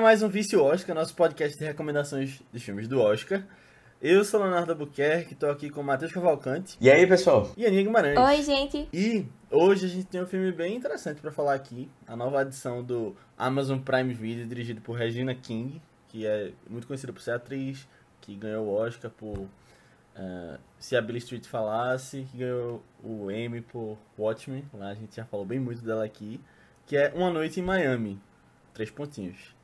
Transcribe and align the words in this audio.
a 0.00 0.02
mais 0.02 0.22
um 0.22 0.30
Vício 0.30 0.64
Oscar, 0.64 0.96
nosso 0.96 1.14
podcast 1.14 1.58
de 1.58 1.62
recomendações 1.62 2.40
de 2.50 2.58
filmes 2.58 2.88
do 2.88 2.98
Oscar. 3.02 3.44
Eu 4.00 4.24
sou 4.24 4.40
Leonardo 4.40 4.72
Albuquerque, 4.72 5.34
estou 5.34 5.50
aqui 5.50 5.68
com 5.68 5.82
o 5.82 5.84
Matheus 5.84 6.10
Cavalcante. 6.10 6.78
E 6.80 6.90
aí, 6.90 7.06
pessoal? 7.06 7.52
E 7.54 7.66
Aninha 7.66 7.82
Guimarães. 7.82 8.18
Oi, 8.18 8.42
gente. 8.42 8.88
E 8.94 9.26
hoje 9.50 9.84
a 9.84 9.88
gente 9.90 10.06
tem 10.06 10.22
um 10.22 10.26
filme 10.26 10.52
bem 10.52 10.74
interessante 10.74 11.20
para 11.20 11.30
falar 11.30 11.52
aqui. 11.52 11.90
A 12.06 12.16
nova 12.16 12.40
edição 12.40 12.82
do 12.82 13.14
Amazon 13.36 13.78
Prime 13.78 14.14
Video, 14.14 14.46
dirigido 14.46 14.80
por 14.80 14.94
Regina 14.94 15.34
King, 15.34 15.82
que 16.08 16.26
é 16.26 16.52
muito 16.66 16.86
conhecida 16.86 17.12
por 17.12 17.20
ser 17.20 17.32
atriz, 17.32 17.86
que 18.22 18.34
ganhou 18.34 18.68
o 18.68 18.72
Oscar 18.72 19.10
por 19.10 19.36
uh, 19.36 20.58
Se 20.78 20.96
a 20.96 21.02
Billy 21.02 21.18
Street 21.18 21.44
Falasse, 21.44 22.26
que 22.32 22.38
ganhou 22.38 22.82
o 23.04 23.30
Emmy 23.30 23.60
por 23.60 23.98
Watchmen, 24.18 24.64
lá 24.72 24.88
a 24.88 24.94
gente 24.94 25.14
já 25.14 25.26
falou 25.26 25.44
bem 25.44 25.60
muito 25.60 25.84
dela 25.84 26.06
aqui, 26.06 26.40
que 26.86 26.96
é 26.96 27.12
Uma 27.14 27.30
Noite 27.30 27.60
em 27.60 27.62
Miami, 27.62 28.18
três 28.72 28.90
pontinhos. 28.90 29.59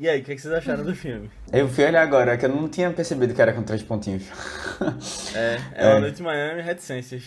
E 0.00 0.08
aí, 0.08 0.22
o 0.22 0.24
que, 0.24 0.32
é 0.32 0.34
que 0.34 0.40
vocês 0.40 0.54
acharam 0.54 0.82
do 0.82 0.94
filme? 0.94 1.30
Eu 1.52 1.68
fui 1.68 1.84
olhar 1.84 2.00
agora, 2.00 2.34
que 2.38 2.46
eu 2.46 2.48
não 2.48 2.70
tinha 2.70 2.90
percebido 2.90 3.34
que 3.34 3.42
era 3.42 3.52
com 3.52 3.62
três 3.62 3.82
pontinhos. 3.82 4.22
É, 5.36 5.58
é, 5.74 5.84
é. 5.84 5.90
Uma 5.90 6.00
Noite 6.00 6.20
em 6.20 6.24
Miami, 6.24 6.62
reticências. 6.62 7.22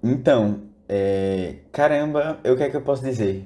Então, 0.00 0.62
é... 0.88 1.56
caramba, 1.72 2.38
o 2.44 2.56
que 2.56 2.62
é 2.62 2.70
que 2.70 2.76
eu 2.76 2.80
posso 2.80 3.02
dizer? 3.02 3.44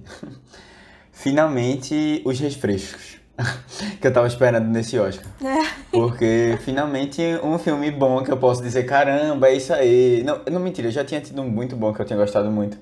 Finalmente, 1.11 2.21
os 2.27 2.39
refrescos. 2.39 3.17
que 3.99 4.07
eu 4.07 4.13
tava 4.13 4.27
esperando 4.27 4.69
nesse 4.69 4.99
Oscar. 4.99 5.27
É. 5.43 5.65
Porque 5.91 6.59
finalmente 6.61 7.23
um 7.43 7.59
filme 7.59 7.91
bom 7.91 8.23
que 8.23 8.31
eu 8.31 8.37
posso 8.37 8.63
dizer, 8.63 8.85
caramba, 8.85 9.49
é 9.49 9.57
isso 9.57 9.73
aí. 9.73 10.23
Não, 10.23 10.43
não 10.53 10.61
mentira, 10.61 10.89
eu 10.89 10.93
já 10.93 11.03
tinha 11.03 11.21
tido 11.21 11.41
um 11.41 11.49
muito 11.49 11.75
bom 11.75 11.95
que 11.95 12.01
eu 12.03 12.05
tinha 12.05 12.19
gostado 12.19 12.51
muito. 12.51 12.77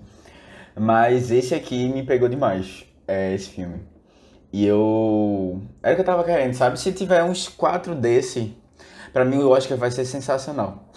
Mas 0.77 1.31
esse 1.31 1.55
aqui 1.55 1.89
me 1.89 2.03
pegou 2.03 2.29
demais, 2.29 2.85
é 3.07 3.33
esse 3.33 3.51
filme. 3.51 3.92
E 4.53 4.67
eu. 4.67 5.63
Era 5.83 5.93
o 5.93 5.97
que 5.97 6.03
eu 6.03 6.07
tava 6.07 6.25
querendo, 6.25 6.55
sabe? 6.55 6.79
Se 6.79 6.93
tiver 6.93 7.25
uns 7.25 7.49
quatro 7.49 7.95
desse, 7.95 8.55
pra 9.13 9.25
mim 9.25 9.39
o 9.39 9.49
Oscar 9.49 9.79
vai 9.79 9.91
ser 9.91 10.05
sensacional. 10.05 10.91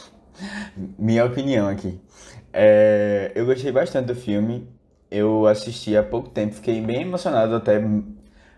Minha 1.00 1.24
opinião 1.26 1.70
aqui. 1.70 2.00
É... 2.52 3.32
Eu 3.34 3.46
gostei 3.46 3.72
bastante 3.72 4.08
do 4.08 4.16
filme. 4.16 4.68
Eu 5.10 5.48
assisti 5.48 5.96
há 5.96 6.04
pouco 6.04 6.30
tempo, 6.30 6.56
fiquei 6.56 6.82
bem 6.82 7.04
emocionado 7.04 7.56
até. 7.56 7.82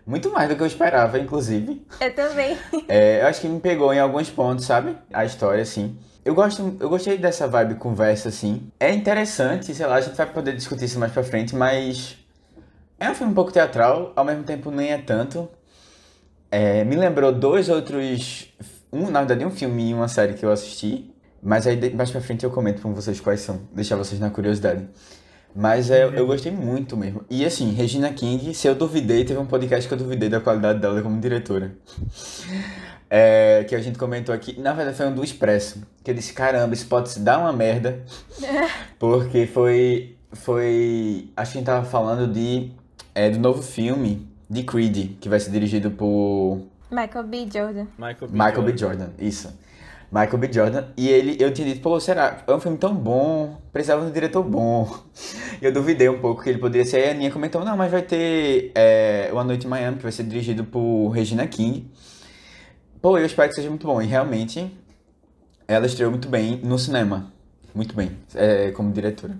Muito 0.04 0.32
mais 0.32 0.48
do 0.48 0.56
que 0.56 0.62
eu 0.62 0.66
esperava, 0.66 1.18
inclusive. 1.18 1.86
Eu 2.00 2.14
também. 2.14 2.56
É, 2.88 3.20
eu 3.22 3.26
acho 3.26 3.42
que 3.42 3.48
me 3.48 3.60
pegou 3.60 3.92
em 3.92 4.00
alguns 4.00 4.30
pontos, 4.30 4.64
sabe? 4.64 4.96
A 5.12 5.24
história, 5.24 5.62
assim. 5.62 5.96
Eu, 6.24 6.34
gosto, 6.34 6.76
eu 6.80 6.88
gostei 6.88 7.18
dessa 7.18 7.46
vibe 7.46 7.76
conversa, 7.76 8.30
assim. 8.30 8.72
É 8.80 8.92
interessante, 8.92 9.74
sei 9.74 9.86
lá, 9.86 9.96
a 9.96 10.00
gente 10.00 10.16
vai 10.16 10.26
poder 10.26 10.56
discutir 10.56 10.86
isso 10.86 10.98
mais 10.98 11.12
pra 11.12 11.22
frente, 11.22 11.54
mas 11.54 12.17
é 12.98 13.10
um 13.10 13.14
filme 13.14 13.32
um 13.32 13.34
pouco 13.34 13.52
teatral, 13.52 14.12
ao 14.16 14.24
mesmo 14.24 14.42
tempo 14.42 14.70
nem 14.70 14.92
é 14.92 14.98
tanto. 14.98 15.48
É, 16.50 16.84
me 16.84 16.96
lembrou 16.96 17.32
dois 17.32 17.68
outros. 17.68 18.52
Um, 18.92 19.10
na 19.10 19.20
verdade, 19.20 19.44
um 19.44 19.50
filme 19.50 19.90
e 19.90 19.94
uma 19.94 20.08
série 20.08 20.34
que 20.34 20.44
eu 20.44 20.50
assisti. 20.50 21.14
Mas 21.42 21.66
aí 21.66 21.94
mais 21.94 22.10
pra 22.10 22.20
frente 22.20 22.44
eu 22.44 22.50
comento 22.50 22.82
com 22.82 22.92
vocês 22.94 23.20
quais 23.20 23.40
são. 23.40 23.60
Deixar 23.72 23.96
vocês 23.96 24.20
na 24.20 24.30
curiosidade. 24.30 24.88
Mas 25.54 25.90
é, 25.90 26.04
eu 26.04 26.26
gostei 26.26 26.52
muito 26.52 26.96
mesmo. 26.96 27.24
E 27.30 27.44
assim, 27.44 27.72
Regina 27.72 28.12
King, 28.12 28.52
se 28.54 28.66
eu 28.66 28.74
duvidei, 28.74 29.24
teve 29.24 29.38
um 29.38 29.46
podcast 29.46 29.88
que 29.88 29.94
eu 29.94 29.98
duvidei 29.98 30.28
da 30.28 30.40
qualidade 30.40 30.80
dela 30.80 31.00
como 31.02 31.20
diretora. 31.20 31.76
É, 33.10 33.64
que 33.68 33.74
a 33.74 33.80
gente 33.80 33.98
comentou 33.98 34.34
aqui. 34.34 34.60
Na 34.60 34.72
verdade, 34.72 34.96
foi 34.96 35.06
um 35.06 35.14
do 35.14 35.24
Expresso. 35.24 35.82
Que 36.04 36.10
eu 36.10 36.14
disse: 36.14 36.32
caramba, 36.32 36.74
isso 36.74 36.86
pode 36.86 37.08
se 37.08 37.20
dar 37.20 37.38
uma 37.38 37.52
merda. 37.52 38.02
Porque 38.98 39.46
foi. 39.46 40.16
Foi. 40.32 41.30
Acho 41.36 41.52
que 41.52 41.58
a 41.58 41.60
gente 41.60 41.66
tava 41.66 41.86
falando 41.86 42.30
de 42.30 42.72
é 43.18 43.28
do 43.28 43.40
novo 43.40 43.62
filme 43.62 44.28
de 44.48 44.62
Creed, 44.62 45.16
que 45.20 45.28
vai 45.28 45.40
ser 45.40 45.50
dirigido 45.50 45.90
por 45.90 46.62
Michael 46.88 47.24
B. 47.24 47.48
Jordan. 47.52 47.86
Michael 47.98 48.16
B. 48.20 48.26
Michael 48.30 48.54
Jordan. 48.54 48.72
B. 48.72 48.78
Jordan, 48.78 49.08
isso. 49.18 49.58
Michael 50.12 50.38
B. 50.38 50.52
Jordan. 50.52 50.84
E 50.96 51.08
ele, 51.08 51.36
eu 51.40 51.52
tinha 51.52 51.66
dito, 51.66 51.80
pô, 51.80 51.98
será? 51.98 52.44
É 52.46 52.54
um 52.54 52.60
filme 52.60 52.78
tão 52.78 52.94
bom, 52.94 53.58
precisava 53.72 54.02
de 54.02 54.10
um 54.10 54.12
diretor 54.12 54.44
bom. 54.44 54.88
eu 55.60 55.72
duvidei 55.72 56.08
um 56.08 56.20
pouco 56.20 56.44
que 56.44 56.48
ele 56.48 56.58
poderia 56.58 56.86
ser. 56.86 56.98
Aí 56.98 57.08
a 57.08 57.10
Aninha 57.10 57.32
comentou, 57.32 57.64
não, 57.64 57.76
mas 57.76 57.90
vai 57.90 58.02
ter 58.02 58.70
é, 58.76 59.28
Uma 59.32 59.42
Noite 59.42 59.66
em 59.66 59.68
Miami, 59.68 59.96
que 59.96 60.04
vai 60.04 60.12
ser 60.12 60.22
dirigido 60.22 60.62
por 60.62 61.08
Regina 61.08 61.44
King. 61.48 61.90
Pô, 63.02 63.18
eu 63.18 63.26
espero 63.26 63.48
que 63.48 63.56
seja 63.56 63.68
muito 63.68 63.86
bom. 63.86 64.00
E 64.00 64.06
realmente, 64.06 64.72
ela 65.66 65.86
estreou 65.86 66.12
muito 66.12 66.28
bem 66.28 66.60
no 66.62 66.78
cinema. 66.78 67.32
Muito 67.74 67.96
bem, 67.96 68.12
é, 68.36 68.70
como 68.70 68.92
diretora 68.92 69.36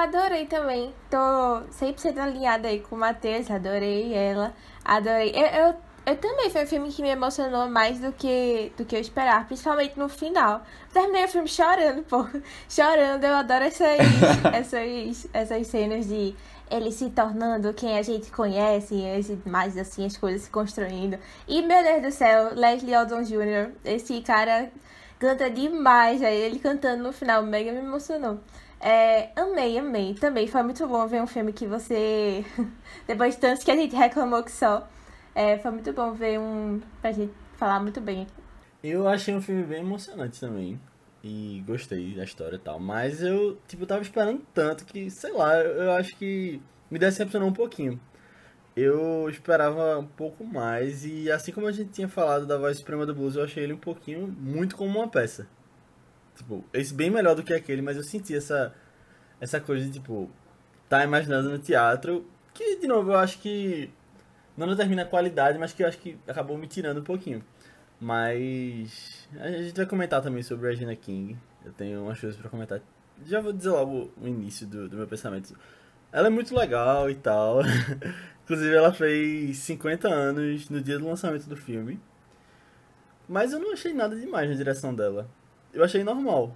adorei 0.00 0.46
também. 0.46 0.92
Tô 1.08 1.16
100% 1.16 2.18
alinhada 2.18 2.68
aí 2.68 2.80
com 2.80 2.96
o 2.96 2.98
Matheus, 2.98 3.50
adorei 3.50 4.12
ela. 4.12 4.54
Adorei. 4.84 5.32
Eu, 5.34 5.46
eu, 5.46 5.74
eu, 6.06 6.16
também 6.16 6.50
foi 6.50 6.64
um 6.64 6.66
filme 6.66 6.92
que 6.92 7.02
me 7.02 7.10
emocionou 7.10 7.68
mais 7.68 8.00
do 8.00 8.12
que, 8.12 8.72
do 8.76 8.84
que 8.84 8.96
eu 8.96 9.00
esperava, 9.00 9.44
principalmente 9.44 9.98
no 9.98 10.08
final. 10.08 10.62
Terminei 10.92 11.24
o 11.24 11.28
filme 11.28 11.48
chorando, 11.48 12.02
pô. 12.04 12.26
Chorando, 12.68 13.24
eu 13.24 13.34
adoro 13.34 13.64
essas, 13.64 13.98
essas, 14.52 15.28
essas 15.32 15.66
cenas 15.66 16.06
de 16.06 16.34
ele 16.70 16.92
se 16.92 17.10
tornando 17.10 17.74
quem 17.74 17.98
a 17.98 18.02
gente 18.02 18.30
conhece, 18.30 18.94
mais 19.44 19.76
assim, 19.76 20.06
as 20.06 20.16
coisas 20.16 20.42
se 20.42 20.50
construindo. 20.50 21.18
E, 21.48 21.62
meu 21.62 21.82
Deus 21.82 22.02
do 22.02 22.12
céu, 22.12 22.54
Leslie 22.54 22.96
Odom 22.96 23.22
Jr., 23.22 23.72
esse 23.84 24.20
cara 24.22 24.70
canta 25.18 25.50
demais, 25.50 26.22
aí 26.22 26.36
ele 26.36 26.60
cantando 26.60 27.02
no 27.02 27.12
final, 27.12 27.42
mega 27.42 27.72
me 27.72 27.80
emocionou. 27.80 28.38
É, 28.80 29.30
amei, 29.38 29.78
amei. 29.78 30.14
Também 30.14 30.46
foi 30.46 30.62
muito 30.62 30.86
bom 30.88 31.06
ver 31.06 31.22
um 31.22 31.26
filme 31.26 31.52
que 31.52 31.66
você. 31.66 32.44
Depois 33.06 33.34
de 33.34 33.40
tantos 33.40 33.62
que 33.62 33.70
a 33.70 33.76
gente 33.76 33.94
reclamou 33.94 34.42
que 34.42 34.50
só. 34.50 34.88
É, 35.34 35.58
foi 35.58 35.70
muito 35.70 35.92
bom 35.92 36.12
ver 36.14 36.40
um. 36.40 36.80
pra 37.00 37.12
gente 37.12 37.32
falar 37.56 37.80
muito 37.80 38.00
bem. 38.00 38.26
Eu 38.82 39.06
achei 39.06 39.34
um 39.34 39.42
filme 39.42 39.62
bem 39.64 39.80
emocionante 39.80 40.40
também. 40.40 40.80
E 41.22 41.62
gostei 41.66 42.14
da 42.14 42.24
história 42.24 42.56
e 42.56 42.58
tal. 42.58 42.80
Mas 42.80 43.22
eu, 43.22 43.58
tipo, 43.68 43.84
tava 43.84 44.00
esperando 44.00 44.42
tanto 44.54 44.86
que, 44.86 45.10
sei 45.10 45.32
lá, 45.32 45.54
eu 45.58 45.92
acho 45.92 46.16
que 46.16 46.62
me 46.90 46.98
decepcionou 46.98 47.48
um 47.48 47.52
pouquinho. 47.52 48.00
Eu 48.74 49.28
esperava 49.28 49.98
um 49.98 50.06
pouco 50.06 50.42
mais. 50.44 51.04
E 51.04 51.30
assim 51.30 51.52
como 51.52 51.66
a 51.66 51.72
gente 51.72 51.90
tinha 51.90 52.08
falado 52.08 52.46
da 52.46 52.56
voz 52.56 52.78
suprema 52.78 53.04
do 53.04 53.14
blues, 53.14 53.36
eu 53.36 53.44
achei 53.44 53.62
ele 53.64 53.74
um 53.74 53.78
pouquinho 53.78 54.26
muito 54.26 54.74
como 54.76 54.98
uma 54.98 55.08
peça. 55.08 55.46
Tipo, 56.40 56.64
esse 56.72 56.94
bem 56.94 57.10
melhor 57.10 57.36
do 57.36 57.42
que 57.42 57.52
aquele, 57.52 57.82
mas 57.82 57.98
eu 57.98 58.02
senti 58.02 58.34
essa, 58.34 58.74
essa 59.38 59.60
coisa 59.60 59.84
de, 59.84 59.92
tipo, 59.92 60.30
tá 60.88 61.04
imaginando 61.04 61.50
no 61.50 61.58
teatro, 61.58 62.26
que, 62.54 62.76
de 62.76 62.86
novo, 62.86 63.10
eu 63.10 63.18
acho 63.18 63.38
que 63.40 63.90
não 64.56 64.66
determina 64.66 65.02
a 65.02 65.04
qualidade, 65.04 65.58
mas 65.58 65.74
que 65.74 65.82
eu 65.82 65.86
acho 65.88 65.98
que 65.98 66.18
acabou 66.26 66.56
me 66.56 66.66
tirando 66.66 67.00
um 67.00 67.04
pouquinho. 67.04 67.44
Mas 68.00 69.28
a 69.38 69.50
gente 69.50 69.76
vai 69.76 69.84
comentar 69.84 70.22
também 70.22 70.42
sobre 70.42 70.70
Regina 70.70 70.96
King. 70.96 71.36
Eu 71.62 71.72
tenho 71.74 72.02
umas 72.02 72.18
coisas 72.18 72.40
para 72.40 72.48
comentar. 72.48 72.80
Já 73.26 73.38
vou 73.42 73.52
dizer 73.52 73.68
logo 73.68 74.10
o 74.18 74.26
início 74.26 74.66
do, 74.66 74.88
do 74.88 74.96
meu 74.96 75.06
pensamento. 75.06 75.54
Ela 76.10 76.28
é 76.28 76.30
muito 76.30 76.56
legal 76.56 77.10
e 77.10 77.16
tal. 77.16 77.60
Inclusive, 78.44 78.74
ela 78.74 78.94
fez 78.94 79.58
50 79.58 80.08
anos 80.08 80.70
no 80.70 80.80
dia 80.80 80.98
do 80.98 81.06
lançamento 81.06 81.46
do 81.46 81.56
filme. 81.56 82.00
Mas 83.28 83.52
eu 83.52 83.60
não 83.60 83.74
achei 83.74 83.92
nada 83.92 84.16
demais 84.16 84.48
na 84.48 84.56
direção 84.56 84.94
dela 84.94 85.28
eu 85.72 85.84
achei 85.84 86.04
normal. 86.04 86.52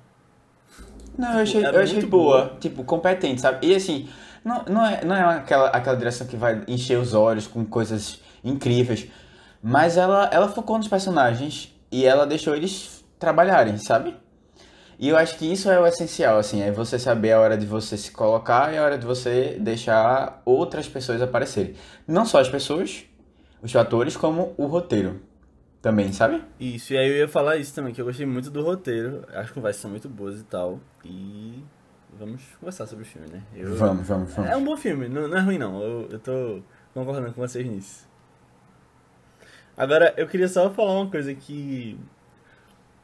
Não, 1.16 1.28
tipo, 1.28 1.36
eu 1.36 1.42
achei, 1.42 1.66
eu 1.66 1.80
achei 1.80 2.06
boa, 2.06 2.44
boa, 2.44 2.56
tipo, 2.58 2.84
competente, 2.84 3.41
sabe? 3.41 3.66
E 3.66 3.75
assim, 3.75 4.08
não, 4.44 4.64
não, 4.64 4.86
é, 4.86 5.04
não 5.04 5.16
é 5.16 5.36
aquela, 5.36 5.69
aquela 5.69 5.97
direção 5.97 6.26
que 6.26 6.36
vai 6.36 6.62
encher 6.66 6.98
os 6.98 7.14
olhos 7.14 7.47
com 7.47 7.64
coisas 7.64 8.20
incríveis, 8.42 9.06
mas 9.62 9.97
ela, 9.97 10.28
ela 10.32 10.48
focou 10.48 10.76
nos 10.76 10.88
personagens 10.88 11.72
e 11.91 12.04
ela 12.04 12.27
deixou 12.27 12.54
eles 12.54 13.04
trabalharem, 13.18 13.78
sabe? 13.78 14.16
E 14.98 15.09
eu 15.09 15.16
acho 15.16 15.36
que 15.36 15.50
isso 15.50 15.71
é 15.71 15.78
o 15.80 15.86
essencial, 15.86 16.39
assim, 16.39 16.62
é 16.62 16.71
você 16.71 16.98
saber 16.98 17.33
a 17.33 17.41
hora 17.41 17.56
de 17.56 17.66
você 17.66 17.97
se 17.97 18.10
colocar 18.10 18.72
e 18.72 18.78
a 18.78 18.84
hora 18.84 18.98
de 18.98 19.06
você 19.06 19.56
deixar 19.60 20.42
outras 20.44 20.89
pessoas 20.89 21.21
aparecerem. 21.21 21.74
Não 22.06 22.24
só 22.24 22.41
as 22.41 22.48
pessoas, 22.48 23.04
os 23.62 23.74
atores, 23.74 24.16
como 24.16 24.54
o 24.56 24.66
roteiro 24.66 25.21
também, 25.84 26.10
sabe? 26.15 26.42
Isso, 26.59 26.95
e 26.95 26.97
aí 26.97 27.10
eu 27.10 27.16
ia 27.19 27.28
falar 27.28 27.59
isso 27.59 27.75
também, 27.75 27.92
que 27.92 28.01
eu 28.01 28.07
gostei 28.07 28.25
muito 28.25 28.51
do 28.51 28.63
roteiro. 28.63 29.22
Acho 29.28 29.33
que 29.33 29.39
as 29.39 29.51
conversas 29.51 29.83
são 29.83 29.91
muito 29.91 30.09
boas 30.09 30.41
e 30.41 30.45
tal. 30.45 30.81
E 31.04 31.63
vamos 32.19 32.42
conversar 32.59 32.86
sobre 32.86 33.04
o 33.04 33.07
filme, 33.07 33.28
né? 33.28 33.42
Eu... 33.54 33.75
Vamos, 33.77 34.09
vamos, 34.09 34.33
vamos. 34.33 34.51
É 34.51 34.57
um 34.57 34.65
bom 34.65 34.78
filme, 34.78 35.10
não, 35.10 35.28
não 35.28 35.36
é 35.36 35.41
ruim 35.41 35.59
não. 35.59 35.83
Eu, 35.83 36.09
eu 36.10 36.19
tô 36.19 36.63
concordando 36.95 37.34
com 37.34 37.41
vocês 37.42 37.66
nisso. 37.66 38.09
Agora, 39.77 40.15
eu 40.16 40.27
queria 40.27 40.48
só 40.48 40.71
falar 40.71 41.03
uma 41.03 41.10
coisa 41.10 41.34
que 41.34 41.98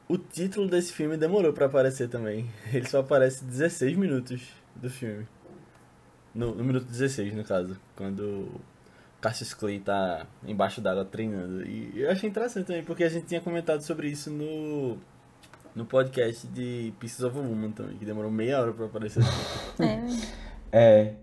o 0.09 0.17
título 0.17 0.67
desse 0.67 0.94
filme 0.94 1.19
demorou 1.19 1.53
para 1.53 1.67
aparecer 1.67 2.09
também. 2.09 2.50
Ele 2.73 2.88
só 2.88 3.00
aparece 3.00 3.44
16 3.44 3.94
minutos 3.94 4.41
do 4.75 4.88
filme. 4.88 5.29
No, 6.35 6.55
no 6.55 6.65
minuto 6.65 6.87
16, 6.87 7.35
no 7.35 7.44
caso. 7.44 7.79
Quando 7.94 8.59
Cassius 9.20 9.55
Clay 9.55 9.81
tá 9.81 10.26
embaixo 10.46 10.81
d'água 10.81 11.05
treinando. 11.05 11.67
E 11.67 11.93
eu 11.96 12.11
achei 12.11 12.28
interessante 12.28 12.67
também, 12.67 12.82
porque 12.82 13.05
a 13.05 13.08
gente 13.08 13.26
tinha 13.26 13.40
comentado 13.40 13.82
sobre 13.82 14.08
isso 14.08 14.31
no, 14.31 14.96
no 15.75 15.84
podcast 15.84 16.46
de 16.46 16.93
Pieces 16.99 17.22
of 17.22 17.37
a 17.37 17.40
Woman 17.40 17.72
também, 17.72 17.96
que 17.96 18.05
demorou 18.05 18.31
meia 18.31 18.61
hora 18.61 18.72
pra 18.72 18.87
aparecer. 18.87 19.22
É. 20.72 20.78
é. 20.78 21.14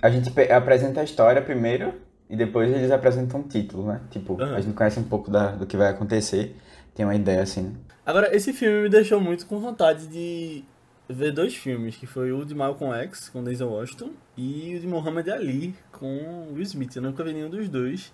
A 0.00 0.10
gente 0.10 0.30
apresenta 0.50 1.00
a 1.00 1.04
história 1.04 1.42
primeiro, 1.42 1.92
e 2.30 2.36
depois 2.36 2.70
eles 2.70 2.90
apresentam 2.90 3.40
um 3.40 3.42
título, 3.42 3.86
né? 3.86 4.00
Tipo, 4.10 4.40
Aham. 4.40 4.54
a 4.54 4.60
gente 4.60 4.74
conhece 4.74 5.00
um 5.00 5.04
pouco 5.04 5.30
da, 5.30 5.52
do 5.52 5.66
que 5.66 5.76
vai 5.76 5.88
acontecer, 5.88 6.54
tem 6.94 7.06
uma 7.06 7.14
ideia 7.14 7.42
assim. 7.42 7.74
Agora, 8.04 8.34
esse 8.34 8.52
filme 8.52 8.82
me 8.82 8.88
deixou 8.88 9.20
muito 9.20 9.46
com 9.46 9.58
vontade 9.58 10.06
de 10.06 10.64
ver 11.08 11.32
dois 11.32 11.54
filmes, 11.56 11.96
que 11.96 12.06
foi 12.06 12.32
o 12.32 12.44
de 12.44 12.54
Malcolm 12.54 12.94
X, 13.04 13.28
com 13.28 13.42
Denzel 13.42 13.70
Washington, 13.70 14.10
e 14.36 14.76
o 14.76 14.80
de 14.80 14.86
Muhammad 14.86 15.28
Ali, 15.28 15.74
com 15.92 16.52
Will 16.52 16.62
Smith. 16.62 16.94
Eu 16.96 17.02
nunca 17.02 17.24
vi 17.24 17.32
nenhum 17.32 17.48
dos 17.48 17.68
dois. 17.68 18.12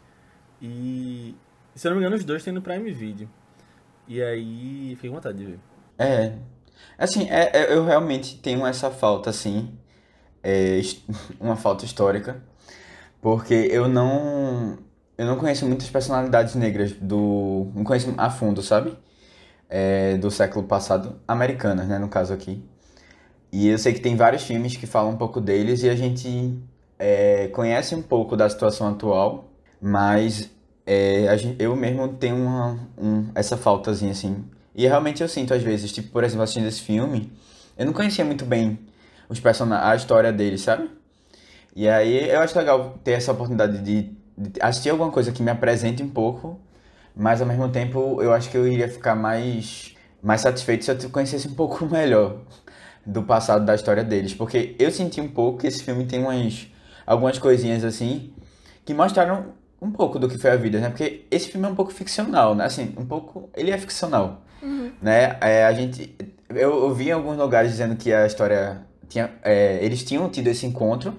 E, 0.63 1.35
se 1.75 1.87
eu 1.87 1.91
não 1.91 1.97
me 1.99 2.03
engano, 2.03 2.17
os 2.17 2.25
dois 2.25 2.43
tem 2.45 2.53
no 2.53 2.63
Prime 2.63 2.91
Video. 2.93 3.29
E 4.07 4.23
aí, 4.23 4.93
fiquei 4.97 5.11
com 5.11 5.17
vontade 5.17 5.39
de 5.39 5.45
ver. 5.45 5.59
É. 5.99 6.35
Assim, 6.99 7.29
é, 7.31 7.51
é- 7.57 7.75
eu 7.75 7.85
realmente 7.85 8.37
tenho 8.39 8.67
essa 8.67 8.91
falta, 8.91 9.31
assim, 9.31 9.77
é, 10.43 10.81
uma 11.41 11.57
falta 11.57 11.85
histórica, 11.85 12.43
porque 13.21 13.55
eu 13.71 13.89
não, 13.89 14.79
eu 15.19 15.27
não 15.27 15.37
conheço 15.37 15.67
muitas 15.67 15.89
personalidades 15.91 16.55
negras 16.55 16.93
do, 16.93 17.71
não 17.75 17.85
conheço 17.85 18.15
a 18.17 18.31
fundo, 18.31 18.63
sabe? 18.63 18.97
É, 19.69 20.17
do 20.19 20.31
século 20.31 20.67
passado, 20.67 21.21
americanas, 21.27 21.89
né, 21.89 21.99
no 21.99 22.09
caso 22.09 22.33
aqui. 22.33 22.63
E 23.55 23.69
eu 23.69 23.79
sei 23.79 23.93
que 23.93 24.01
tem 24.01 24.17
vários 24.17 24.43
filmes 24.43 24.77
que 24.77 24.85
falam 24.87 25.13
um 25.13 25.17
pouco 25.17 25.41
deles 25.41 25.85
e 25.85 25.89
a 25.89 25.95
gente 25.95 26.59
é, 26.99 27.47
conhece 27.49 27.95
um 27.95 28.03
pouco 28.03 28.37
da 28.37 28.51
situação 28.51 28.89
atual, 28.89 29.45
mas 29.81 30.51
é, 30.85 31.29
a 31.29 31.37
gen- 31.37 31.55
eu 31.61 31.77
mesmo 31.77 32.09
tenho 32.15 32.35
uma, 32.37 32.79
um- 32.99 33.31
essa 33.33 33.57
faltazinha, 33.57 34.11
assim. 34.11 34.45
E 34.75 34.87
realmente 34.89 35.23
eu 35.23 35.29
sinto 35.29 35.55
às 35.55 35.63
vezes, 35.63 35.93
tipo, 35.93 36.11
por 36.11 36.25
exemplo, 36.25 36.43
assistindo 36.43 36.67
esse 36.67 36.83
filme, 36.83 37.33
eu 37.79 37.87
não 37.87 37.93
conhecia 37.93 38.25
muito 38.25 38.45
bem 38.45 38.77
os 39.29 39.39
personagens, 39.39 39.89
a 39.93 39.97
história 39.97 40.33
deles, 40.33 40.63
sabe? 40.63 40.91
E 41.77 41.89
aí 41.89 42.31
eu 42.31 42.41
acho 42.41 42.57
legal 42.59 42.99
ter 43.03 43.13
essa 43.13 43.33
oportunidade 43.33 43.79
de, 43.83 44.03
de 44.39 44.53
assistir 44.61 44.91
alguma 44.91 45.11
coisa 45.11 45.33
que 45.33 45.43
me 45.43 45.51
apresente 45.51 46.03
um 46.03 46.09
pouco, 46.11 46.59
mas 47.17 47.41
ao 47.41 47.47
mesmo 47.49 47.69
tempo 47.71 48.23
eu 48.23 48.33
acho 48.33 48.51
que 48.51 48.57
eu 48.57 48.67
iria 48.67 48.89
ficar 48.89 49.15
mais, 49.17 49.95
mais 50.23 50.41
satisfeito 50.43 50.85
se 50.85 50.91
eu 50.93 51.11
conhecesse 51.11 51.49
um 51.49 51.55
pouco 51.55 51.85
melhor 51.91 52.39
do 53.07 53.23
passado 53.23 53.65
da 53.65 53.75
história 53.75 54.03
deles, 54.03 54.35
porque 54.35 54.75
eu 54.79 54.91
senti 54.91 55.21
um 55.21 55.29
pouco 55.29 55.59
que 55.59 55.67
esse 55.67 55.83
filme 55.83 56.05
tem 56.07 56.21
umas 56.21 56.67
algumas 57.07 57.39
coisinhas 57.39 57.85
assim 57.85 58.33
que 58.85 58.95
mostraram 58.95 59.53
um 59.81 59.91
pouco 59.91 60.19
do 60.19 60.29
que 60.29 60.39
foi 60.39 60.51
a 60.51 60.57
vida, 60.57 60.81
né? 60.81 60.89
Porque 60.89 61.27
esse 61.31 61.49
filme 61.49 61.67
é 61.67 61.71
um 61.71 61.75
pouco 61.75 61.93
ficcional, 61.93 62.55
né? 62.55 62.65
Assim, 62.65 62.95
um 62.97 63.05
pouco, 63.05 63.51
ele 63.55 63.71
é 63.71 63.79
ficcional, 63.79 64.43
né? 65.03 65.37
É, 65.41 65.65
a 65.67 65.73
gente, 65.73 66.15
eu 66.49 66.73
ouvi 66.85 67.09
em 67.09 67.13
alguns 67.13 67.37
lugares 67.37 67.71
dizendo 67.71 67.95
que 67.97 68.13
a 68.13 68.27
história 68.27 68.81
tinha, 69.09 69.31
é, 69.43 69.79
eles 69.85 70.03
tinham 70.03 70.29
tido 70.31 70.49
esse 70.49 70.65
encontro, 70.65 71.15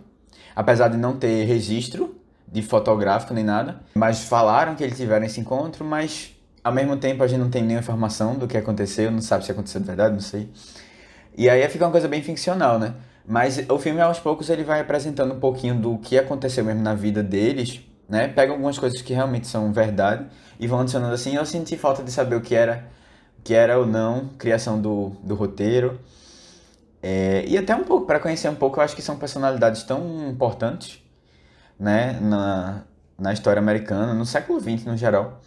apesar 0.56 0.88
de 0.88 0.98
não 0.98 1.16
ter 1.16 1.46
registro 1.46 2.16
de 2.48 2.62
fotográfico 2.62 3.34
nem 3.34 3.44
nada, 3.44 3.82
mas 3.94 4.24
falaram 4.24 4.76
que 4.76 4.84
eles 4.84 4.98
tiveram 4.98 5.26
esse 5.26 5.40
encontro, 5.40 5.86
mas 5.86 6.36
ao 6.64 6.74
mesmo 6.74 6.98
tempo 6.98 7.22
a 7.24 7.28
gente 7.28 7.40
não 7.40 7.50
tem 7.50 7.62
nenhuma 7.62 7.82
informação 7.82 8.36
do 8.36 8.48
que 8.48 8.58
aconteceu, 8.58 9.12
não 9.12 9.22
sabe 9.22 9.46
se 9.46 9.52
aconteceu 9.52 9.82
de 9.82 9.88
verdade, 9.88 10.14
não 10.14 10.22
sei. 10.22 10.50
E 11.38 11.50
aí 11.50 11.68
fica 11.70 11.86
uma 11.86 11.92
coisa 11.92 12.08
bem 12.08 12.22
ficcional, 12.22 12.80
né? 12.80 12.96
Mas 13.28 13.66
o 13.70 13.80
filme, 13.80 14.00
aos 14.00 14.20
poucos, 14.20 14.50
ele 14.50 14.64
vai 14.64 14.80
apresentando 14.80 15.34
um 15.34 15.40
pouquinho 15.40 15.76
do 15.76 15.98
que 15.98 16.18
aconteceu 16.18 16.64
mesmo 16.64 16.82
na 16.82 16.94
vida 16.94 17.22
deles, 17.24 17.82
né? 18.08 18.28
Pega 18.28 18.52
algumas 18.54 18.78
coisas 18.78 19.02
que 19.02 19.14
realmente 19.14 19.48
são 19.48 19.74
verdade 19.74 20.26
e 20.60 20.68
vão 20.68 20.80
adicionando 20.82 21.14
assim. 21.14 21.36
Eu 21.36 21.46
senti 21.46 21.76
falta 21.76 22.04
de 22.04 22.12
saber 22.12 22.36
o 22.36 22.42
que 22.42 22.56
era, 22.56 22.88
que 23.44 23.54
era 23.54 23.78
ou 23.78 23.86
não, 23.86 24.30
criação 24.38 24.80
do, 24.80 25.10
do 25.24 25.36
roteiro. 25.36 26.00
É, 27.02 27.44
e 27.48 27.58
até 27.58 27.76
um 27.76 27.84
pouco, 27.84 28.06
para 28.06 28.20
conhecer 28.20 28.50
um 28.50 28.56
pouco, 28.56 28.80
eu 28.80 28.84
acho 28.84 28.96
que 28.96 29.02
são 29.02 29.18
personalidades 29.18 29.84
tão 29.84 30.30
importantes, 30.30 31.04
né? 31.80 32.18
Na, 32.22 32.84
na 33.18 33.34
história 33.34 33.60
americana, 33.60 34.14
no 34.14 34.26
século 34.26 34.60
XX 34.60 34.86
no 34.86 34.96
geral, 34.96 35.42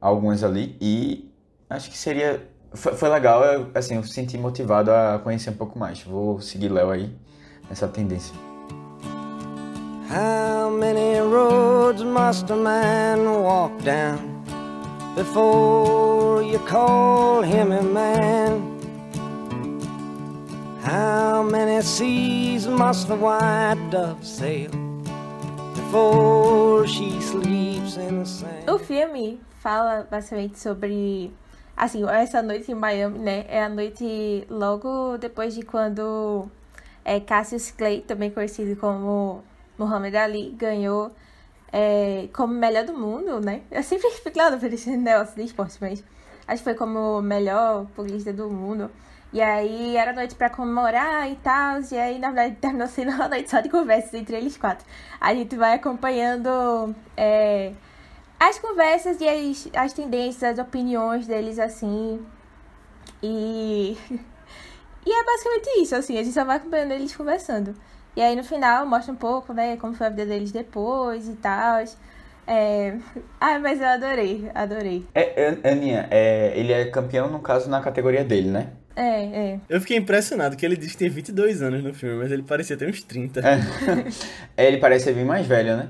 algumas 0.00 0.44
ali. 0.44 0.76
E 0.80 1.32
acho 1.70 1.90
que 1.90 1.96
seria 1.96 2.51
foi, 2.74 2.92
foi 2.94 3.08
legal, 3.08 3.44
eu, 3.44 3.70
assim, 3.74 3.96
eu 3.96 4.04
senti 4.04 4.36
motivado 4.38 4.90
a 4.90 5.20
conhecer 5.22 5.50
um 5.50 5.54
pouco 5.56 5.78
mais. 5.78 6.02
Vou 6.02 6.40
seguir 6.40 6.68
Léo 6.68 6.90
aí 6.90 7.14
nessa 7.68 7.88
tendência. 7.88 8.34
How 10.10 10.70
many 10.70 11.18
roads 11.20 12.02
must 12.02 12.50
a 12.52 12.56
man 12.56 13.24
walk 13.42 13.82
down 13.82 14.18
before 15.14 16.42
you 16.42 16.58
call 16.68 17.42
him 17.42 17.72
a 17.72 17.82
man? 17.82 18.60
How 20.84 21.42
many 21.42 21.80
seas 21.82 22.66
must 22.66 23.08
the 23.08 23.14
white 23.14 23.78
dove 23.90 24.22
sail 24.22 24.70
before 25.74 26.86
she 26.86 27.18
sleeps 27.22 27.96
in 27.96 28.18
the 28.18 28.26
sand? 28.26 28.68
O 28.68 28.78
filme 28.78 29.40
fala 29.62 30.06
basicamente 30.10 30.58
sobre. 30.58 31.32
Assim, 31.76 32.08
essa 32.08 32.42
noite 32.42 32.70
em 32.70 32.74
Miami, 32.74 33.18
né? 33.18 33.44
É 33.48 33.62
a 33.62 33.68
noite 33.68 34.46
logo 34.48 35.16
depois 35.18 35.54
de 35.54 35.62
quando 35.62 36.48
é, 37.04 37.18
Cassius 37.20 37.70
Clay, 37.70 38.02
também 38.02 38.30
conhecido 38.30 38.78
como 38.78 39.42
Muhammad 39.78 40.14
Ali, 40.14 40.50
ganhou 40.50 41.10
é, 41.72 42.28
como 42.32 42.52
melhor 42.52 42.84
do 42.84 42.94
mundo, 42.94 43.40
né? 43.40 43.62
Eu 43.70 43.82
sempre 43.82 44.10
fico 44.22 44.38
lá 44.38 44.54
esse 44.54 44.96
negócio 44.96 45.34
de 45.34 45.42
esporte, 45.42 45.78
mas 45.80 46.04
acho 46.46 46.58
que 46.58 46.64
foi 46.64 46.74
como 46.74 47.20
melhor 47.22 47.86
pugilista 47.94 48.32
do 48.32 48.50
mundo. 48.50 48.90
E 49.32 49.40
aí 49.40 49.96
era 49.96 50.12
noite 50.12 50.34
pra 50.34 50.50
comemorar 50.50 51.30
e 51.30 51.36
tal, 51.36 51.80
e 51.90 51.96
aí 51.96 52.18
na 52.18 52.30
verdade 52.30 52.56
terminou 52.56 52.86
sendo 52.86 53.12
uma 53.16 53.28
noite 53.28 53.50
só 53.50 53.60
de 53.60 53.70
conversas 53.70 54.12
entre 54.12 54.36
eles 54.36 54.56
quatro. 54.58 54.84
A 55.20 55.34
gente 55.34 55.56
vai 55.56 55.74
acompanhando 55.74 56.94
é, 57.16 57.72
as 58.48 58.58
conversas 58.58 59.20
e 59.20 59.28
as, 59.28 59.68
as 59.74 59.92
tendências, 59.92 60.42
as 60.42 60.58
opiniões 60.58 61.26
deles 61.26 61.58
assim. 61.58 62.20
E. 63.22 63.96
E 65.04 65.10
é 65.10 65.24
basicamente 65.24 65.82
isso, 65.82 65.96
assim, 65.96 66.16
a 66.16 66.22
gente 66.22 66.32
só 66.32 66.44
vai 66.44 66.58
acompanhando 66.58 66.92
eles 66.92 67.16
conversando. 67.16 67.74
E 68.14 68.22
aí 68.22 68.36
no 68.36 68.44
final 68.44 68.86
mostra 68.86 69.12
um 69.12 69.16
pouco, 69.16 69.52
né, 69.52 69.76
como 69.76 69.94
foi 69.94 70.06
a 70.06 70.10
vida 70.10 70.24
deles 70.24 70.52
depois 70.52 71.28
e 71.28 71.34
tal. 71.34 71.82
É... 72.46 72.98
Ah, 73.40 73.58
mas 73.58 73.80
eu 73.80 73.86
adorei, 73.88 74.48
adorei. 74.54 75.04
É, 75.12 75.42
é, 75.42 75.72
Aninha, 75.72 76.06
é, 76.08 76.52
ele 76.54 76.72
é 76.72 76.84
campeão, 76.84 77.28
no 77.28 77.40
caso, 77.40 77.68
na 77.68 77.80
categoria 77.80 78.22
dele, 78.22 78.48
né? 78.48 78.68
É, 78.94 79.24
é. 79.24 79.60
Eu 79.68 79.80
fiquei 79.80 79.96
impressionado 79.96 80.56
que 80.56 80.64
ele 80.64 80.76
diz 80.76 80.92
que 80.92 80.98
tem 80.98 81.08
22 81.08 81.62
anos 81.62 81.82
no 81.82 81.92
filme, 81.92 82.22
mas 82.22 82.30
ele 82.30 82.44
parecia 82.44 82.76
ter 82.76 82.88
uns 82.88 83.02
30. 83.02 83.42
É, 84.56 84.68
ele 84.68 84.76
parece 84.76 85.06
ser 85.06 85.14
bem 85.14 85.24
mais 85.24 85.44
velho, 85.44 85.76
né? 85.76 85.88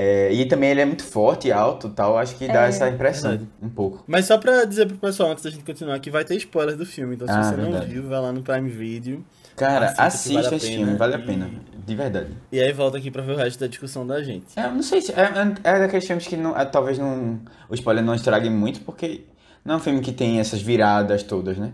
É, 0.00 0.32
e 0.32 0.46
também 0.46 0.70
ele 0.70 0.80
é 0.80 0.84
muito 0.84 1.02
forte 1.02 1.48
e 1.48 1.52
alto 1.52 1.88
e 1.88 1.90
tal, 1.90 2.16
acho 2.16 2.36
que 2.36 2.46
dá 2.46 2.66
É. 2.66 2.68
essa 2.68 2.88
impressão 2.88 3.30
Verdade. 3.30 3.50
um 3.60 3.68
pouco. 3.68 4.04
Mas 4.06 4.26
só 4.26 4.38
pra 4.38 4.64
dizer 4.64 4.86
pro 4.86 4.96
pessoal, 4.96 5.32
antes 5.32 5.42
da 5.42 5.50
gente 5.50 5.64
continuar, 5.64 5.98
que 5.98 6.08
vai 6.08 6.24
ter 6.24 6.36
spoilers 6.36 6.78
do 6.78 6.86
filme. 6.86 7.16
Então, 7.16 7.26
se 7.26 7.32
Ah, 7.34 7.42
você 7.42 7.56
não 7.56 7.72
verdade. 7.72 7.92
viu, 7.92 8.04
vai 8.08 8.20
lá 8.20 8.30
no 8.32 8.40
Prime 8.42 8.68
Video. 8.70 9.24
Cara, 9.56 9.92
Assista 9.98 10.40
vale 10.42 10.54
a 10.54 10.56
esse 10.56 10.66
pena 10.68 10.78
filme, 10.84 10.96
vale 10.98 11.14
a 11.16 11.18
e- 11.18 11.22
pena, 11.26 11.50
de 11.84 11.94
verdade. 11.96 12.28
E 12.52 12.60
aí 12.60 12.72
volta 12.72 12.96
aqui 12.98 13.10
pra 13.10 13.22
ver 13.22 13.32
o 13.32 13.36
resto 13.36 13.58
da 13.58 13.66
discussão 13.66 14.06
da 14.06 14.22
gente. 14.22 14.46
É, 14.54 14.66
eu 14.66 14.70
não 14.72 14.82
sei 14.84 15.00
se. 15.02 15.10
É, 15.12 15.22
é 15.24 15.74
é 15.74 15.78
daqueles 15.80 16.06
filmes 16.06 16.28
que 16.28 16.36
não, 16.36 16.56
é, 16.56 16.64
talvez 16.64 16.96
não, 16.96 17.40
o 17.68 17.74
spoiler 17.74 18.04
não 18.04 18.14
estrague 18.14 18.48
muito, 18.48 18.80
porque 18.82 19.22
não 19.64 19.74
é 19.74 19.76
um 19.78 19.80
filme 19.80 20.00
que 20.00 20.12
tem 20.12 20.38
essas 20.38 20.62
viradas 20.62 21.24
todas, 21.24 21.58
né? 21.58 21.72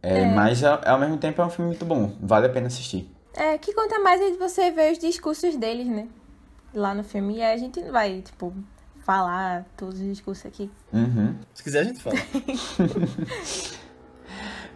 É, 0.00 0.26
Mas 0.26 0.62
ao, 0.62 0.80
ao 0.86 0.98
mesmo 1.00 1.16
tempo 1.16 1.42
é 1.42 1.44
um 1.44 1.50
filme 1.50 1.70
muito 1.72 1.84
bom, 1.84 2.12
vale 2.22 2.46
a 2.46 2.48
pena 2.50 2.68
assistir. 2.68 3.10
É, 3.34 3.58
que 3.58 3.72
conta 3.74 3.98
mais 3.98 4.20
é 4.20 4.30
de 4.30 4.36
você 4.36 4.70
ver 4.70 4.92
os 4.92 4.98
discursos 4.98 5.56
deles, 5.56 5.88
né? 5.88 6.06
Lá 6.74 6.94
no 6.94 7.02
filme. 7.02 7.36
E 7.36 7.42
aí 7.42 7.54
a 7.54 7.56
gente 7.56 7.80
não 7.80 7.92
vai, 7.92 8.20
tipo, 8.20 8.52
falar 9.04 9.64
todos 9.76 10.00
os 10.00 10.06
discursos 10.06 10.44
aqui. 10.46 10.70
Uhum. 10.92 11.34
Se 11.54 11.62
quiser, 11.62 11.80
a 11.80 11.84
gente 11.84 12.02
fala. 12.02 12.16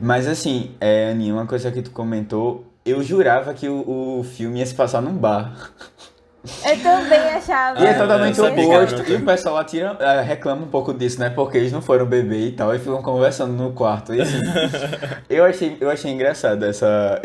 Mas 0.01 0.27
assim, 0.27 0.75
é, 0.81 1.11
Aninha, 1.11 1.35
uma 1.35 1.47
coisa 1.47 1.71
que 1.71 1.83
tu 1.83 1.91
comentou, 1.91 2.67
eu 2.85 3.03
jurava 3.03 3.53
que 3.55 3.69
o, 3.69 4.19
o 4.19 4.25
filme 4.25 4.59
ia 4.59 4.67
se 4.67 4.75
passar 4.75 5.01
num 5.01 5.15
bar. 5.15 5.71
Eu 6.65 6.83
também 6.83 7.21
achava. 7.21 7.79
E 7.81 7.85
é 7.87 7.91
Ah, 7.91 7.99
totalmente 7.99 8.41
o 8.41 8.45
era 8.47 8.61
oposto. 8.61 9.13
E 9.13 9.15
o 9.15 9.25
pessoal 9.25 9.55
lá 9.55 9.65
tira, 9.65 9.97
é, 10.01 10.23
reclama 10.23 10.65
um 10.65 10.69
pouco 10.69 10.93
disso, 10.93 11.21
né? 11.21 11.31
Porque 11.31 11.57
eles 11.57 11.71
não 11.71 11.81
foram 11.81 12.05
beber 12.05 12.49
e 12.49 12.53
tal, 12.53 12.75
e 12.75 12.79
ficam 12.79 13.01
conversando 13.01 13.53
no 13.53 13.73
quarto. 13.73 14.13
E 14.13 14.21
assim, 14.21 14.41
eu 15.31 15.45
achei, 15.45 15.77
eu 15.81 15.89
achei 15.89 16.11
engraçado 16.11 16.65
essa. 16.65 17.21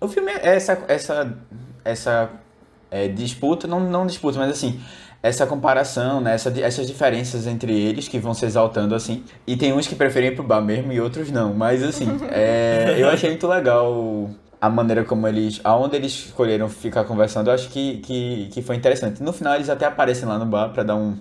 O 0.00 0.08
filme 0.08 0.32
é 0.32 0.56
essa, 0.56 0.82
essa, 0.88 1.38
essa 1.84 2.30
é, 2.94 3.08
disputa, 3.08 3.66
não, 3.66 3.80
não 3.80 4.06
disputa, 4.06 4.38
mas 4.38 4.52
assim, 4.52 4.80
essa 5.20 5.44
comparação, 5.46 6.20
né? 6.20 6.34
Essa, 6.34 6.48
essas 6.60 6.86
diferenças 6.86 7.44
entre 7.44 7.72
eles 7.72 8.06
que 8.06 8.20
vão 8.20 8.32
se 8.32 8.46
exaltando 8.46 8.94
assim. 8.94 9.24
E 9.44 9.56
tem 9.56 9.72
uns 9.72 9.88
que 9.88 9.96
preferem 9.96 10.30
ir 10.30 10.36
pro 10.36 10.44
bar 10.44 10.60
mesmo 10.60 10.92
e 10.92 11.00
outros 11.00 11.28
não. 11.32 11.52
Mas 11.52 11.82
assim, 11.82 12.06
é, 12.30 12.94
eu 12.96 13.08
achei 13.08 13.30
muito 13.30 13.48
legal 13.48 14.30
a 14.60 14.70
maneira 14.70 15.02
como 15.02 15.26
eles. 15.26 15.60
aonde 15.64 15.96
eles 15.96 16.12
escolheram 16.12 16.68
ficar 16.68 17.02
conversando, 17.02 17.48
eu 17.48 17.54
acho 17.54 17.68
que, 17.68 17.98
que, 17.98 18.48
que 18.52 18.62
foi 18.62 18.76
interessante. 18.76 19.24
No 19.24 19.32
final 19.32 19.56
eles 19.56 19.68
até 19.68 19.86
aparecem 19.86 20.28
lá 20.28 20.38
no 20.38 20.46
bar 20.46 20.68
pra 20.68 20.84
dar 20.84 20.94
um 20.94 21.16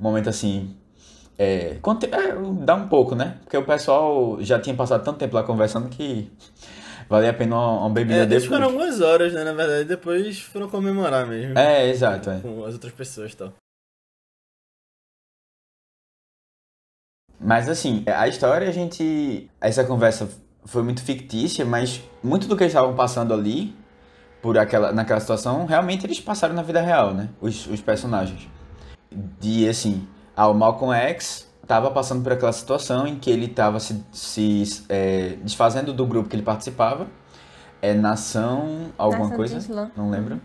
momento 0.00 0.30
assim. 0.30 0.74
É, 1.38 1.76
é, 1.76 2.34
dá 2.64 2.74
um 2.74 2.88
pouco, 2.88 3.14
né? 3.14 3.36
Porque 3.44 3.56
o 3.58 3.64
pessoal 3.64 4.38
já 4.40 4.58
tinha 4.58 4.74
passado 4.74 5.04
tanto 5.04 5.18
tempo 5.18 5.34
lá 5.34 5.42
conversando 5.42 5.90
que 5.90 6.30
valia 7.12 7.30
a 7.30 7.34
pena 7.34 7.54
uma, 7.54 7.80
uma 7.80 7.90
bebida 7.90 8.20
É, 8.22 8.26
depois. 8.26 8.44
ficaram 8.44 8.64
algumas 8.64 9.00
horas, 9.02 9.34
né? 9.34 9.44
Na 9.44 9.52
verdade, 9.52 9.84
depois 9.84 10.40
foram 10.40 10.66
comemorar 10.68 11.26
mesmo. 11.26 11.58
É, 11.58 11.86
exato. 11.86 12.30
É. 12.30 12.40
Com 12.40 12.64
as 12.64 12.72
outras 12.72 12.92
pessoas 12.92 13.32
e 13.32 13.36
tal. 13.36 13.52
Mas 17.38 17.68
assim, 17.68 18.02
a 18.06 18.26
história, 18.28 18.68
a 18.68 18.72
gente. 18.72 19.50
Essa 19.60 19.84
conversa 19.84 20.28
foi 20.64 20.82
muito 20.82 21.02
fictícia, 21.04 21.64
mas 21.66 22.00
muito 22.22 22.46
do 22.48 22.56
que 22.56 22.62
eles 22.62 22.72
estavam 22.72 22.94
passando 22.94 23.34
ali, 23.34 23.74
por 24.40 24.56
aquela, 24.56 24.92
naquela 24.92 25.20
situação, 25.20 25.66
realmente 25.66 26.06
eles 26.06 26.20
passaram 26.20 26.54
na 26.54 26.62
vida 26.62 26.80
real, 26.80 27.12
né? 27.12 27.28
Os, 27.40 27.66
os 27.66 27.80
personagens. 27.80 28.48
De 29.38 29.68
assim, 29.68 30.06
ah, 30.34 30.48
o 30.48 30.54
Malcolm 30.54 30.94
X 30.96 31.51
estava 31.62 31.90
passando 31.90 32.22
por 32.22 32.32
aquela 32.32 32.52
situação 32.52 33.06
em 33.06 33.16
que 33.18 33.30
ele 33.30 33.46
estava 33.46 33.78
se, 33.80 34.04
se 34.12 34.84
é, 34.88 35.36
desfazendo 35.42 35.92
do 35.92 36.06
grupo 36.06 36.28
que 36.28 36.36
ele 36.36 36.42
participava. 36.42 37.06
É 37.80 37.94
Nação. 37.94 38.92
alguma 38.96 39.24
Nação 39.24 39.36
coisa? 39.36 39.56
Islã. 39.56 39.90
Não 39.96 40.10
lembro. 40.10 40.40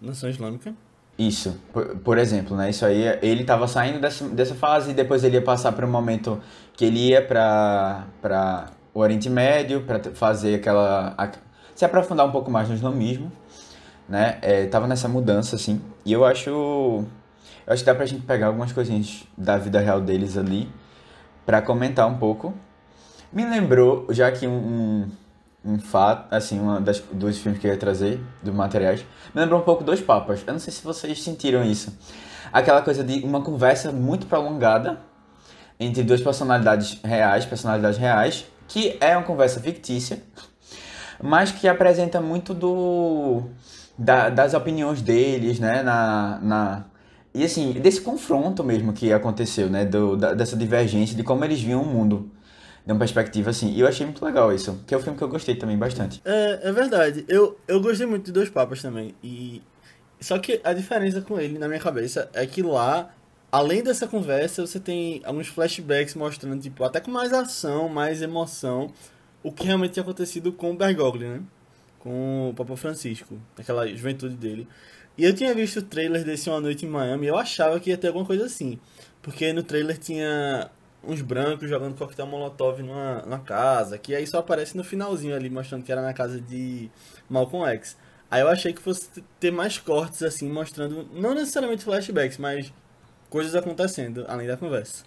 Nação 0.00 0.30
Islâmica. 0.30 0.74
Isso, 1.18 1.60
por, 1.72 1.96
por 1.98 2.16
exemplo, 2.16 2.56
né? 2.56 2.70
Isso 2.70 2.86
aí, 2.86 3.02
ele 3.20 3.44
tava 3.44 3.68
saindo 3.68 4.00
dessa, 4.00 4.26
dessa 4.28 4.54
fase 4.54 4.90
e 4.92 4.94
depois 4.94 5.22
ele 5.22 5.36
ia 5.36 5.42
passar 5.42 5.72
por 5.72 5.84
um 5.84 5.90
momento 5.90 6.40
que 6.72 6.86
ele 6.86 7.08
ia 7.08 7.20
para 7.20 8.06
para 8.22 8.66
o 8.94 9.00
Oriente 9.00 9.28
Médio 9.28 9.82
para 9.82 10.00
fazer 10.14 10.54
aquela 10.54 11.14
a- 11.18 11.30
se 11.74 11.84
aprofundar 11.84 12.26
um 12.26 12.32
pouco 12.32 12.50
mais 12.50 12.68
no 12.70 12.74
islamismo, 12.74 13.30
né? 14.08 14.38
É, 14.40 14.66
tava 14.66 14.86
nessa 14.86 15.06
mudança 15.08 15.56
assim. 15.56 15.82
E 16.06 16.12
eu 16.12 16.24
acho 16.24 17.04
acho 17.72 17.82
que 17.82 17.86
dá 17.86 17.94
pra 17.94 18.06
gente 18.06 18.22
pegar 18.22 18.48
algumas 18.48 18.72
coisinhas 18.72 19.24
da 19.36 19.56
vida 19.56 19.78
real 19.80 20.00
deles 20.00 20.36
ali 20.36 20.68
pra 21.46 21.62
comentar 21.62 22.06
um 22.08 22.18
pouco. 22.18 22.54
Me 23.32 23.44
lembrou, 23.44 24.06
já 24.10 24.30
que 24.32 24.46
um, 24.46 24.52
um, 25.64 25.72
um 25.72 25.78
fato, 25.78 26.32
assim, 26.34 26.58
uma 26.60 26.80
das, 26.80 27.00
dos 27.12 27.38
filmes 27.38 27.60
que 27.60 27.66
eu 27.66 27.70
ia 27.72 27.76
trazer, 27.78 28.20
dos 28.42 28.54
materiais, 28.54 29.04
me 29.34 29.40
lembrou 29.40 29.60
um 29.60 29.64
pouco 29.64 29.84
Dois 29.84 30.00
Papas. 30.00 30.42
Eu 30.46 30.52
não 30.52 30.60
sei 30.60 30.72
se 30.72 30.82
vocês 30.82 31.22
sentiram 31.22 31.64
isso. 31.64 31.96
Aquela 32.52 32.82
coisa 32.82 33.04
de 33.04 33.24
uma 33.24 33.40
conversa 33.42 33.92
muito 33.92 34.26
prolongada 34.26 35.00
entre 35.78 36.02
duas 36.02 36.20
personalidades 36.20 37.00
reais, 37.04 37.46
personalidades 37.46 37.98
reais, 37.98 38.44
que 38.66 38.98
é 39.00 39.16
uma 39.16 39.24
conversa 39.24 39.60
fictícia, 39.60 40.22
mas 41.22 41.52
que 41.52 41.68
apresenta 41.68 42.20
muito 42.20 42.52
do 42.54 43.42
da- 43.96 44.28
das 44.30 44.54
opiniões 44.54 45.02
deles, 45.02 45.58
né, 45.60 45.82
na, 45.82 46.38
na 46.42 46.84
e 47.34 47.44
assim, 47.44 47.72
desse 47.72 48.00
confronto 48.00 48.64
mesmo 48.64 48.92
que 48.92 49.12
aconteceu, 49.12 49.68
né, 49.70 49.84
do, 49.84 50.16
da- 50.16 50.34
dessa 50.34 50.56
divergência 50.56 51.16
de 51.16 51.22
como 51.22 51.44
eles 51.44 51.60
viam 51.60 51.82
o 51.82 51.86
mundo 51.86 52.30
de 52.84 52.92
uma 52.92 52.98
perspectiva 52.98 53.50
assim. 53.50 53.72
E 53.72 53.80
eu 53.80 53.86
achei 53.86 54.06
muito 54.06 54.24
legal 54.24 54.52
isso, 54.54 54.82
que 54.86 54.94
é 54.94 54.98
um 54.98 55.00
filme 55.00 55.16
que 55.18 55.24
eu 55.24 55.28
gostei 55.28 55.54
também 55.54 55.76
bastante. 55.78 56.20
É, 56.24 56.60
é 56.68 56.72
verdade. 56.72 57.24
Eu, 57.28 57.58
eu 57.68 57.80
gostei 57.80 58.06
muito 58.06 58.26
de 58.26 58.32
Dois 58.32 58.48
Papas 58.50 58.82
também. 58.82 59.14
E 59.22 59.62
só 60.20 60.38
que 60.38 60.60
a 60.64 60.72
diferença 60.72 61.20
com 61.20 61.38
ele 61.40 61.58
na 61.58 61.68
minha 61.68 61.80
cabeça 61.80 62.28
é 62.34 62.46
que 62.46 62.62
lá, 62.62 63.10
além 63.52 63.82
dessa 63.82 64.06
conversa, 64.06 64.66
você 64.66 64.80
tem 64.80 65.20
alguns 65.24 65.48
flashbacks 65.48 66.14
mostrando 66.14 66.60
tipo 66.60 66.84
até 66.84 67.00
com 67.00 67.10
mais 67.10 67.32
ação, 67.32 67.88
mais 67.88 68.22
emoção, 68.22 68.92
o 69.42 69.52
que 69.52 69.64
realmente 69.66 69.92
tinha 69.92 70.02
acontecido 70.02 70.52
com 70.52 70.72
o 70.72 70.76
Bergoglio, 70.76 71.28
né? 71.28 71.40
Com 71.98 72.50
o 72.50 72.54
Papa 72.54 72.76
Francisco, 72.76 73.38
aquela 73.58 73.86
juventude 73.86 74.34
dele. 74.36 74.66
E 75.20 75.24
eu 75.26 75.34
tinha 75.34 75.54
visto 75.54 75.80
o 75.80 75.82
trailer 75.82 76.24
desse 76.24 76.48
Uma 76.48 76.62
Noite 76.62 76.86
em 76.86 76.88
Miami 76.88 77.26
e 77.26 77.28
eu 77.28 77.36
achava 77.36 77.78
que 77.78 77.90
ia 77.90 77.98
ter 77.98 78.06
alguma 78.06 78.24
coisa 78.24 78.46
assim. 78.46 78.78
Porque 79.20 79.52
no 79.52 79.62
trailer 79.62 79.98
tinha 79.98 80.70
uns 81.06 81.20
brancos 81.20 81.68
jogando 81.68 81.94
coquetel 81.94 82.26
molotov 82.26 82.82
numa, 82.82 83.20
numa 83.20 83.38
casa, 83.40 83.98
que 83.98 84.14
aí 84.14 84.26
só 84.26 84.38
aparece 84.38 84.74
no 84.78 84.82
finalzinho 84.82 85.36
ali, 85.36 85.50
mostrando 85.50 85.84
que 85.84 85.92
era 85.92 86.00
na 86.00 86.14
casa 86.14 86.40
de 86.40 86.90
Malcolm 87.28 87.68
X. 87.68 87.98
Aí 88.30 88.40
eu 88.40 88.48
achei 88.48 88.72
que 88.72 88.80
fosse 88.80 89.22
ter 89.38 89.50
mais 89.50 89.76
cortes 89.76 90.22
assim, 90.22 90.48
mostrando, 90.48 91.06
não 91.12 91.34
necessariamente 91.34 91.84
flashbacks, 91.84 92.38
mas 92.38 92.72
coisas 93.28 93.54
acontecendo, 93.54 94.24
além 94.26 94.46
da 94.46 94.56
conversa. 94.56 95.04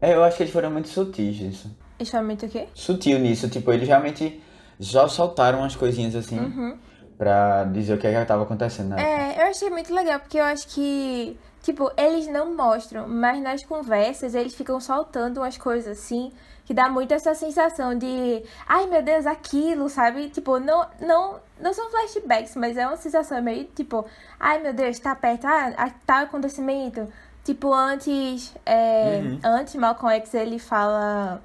É, 0.00 0.14
eu 0.14 0.22
acho 0.22 0.36
que 0.36 0.44
eles 0.44 0.52
foram 0.52 0.70
muito 0.70 0.86
sutis 0.86 1.40
nisso. 1.40 1.76
Extremamente 1.98 2.46
o 2.46 2.48
quê? 2.48 2.68
Sutil 2.72 3.18
nisso, 3.18 3.48
tipo, 3.48 3.72
eles 3.72 3.88
realmente 3.88 4.40
já 4.78 5.08
soltaram 5.08 5.58
umas 5.58 5.74
coisinhas 5.74 6.14
assim 6.14 6.78
pra 7.16 7.64
dizer 7.64 7.94
o 7.94 7.98
que 7.98 8.06
é 8.06 8.20
que 8.20 8.26
tava 8.26 8.42
acontecendo, 8.42 8.90
né? 8.90 9.34
É, 9.36 9.42
eu 9.42 9.46
achei 9.48 9.70
muito 9.70 9.92
legal, 9.94 10.20
porque 10.20 10.38
eu 10.38 10.44
acho 10.44 10.68
que, 10.68 11.38
tipo, 11.62 11.90
eles 11.96 12.26
não 12.28 12.54
mostram, 12.54 13.08
mas 13.08 13.42
nas 13.42 13.64
conversas 13.64 14.34
eles 14.34 14.54
ficam 14.54 14.80
soltando 14.80 15.38
umas 15.38 15.56
coisas 15.56 15.98
assim, 15.98 16.32
que 16.64 16.74
dá 16.74 16.88
muito 16.88 17.14
essa 17.14 17.34
sensação 17.34 17.96
de, 17.96 18.42
ai 18.66 18.86
meu 18.86 19.02
Deus, 19.02 19.24
aquilo, 19.26 19.88
sabe? 19.88 20.28
Tipo, 20.28 20.58
não, 20.58 20.86
não, 21.00 21.36
não 21.60 21.72
são 21.72 21.88
flashbacks, 21.90 22.56
mas 22.56 22.76
é 22.76 22.86
uma 22.86 22.96
sensação 22.96 23.40
meio 23.40 23.64
tipo, 23.64 24.04
ai 24.38 24.60
meu 24.60 24.74
Deus, 24.74 24.98
tá 24.98 25.14
perto, 25.14 25.46
ah, 25.46 25.90
tá 26.04 26.20
acontecimento. 26.22 27.06
Tipo, 27.44 27.72
antes, 27.72 28.52
é, 28.66 29.20
antes 29.44 29.76
Malcolm 29.76 30.16
X 30.16 30.34
ele 30.34 30.58
fala, 30.58 31.40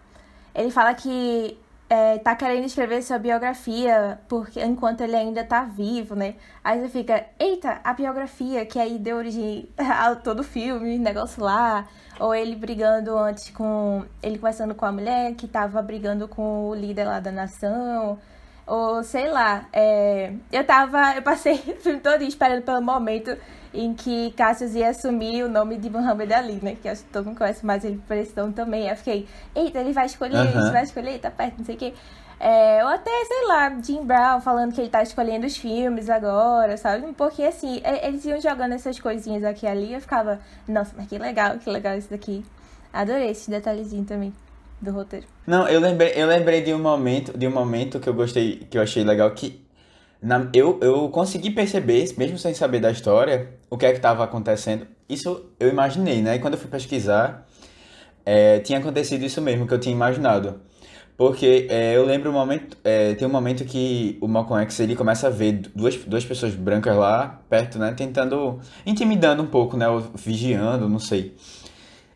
ele 0.56 0.72
fala 0.72 0.96
que 0.96 1.56
é, 1.92 2.18
tá 2.20 2.34
querendo 2.38 2.64
escrever 2.64 3.04
sua 3.04 3.18
biografia 3.20 4.18
porque 4.30 4.64
enquanto 4.64 5.02
ele 5.02 5.14
ainda 5.14 5.44
tá 5.44 5.66
vivo, 5.66 6.16
né? 6.16 6.36
Aí 6.64 6.80
você 6.80 6.88
fica, 6.88 7.26
eita, 7.38 7.82
a 7.84 7.94
biografia, 7.94 8.66
que 8.66 8.80
aí 8.80 8.98
deu 8.98 9.18
origem 9.18 9.68
a 9.78 10.16
todo 10.16 10.40
o 10.40 10.44
filme, 10.44 10.98
negócio 10.98 11.44
lá. 11.44 11.86
Ou 12.18 12.34
ele 12.34 12.56
brigando 12.56 13.18
antes 13.18 13.50
com. 13.50 14.06
Ele 14.24 14.38
conversando 14.38 14.74
com 14.74 14.86
a 14.86 14.92
mulher 14.92 15.36
que 15.36 15.50
tava 15.50 15.82
brigando 15.82 16.30
com 16.30 16.70
o 16.70 16.74
líder 16.74 17.04
lá 17.04 17.20
da 17.20 17.32
nação. 17.32 18.18
Ou 18.72 19.04
sei 19.04 19.28
lá. 19.28 19.66
é, 19.74 20.32
eu 20.50 20.66
tava. 20.66 21.14
Eu 21.14 21.22
passei 21.22 21.56
o 21.68 21.76
filme 21.82 22.00
todo 22.00 22.24
esperando 22.24 22.64
pelo 22.64 22.82
momento 22.82 23.38
em 23.74 23.94
que 23.94 24.32
Cassius 24.32 24.74
ia 24.76 24.90
assumir 24.90 25.44
o 25.44 25.50
nome 25.50 25.78
de 25.78 25.90
Muhammad 25.90 26.32
Ali, 26.32 26.58
né? 26.64 26.78
Que 26.82 26.88
acho 26.88 27.04
que 27.04 27.10
todo 27.10 27.26
mundo 27.26 27.38
conhece 27.38 27.66
mais 27.66 27.84
ele 27.84 28.02
por 28.08 28.16
esse 28.16 28.36
nome 28.36 28.54
também. 28.54 28.88
Eu 28.88 28.96
fiquei, 28.96 29.28
eita, 29.54 29.80
ele 29.80 29.92
vai 29.92 30.06
escolher, 30.06 30.38
Aham. 30.38 30.62
ele 30.62 30.72
vai 30.72 30.84
escolher, 30.84 31.20
tá 31.20 31.30
perto, 31.30 31.58
não 31.58 31.66
sei 31.66 31.76
o 31.76 31.78
quê. 31.78 31.94
É, 32.40 32.82
ou 32.86 32.90
até, 32.90 33.12
sei 33.26 33.46
lá, 33.46 33.78
Jim 33.82 34.06
Brown 34.06 34.40
falando 34.40 34.74
que 34.74 34.80
ele 34.80 34.90
tá 34.90 35.04
escolhendo 35.04 35.46
os 35.46 35.58
filmes 35.58 36.10
agora, 36.10 36.78
sabe? 36.78 37.06
Um 37.06 37.14
pouquinho 37.14 37.50
assim, 37.50 37.82
eles 38.02 38.24
iam 38.24 38.40
jogando 38.40 38.74
essas 38.74 38.98
coisinhas 39.02 39.44
aqui 39.44 39.66
e 39.66 39.70
ali, 39.70 39.94
eu 39.94 40.00
ficava, 40.00 40.40
nossa, 40.66 40.94
mas 40.96 41.08
que 41.08 41.18
legal, 41.18 41.58
que 41.58 41.70
legal 41.70 41.98
isso 41.98 42.10
daqui. 42.10 42.46
Adorei 42.94 43.32
esse 43.32 43.50
detalhezinho 43.52 44.06
também 44.06 44.34
do 44.82 44.92
roteiro. 44.92 45.28
Não, 45.46 45.68
eu 45.68 45.80
lembrei, 45.80 46.14
eu 46.16 46.28
lembrei 46.28 46.62
de 46.62 46.74
um 46.74 46.80
momento, 46.80 47.38
de 47.38 47.48
um 47.48 47.52
momento 47.52 48.00
que 48.00 48.08
eu 48.10 48.14
gostei, 48.14 48.58
que 48.70 48.78
eu 48.78 48.82
achei 48.82 49.04
legal 49.04 49.30
que 49.32 49.62
na- 50.22 50.50
eu, 50.54 50.80
eu 50.82 51.10
consegui 51.10 51.52
perceber, 51.52 52.14
mesmo 52.18 52.38
sem 52.38 52.54
saber 52.54 52.80
da 52.80 52.92
história, 52.92 53.50
o 53.70 53.78
que 53.78 53.86
é 53.86 53.92
que 53.92 53.98
estava 53.98 54.24
acontecendo. 54.24 54.88
Isso 55.10 55.46
eu 55.60 55.70
imaginei, 55.70 56.22
né? 56.22 56.36
E 56.36 56.40
quando 56.40 56.54
eu 56.56 56.60
fui 56.60 56.70
pesquisar, 56.70 57.48
é, 58.26 58.60
tinha 58.60 58.80
acontecido 58.80 59.24
isso 59.26 59.42
mesmo 59.42 59.68
que 59.68 59.74
eu 59.74 59.80
tinha 59.80 59.94
imaginado. 59.96 60.62
Porque 61.18 61.68
é, 61.70 61.96
eu 61.96 62.06
lembro 62.06 62.30
um 62.32 62.34
momento, 62.34 62.78
é, 62.84 63.14
tem 63.16 63.28
um 63.28 63.32
momento 63.32 63.64
que 63.66 64.18
o 64.22 64.28
Malcolm 64.28 64.64
X 64.64 64.80
ele 64.80 64.96
começa 64.96 65.28
a 65.28 65.30
ver 65.30 65.54
duas, 65.76 65.96
duas 65.98 66.26
pessoas 66.26 66.56
brancas 66.56 66.96
lá 66.96 67.42
perto, 67.50 67.78
né? 67.80 67.94
Tentando, 67.96 68.60
intimidando 68.86 69.44
um 69.44 69.48
pouco, 69.48 69.78
né? 69.78 69.88
Ou 69.88 70.02
vigiando, 70.16 70.90
não 70.90 71.00
sei. 71.00 71.36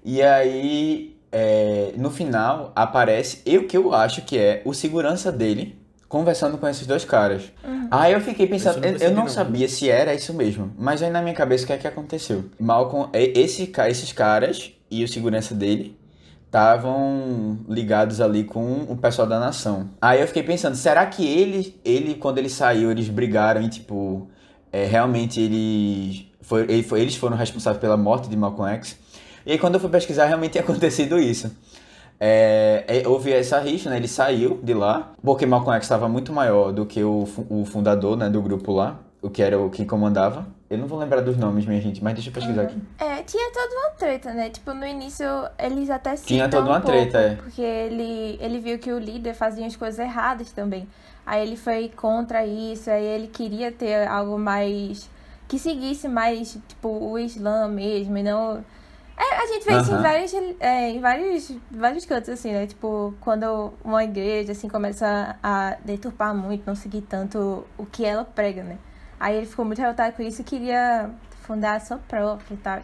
E 0.04 0.22
aí, 0.22 1.15
é, 1.38 1.92
no 1.98 2.10
final, 2.10 2.72
aparece 2.74 3.42
eu 3.46 3.68
que 3.68 3.76
eu 3.76 3.94
acho 3.94 4.22
que 4.22 4.38
é 4.38 4.62
o 4.64 4.74
segurança 4.74 5.34
dele 5.34 5.78
conversando 6.08 6.58
com 6.58 6.66
esses 6.66 6.88
dois 6.88 7.04
caras. 7.04 7.52
Aí 7.92 8.14
eu 8.14 8.22
fiquei 8.22 8.48
pensando, 8.48 8.78
eu 8.86 8.92
não 8.94 9.00
eu, 9.02 9.12
não 9.12 9.28
sabia 9.28 9.68
se 9.68 9.90
era 9.90 10.14
isso 10.14 10.34
mesmo, 10.34 10.72
mas 10.78 11.02
aí 11.04 11.10
na 11.10 11.22
minha 11.22 11.36
cabeça 11.36 11.66
o 11.66 11.68
que 11.68 11.74
é 11.74 11.78
que 11.78 11.88
aconteceu? 11.88 12.46
Malcolm, 12.58 13.10
e- 13.14 13.34
esse, 13.38 13.70
esses 13.90 14.14
caras 14.14 14.72
e 14.90 15.04
o 15.04 15.08
segurança 15.10 15.54
dele 15.54 15.98
estavam 16.46 17.60
ligados 17.68 18.22
ali 18.22 18.46
com 18.46 18.84
o 18.88 18.96
pessoal 18.96 19.28
da 19.28 19.38
nação. 19.40 19.90
Aí 20.02 20.22
eu 20.22 20.28
fiquei 20.28 20.42
pensando, 20.44 20.76
será 20.76 21.06
que 21.06 21.26
ele, 21.28 21.76
ele 21.84 22.16
quando 22.16 22.38
ele 22.38 22.50
saiu, 22.50 22.92
eles 22.92 23.10
brigaram 23.10 23.62
e 23.62 23.68
tipo, 23.70 24.30
é, 24.72 24.86
realmente 24.86 25.42
eles, 25.42 26.26
foi, 26.42 26.62
ele 26.64 26.82
foi- 26.84 27.02
eles 27.02 27.16
foram 27.16 27.36
responsáveis 27.36 27.82
pela 27.82 27.98
morte 27.98 28.30
de 28.30 28.38
Malcolm 28.38 28.72
X? 28.76 28.98
E 29.46 29.54
aí 29.54 29.58
quando 29.58 29.76
eu 29.76 29.80
fui 29.80 29.90
pesquisar, 29.90 30.26
realmente 30.26 30.54
tinha 30.54 30.64
acontecido 30.66 31.20
isso. 31.20 31.52
É, 32.20 32.86
é, 32.88 33.08
houve 33.08 33.32
essa 33.32 33.60
rixa, 33.60 33.90
né? 33.90 33.98
Ele 33.98 34.08
saiu 34.08 34.60
de 34.64 34.74
lá, 34.74 35.12
porque 35.22 35.46
Malcolm 35.46 35.76
X 35.76 35.86
estava 35.86 36.08
muito 36.08 36.32
maior 36.32 36.72
do 36.72 36.86
que 36.86 37.04
o, 37.04 37.28
o 37.50 37.66
fundador, 37.66 38.16
né, 38.16 38.30
do 38.30 38.42
grupo 38.42 38.72
lá, 38.72 39.00
o 39.22 39.30
que 39.30 39.42
era 39.42 39.60
o 39.60 39.70
que 39.70 39.86
comandava. 39.86 40.48
Eu 40.70 40.78
não 40.78 40.88
vou 40.88 40.98
lembrar 40.98 41.22
dos 41.22 41.38
nomes, 41.38 41.66
minha 41.66 41.80
gente, 41.80 42.04
mas 42.04 42.14
deixa 42.14 42.30
eu 42.30 42.34
pesquisar 42.34 42.64
aqui. 42.64 42.82
É, 42.98 43.22
tinha 43.22 43.52
toda 43.52 43.76
uma 43.76 43.90
treta, 43.92 44.34
né? 44.34 44.50
Tipo, 44.50 44.74
no 44.74 44.86
início 44.86 45.26
eles 45.60 45.90
até 45.90 46.16
citam 46.16 46.28
Tinha 46.28 46.50
toda 46.50 46.64
uma 46.70 46.78
um 46.78 46.82
pouco, 46.82 46.98
treta, 46.98 47.20
é. 47.20 47.36
Porque 47.36 47.62
ele, 47.62 48.38
ele 48.42 48.60
viu 48.60 48.80
que 48.80 48.92
o 48.92 48.98
líder 48.98 49.34
fazia 49.36 49.68
as 49.68 49.76
coisas 49.76 50.00
erradas 50.00 50.52
também. 50.52 50.88
Aí 51.26 51.46
ele 51.46 51.56
foi 51.56 51.92
contra 51.96 52.46
isso, 52.46 52.90
aí 52.90 53.04
ele 53.04 53.28
queria 53.28 53.72
ter 53.72 54.08
algo 54.08 54.40
mais... 54.40 55.10
Que 55.48 55.60
seguisse 55.60 56.08
mais, 56.08 56.58
tipo, 56.68 56.88
o 56.88 57.20
Islã 57.20 57.68
mesmo, 57.68 58.18
e 58.18 58.24
não... 58.24 58.64
É, 59.18 59.36
a 59.44 59.46
gente 59.48 59.66
vê 59.66 59.78
isso 59.78 59.94
em 59.94 60.02
vários, 60.02 60.34
é, 60.60 60.90
em 60.90 61.00
vários, 61.00 61.52
vários 61.72 62.06
cantos, 62.06 62.30
assim, 62.30 62.52
né? 62.52 62.68
Tipo, 62.68 63.14
quando 63.22 63.74
uma 63.84 64.04
igreja, 64.04 64.52
assim, 64.52 64.68
começa 64.68 65.38
a 65.42 65.78
deturpar 65.86 66.36
muito, 66.36 66.66
não 66.66 66.76
seguir 66.76 67.02
tanto 67.02 67.66
o 67.78 67.86
que 67.86 68.04
ela 68.04 68.26
prega, 68.26 68.64
né? 68.64 68.78
Aí 69.20 69.38
ele 69.38 69.46
ficou 69.46 69.64
muito 69.64 69.80
revoltado 69.80 70.16
com 70.16 70.22
isso 70.22 70.42
e 70.42 70.44
queria 70.44 71.10
fundar 71.44 71.76
a 71.76 71.80
sua 71.80 71.98
própria 71.98 72.54
e 72.54 72.58
tal. 72.58 72.82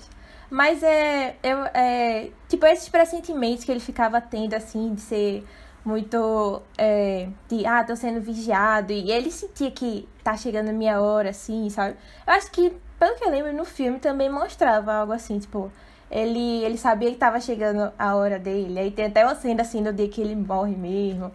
Mas 0.50 0.84
é, 0.84 1.36
eu, 1.44 1.60
é. 1.74 2.30
Tipo, 2.50 2.66
esses 2.66 2.90
pressentimentos 2.90 3.64
que 3.64 3.72
ele 3.72 3.80
ficava 3.80 4.20
tendo, 4.22 4.54
assim, 4.54 4.94
de 4.94 5.02
ser 5.02 5.46
muito. 5.84 6.62
É, 6.78 7.30
de, 7.48 7.66
ah, 7.66 7.84
tô 7.84 7.96
sendo 7.96 8.22
vigiado. 8.22 8.92
E 8.92 9.12
ele 9.12 9.32
sentia 9.32 9.72
que 9.72 10.08
tá 10.24 10.36
chegando 10.38 10.70
a 10.70 10.74
minha 10.74 11.02
hora, 11.02 11.30
assim, 11.30 11.70
sabe? 11.70 11.96
Eu 12.28 12.34
acho 12.34 12.52
que, 12.52 12.74
pelo 13.00 13.16
que 13.16 13.24
eu 13.24 13.30
lembro, 13.30 13.54
no 13.54 13.66
filme 13.66 14.00
também 14.00 14.30
mostrava 14.30 14.94
algo 14.94 15.14
assim, 15.14 15.40
tipo. 15.40 15.72
Ele, 16.12 16.64
ele 16.66 16.78
sabia 16.78 17.10
que 17.10 17.16
tava 17.18 17.40
chegando 17.40 17.90
a 17.98 18.16
hora 18.16 18.38
dele. 18.38 18.78
Aí 18.78 18.92
tem 18.92 19.06
até 19.06 19.24
uma 19.26 19.34
cena 19.34 19.62
assim 19.62 19.82
do 19.82 19.94
dia 19.94 20.10
que 20.10 20.20
ele 20.20 20.36
morre 20.36 20.76
mesmo. 20.76 21.32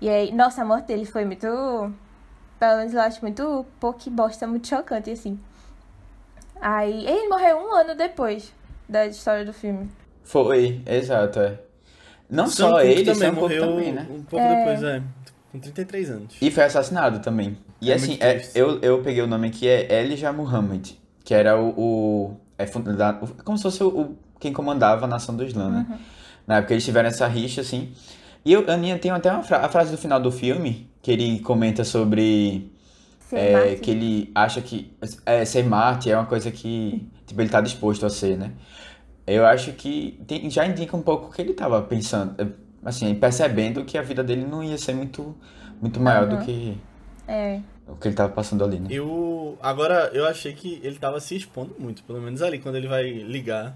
E 0.00 0.08
aí, 0.08 0.32
nossa, 0.34 0.62
a 0.62 0.64
morte 0.64 0.86
dele 0.88 1.04
foi 1.06 1.24
muito. 1.24 1.46
Pelo 2.58 2.76
menos 2.78 2.92
eu 2.92 3.00
acho 3.00 3.22
muito 3.22 3.64
pouco 3.78 4.10
bosta, 4.10 4.46
muito 4.46 4.66
chocante, 4.66 5.10
assim. 5.10 5.38
Aí, 6.60 7.06
ele 7.06 7.28
morreu 7.28 7.56
um 7.58 7.72
ano 7.74 7.94
depois 7.94 8.52
da 8.88 9.06
história 9.06 9.44
do 9.44 9.52
filme. 9.52 9.88
Foi, 10.24 10.80
exato, 10.86 11.38
é. 11.38 11.58
Não 12.28 12.46
Sam 12.46 12.52
só 12.70 12.70
Cooke 12.72 12.86
ele, 12.86 13.04
também 13.04 13.28
Sam 13.28 13.32
morreu 13.32 13.60
também, 13.68 13.92
né? 13.92 14.06
um 14.10 14.22
pouco 14.22 14.44
É. 14.44 14.56
depois, 14.56 14.82
é. 14.82 15.02
Com 15.52 15.60
33 15.60 16.10
anos. 16.10 16.36
E 16.42 16.50
foi 16.50 16.64
assassinado 16.64 17.20
também. 17.20 17.56
E 17.80 17.92
É 17.92 17.94
assim, 17.94 18.18
é- 18.20 18.42
eu, 18.54 18.80
eu 18.80 19.02
peguei 19.02 19.22
o 19.22 19.26
nome 19.26 19.48
aqui, 19.48 19.68
é 19.68 20.00
Elijah 20.02 20.32
Muhammad, 20.32 20.92
que 21.24 21.32
era 21.34 21.60
o. 21.60 21.68
o 21.76 22.36
é 22.58 22.66
funda- 22.66 23.18
o- 23.22 23.42
como 23.44 23.56
se 23.56 23.62
fosse 23.62 23.82
o, 23.82 23.88
o- 23.88 24.16
quem 24.40 24.52
comandava 24.52 25.04
a 25.04 25.08
nação 25.08 25.34
do 25.36 25.44
Islã, 25.44 25.70
né? 25.70 25.98
Na 26.46 26.56
época 26.58 26.74
eles 26.74 26.84
tiveram 26.84 27.08
essa 27.08 27.26
rixa, 27.26 27.60
assim. 27.60 27.92
E 28.44 28.52
eu, 28.52 28.70
Aninha, 28.70 28.98
tem 28.98 29.10
até 29.10 29.32
uma 29.32 29.42
fra- 29.42 29.64
a 29.64 29.68
frase 29.68 29.90
do 29.90 29.98
final 29.98 30.20
do 30.20 30.30
filme, 30.30 30.88
que 31.02 31.10
ele 31.10 31.40
comenta 31.40 31.84
sobre. 31.84 32.70
É, 33.32 33.74
que 33.74 33.90
ele 33.90 34.30
acha 34.34 34.60
que 34.60 34.92
é, 35.24 35.44
ser 35.44 35.64
Marte 35.64 36.08
é 36.10 36.16
uma 36.16 36.26
coisa 36.26 36.50
que 36.52 37.08
tipo, 37.26 37.40
ele 37.40 37.48
tá 37.50 37.60
disposto 37.60 38.06
a 38.06 38.10
ser, 38.10 38.38
né? 38.38 38.52
Eu 39.26 39.44
acho 39.44 39.72
que 39.72 40.20
tem- 40.28 40.48
já 40.48 40.64
indica 40.64 40.96
um 40.96 41.02
pouco 41.02 41.26
o 41.28 41.32
que 41.32 41.42
ele 41.42 41.52
tava 41.52 41.82
pensando, 41.82 42.36
assim, 42.84 43.12
percebendo 43.16 43.84
que 43.84 43.98
a 43.98 44.02
vida 44.02 44.22
dele 44.22 44.46
não 44.48 44.62
ia 44.62 44.78
ser 44.78 44.94
muito, 44.94 45.34
muito 45.82 45.98
maior 45.98 46.28
do 46.28 46.36
Aham. 46.36 46.44
que 46.44 46.78
É. 47.28 47.60
o 47.88 47.96
que 47.96 48.08
ele 48.08 48.14
tava 48.14 48.32
passando 48.32 48.64
ali, 48.64 48.78
né? 48.78 48.88
Eu. 48.90 49.58
Agora, 49.62 50.10
eu 50.12 50.26
achei 50.26 50.52
que 50.52 50.80
ele 50.82 50.96
tava 50.98 51.18
se 51.20 51.36
expondo 51.36 51.74
muito, 51.78 52.02
pelo 52.04 52.20
menos 52.20 52.40
ali, 52.42 52.58
quando 52.58 52.76
ele 52.76 52.88
vai 52.88 53.04
ligar. 53.10 53.74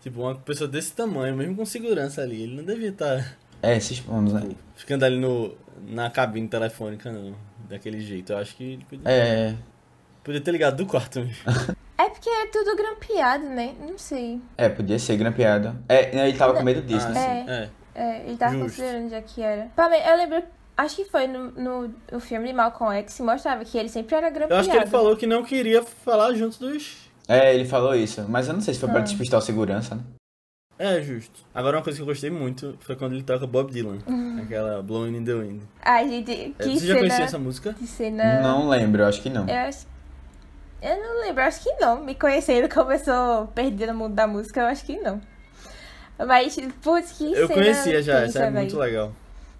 Tipo, 0.00 0.20
uma 0.22 0.34
pessoa 0.36 0.68
desse 0.68 0.92
tamanho, 0.92 1.36
mesmo 1.36 1.56
com 1.56 1.64
segurança 1.66 2.22
ali, 2.22 2.42
ele 2.42 2.56
não 2.56 2.64
devia 2.64 2.90
estar 2.90 3.36
É, 3.62 3.76
esses 3.76 3.98
pontos, 4.00 4.32
né? 4.32 4.48
ficando 4.76 5.04
ali 5.04 5.18
no, 5.18 5.54
na 5.88 6.08
cabine 6.08 6.46
telefônica, 6.48 7.10
não. 7.10 7.34
Daquele 7.68 8.00
jeito. 8.00 8.32
Eu 8.32 8.38
acho 8.38 8.56
que 8.56 8.64
ele 8.74 8.84
podia, 8.88 9.10
É, 9.10 9.54
podia 10.24 10.40
ter 10.40 10.52
ligado 10.52 10.76
do 10.76 10.86
quarto 10.86 11.20
mesmo. 11.20 11.34
É 12.00 12.08
porque 12.10 12.30
é 12.30 12.46
tudo 12.46 12.76
grampeado, 12.76 13.44
né? 13.44 13.74
Não 13.80 13.98
sei. 13.98 14.40
é, 14.56 14.68
podia 14.68 15.00
ser 15.00 15.16
grampeado. 15.16 15.76
É, 15.88 16.28
ele 16.28 16.38
tava 16.38 16.54
com 16.54 16.62
medo 16.62 16.80
disso, 16.80 17.04
Ah, 17.08 17.10
né? 17.10 17.44
sim. 17.44 17.50
É. 17.50 17.68
É, 18.00 18.24
ele 18.24 18.36
tava 18.36 18.52
Justo. 18.52 18.66
considerando 18.66 19.10
já 19.10 19.20
que 19.20 19.42
era. 19.42 19.68
Eu 19.76 20.16
lembro, 20.16 20.42
acho 20.78 20.96
que 20.96 21.04
foi 21.04 21.26
no, 21.26 21.50
no, 21.50 21.94
no 22.10 22.20
filme 22.20 22.46
de 22.48 22.54
Malcolm 22.54 22.94
X, 23.00 23.20
mostrava 23.20 23.64
que 23.64 23.76
ele 23.76 23.88
sempre 23.90 24.14
era 24.16 24.28
Eu 24.28 24.32
grampeado. 24.32 24.60
acho 24.62 24.70
que 24.70 24.76
ele 24.76 24.86
falou 24.86 25.14
que 25.16 25.26
não 25.26 25.42
queria 25.44 25.82
falar 25.82 26.32
junto 26.34 26.58
dos. 26.58 26.96
É, 27.28 27.54
ele 27.54 27.66
falou 27.66 27.94
isso, 27.94 28.24
mas 28.28 28.48
eu 28.48 28.54
não 28.54 28.60
sei 28.62 28.72
se 28.72 28.80
foi 28.80 28.88
pra 28.88 29.00
Ah. 29.00 29.02
despistar 29.02 29.38
o 29.38 29.42
segurança, 29.42 29.94
né? 29.96 30.00
É, 30.78 31.02
justo. 31.02 31.44
Agora, 31.52 31.76
uma 31.76 31.82
coisa 31.82 31.98
que 31.98 32.02
eu 32.02 32.06
gostei 32.06 32.30
muito 32.30 32.78
foi 32.80 32.94
quando 32.94 33.12
ele 33.12 33.24
toca 33.24 33.46
Bob 33.48 33.70
Dylan. 33.72 33.98
Aquela 34.40 34.80
Blowing 34.80 35.16
in 35.16 35.24
the 35.24 35.34
Wind. 35.34 35.60
Ai, 35.82 36.08
gente, 36.08 36.30
É, 36.32 36.44
Uhum. 36.46 36.52
que 36.54 36.64
Você 36.78 36.86
já 36.86 36.94
cena... 36.94 36.98
conhecia 37.00 37.24
essa 37.24 37.38
música? 37.38 37.74
Que 37.74 37.86
cena... 37.86 38.40
Não 38.40 38.68
lembro, 38.68 39.02
eu 39.02 39.06
acho 39.08 39.20
que 39.20 39.28
não. 39.28 39.46
Eu 39.48 39.56
acho... 39.68 39.86
Eu 40.80 40.96
não 40.96 41.20
lembro, 41.22 41.42
acho 41.42 41.60
que 41.64 41.72
não. 41.80 42.04
Me 42.04 42.14
conhecendo 42.14 42.68
como 42.72 42.92
eu 42.92 42.98
sou 43.00 43.48
perdida 43.48 43.92
no 43.92 43.98
mundo 43.98 44.14
da 44.14 44.28
música, 44.28 44.60
eu 44.60 44.66
acho 44.66 44.84
que 44.84 44.96
não. 45.00 45.20
Mas, 46.24 46.56
putz, 46.80 47.12
que 47.18 47.24
Eu 47.32 47.48
cena 47.48 47.54
conhecia 47.54 48.00
já, 48.02 48.20
essa 48.20 48.44
é 48.44 48.50
muito 48.50 48.78
legal. 48.78 49.12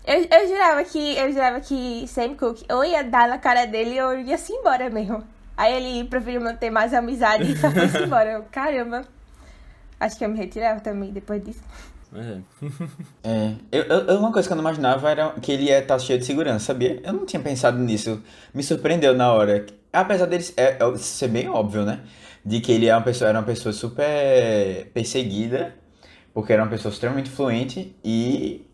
Eu, 0.08 0.26
eu 0.38 0.48
jurava 0.48 0.82
que 0.84 1.16
eu 1.18 1.30
jurava 1.30 1.60
que 1.60 2.06
Sam 2.08 2.34
Cooke 2.34 2.64
ou 2.72 2.82
ia 2.84 3.04
dar 3.04 3.28
na 3.28 3.36
cara 3.38 3.66
dele 3.66 4.00
ou 4.00 4.18
ia 4.18 4.38
se 4.38 4.52
embora 4.54 4.88
mesmo. 4.88 5.22
Aí 5.54 5.74
ele 5.74 6.08
preferiu 6.08 6.40
manter 6.40 6.70
mais 6.70 6.94
amizade 6.94 7.52
e 7.52 7.56
só 7.56 7.70
foi 7.70 7.88
se 7.88 7.98
embora. 8.02 8.30
Eu, 8.32 8.42
caramba. 8.50 9.02
Acho 10.00 10.16
que 10.16 10.24
eu 10.24 10.28
me 10.30 10.38
retirava 10.38 10.80
também 10.80 11.10
depois 11.12 11.44
disso. 11.44 11.60
É. 12.14 12.38
É, 13.22 13.52
eu, 13.70 13.82
eu- 13.84 14.18
uma 14.18 14.32
coisa 14.32 14.48
que 14.48 14.52
eu 14.52 14.56
não 14.56 14.62
imaginava 14.62 15.10
era 15.10 15.30
que 15.42 15.52
ele 15.52 15.64
ia 15.64 15.78
estar 15.80 15.98
cheio 15.98 16.18
de 16.18 16.24
segurança, 16.24 16.66
sabia? 16.66 17.00
Eu 17.04 17.12
não 17.12 17.26
tinha 17.26 17.42
pensado 17.42 17.76
nisso. 17.78 18.22
Me 18.54 18.62
surpreendeu 18.62 19.14
na 19.14 19.30
hora. 19.32 19.66
Apesar 19.92 20.24
dele 20.26 20.44
é, 20.56 20.78
é, 20.82 20.96
ser 20.96 21.28
bem 21.28 21.48
óbvio, 21.50 21.84
né? 21.84 22.00
De 22.44 22.60
que 22.60 22.72
ele 22.72 22.86
é 22.88 22.94
uma 22.96 23.02
pessoa, 23.02 23.28
era 23.28 23.38
uma 23.38 23.44
pessoa 23.44 23.72
super 23.74 24.90
perseguida, 24.94 25.74
porque 26.32 26.52
era 26.52 26.62
uma 26.62 26.70
pessoa 26.70 26.92
extremamente 26.92 27.28
fluente 27.28 27.94
e 28.02 28.64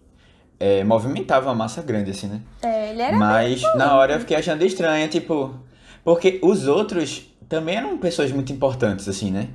é, 0.65 0.83
movimentava 0.83 1.47
uma 1.51 1.55
massa 1.55 1.83
grande, 1.83 2.11
assim, 2.11 2.27
né? 2.27 2.41
É, 2.63 2.89
ele 2.89 3.03
era 3.03 3.19
Mas 3.19 3.61
na 3.77 3.95
hora 3.97 4.15
eu 4.15 4.21
fiquei 4.21 4.35
achando 4.35 4.65
estranho, 4.65 5.07
tipo. 5.09 5.55
Porque 6.03 6.41
os 6.43 6.67
outros 6.67 7.27
também 7.51 7.77
eram 7.77 7.99
pessoas 7.99 8.33
muito 8.33 8.51
importantes, 8.51 9.07
assim, 9.07 9.31
né? 9.31 9.49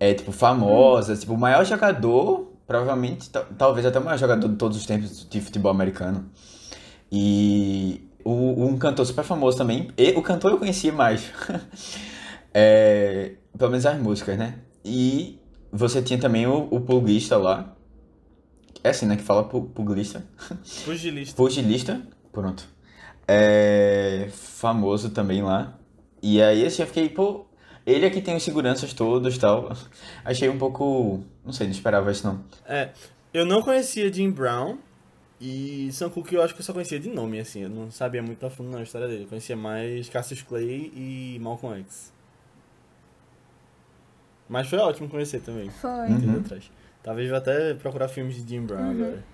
É, 0.00 0.14
tipo, 0.14 0.32
famosas. 0.32 1.20
Tipo, 1.20 1.34
o 1.34 1.38
maior 1.38 1.62
jogador, 1.66 2.50
provavelmente, 2.66 3.28
ta- 3.28 3.44
talvez 3.58 3.84
até 3.84 3.98
o 3.98 4.04
maior 4.04 4.16
jogador 4.16 4.48
de 4.48 4.56
todos 4.56 4.78
os 4.78 4.86
tempos 4.86 5.28
de 5.28 5.40
futebol 5.42 5.70
americano. 5.70 6.30
E 7.12 8.08
o, 8.24 8.64
um 8.64 8.78
cantor 8.78 9.04
super 9.04 9.24
famoso 9.24 9.58
também. 9.58 9.90
E, 9.94 10.12
o 10.12 10.22
cantor 10.22 10.52
eu 10.52 10.58
conhecia 10.58 10.92
mais. 10.92 11.30
É, 12.60 13.32
pelo 13.56 13.70
menos 13.70 13.84
as 13.84 14.00
músicas, 14.00 14.38
né? 14.38 14.54
E 14.82 15.38
você 15.70 16.00
tinha 16.00 16.18
também 16.18 16.46
o, 16.46 16.66
o 16.70 17.38
lá. 17.38 17.76
É 18.84 18.90
assim, 18.90 19.06
né? 19.06 19.16
Que 19.16 19.22
fala 19.22 19.44
pu- 19.44 19.62
pugilista. 19.74 20.24
Pugilista. 20.84 21.34
Pugilista, 21.36 22.02
pronto. 22.32 22.66
É 23.26 24.28
famoso 24.32 25.10
também 25.10 25.42
lá. 25.42 25.78
E 26.22 26.40
aí 26.42 26.64
assim, 26.64 26.82
eu 26.82 26.86
fiquei, 26.86 27.08
pô, 27.08 27.44
ele 27.86 28.06
aqui 28.06 28.20
tem 28.20 28.36
os 28.36 28.42
seguranças 28.42 28.92
todos 28.92 29.34
e 29.36 29.38
tal. 29.38 29.70
Achei 30.24 30.48
um 30.48 30.58
pouco, 30.58 31.22
não 31.44 31.52
sei, 31.52 31.66
não 31.66 31.74
esperava 31.74 32.10
isso 32.10 32.26
não. 32.26 32.42
É, 32.66 32.90
eu 33.34 33.44
não 33.44 33.60
conhecia 33.62 34.12
Jim 34.12 34.30
Brown 34.30 34.78
e 35.40 35.90
Sam 35.92 36.10
Cooke 36.10 36.34
eu 36.34 36.42
acho 36.42 36.54
que 36.54 36.60
eu 36.60 36.64
só 36.64 36.72
conhecia 36.72 36.98
de 36.98 37.08
nome, 37.10 37.38
assim. 37.38 37.62
Eu 37.62 37.68
não 37.68 37.90
sabia 37.90 38.22
muito 38.22 38.44
a 38.46 38.50
fundo 38.50 38.70
na 38.70 38.82
história 38.82 39.06
dele. 39.06 39.24
Eu 39.24 39.28
conhecia 39.28 39.56
mais 39.56 40.08
Cassius 40.08 40.42
Clay 40.42 40.92
e 40.94 41.38
Malcolm 41.40 41.78
X. 41.80 42.12
Mas 44.48 44.66
foi 44.68 44.78
ótimo 44.78 45.08
conhecer 45.08 45.40
também. 45.40 45.68
Foi. 45.70 45.90
Uhum. 45.90 46.16
Entendeu 46.16 46.40
atrás. 46.40 46.70
Talvez 47.02 47.28
vou 47.28 47.38
até 47.38 47.74
procurar 47.74 48.08
filmes 48.08 48.34
de 48.36 48.48
Jim 48.48 48.62
Brown 48.66 48.90
agora. 48.90 49.24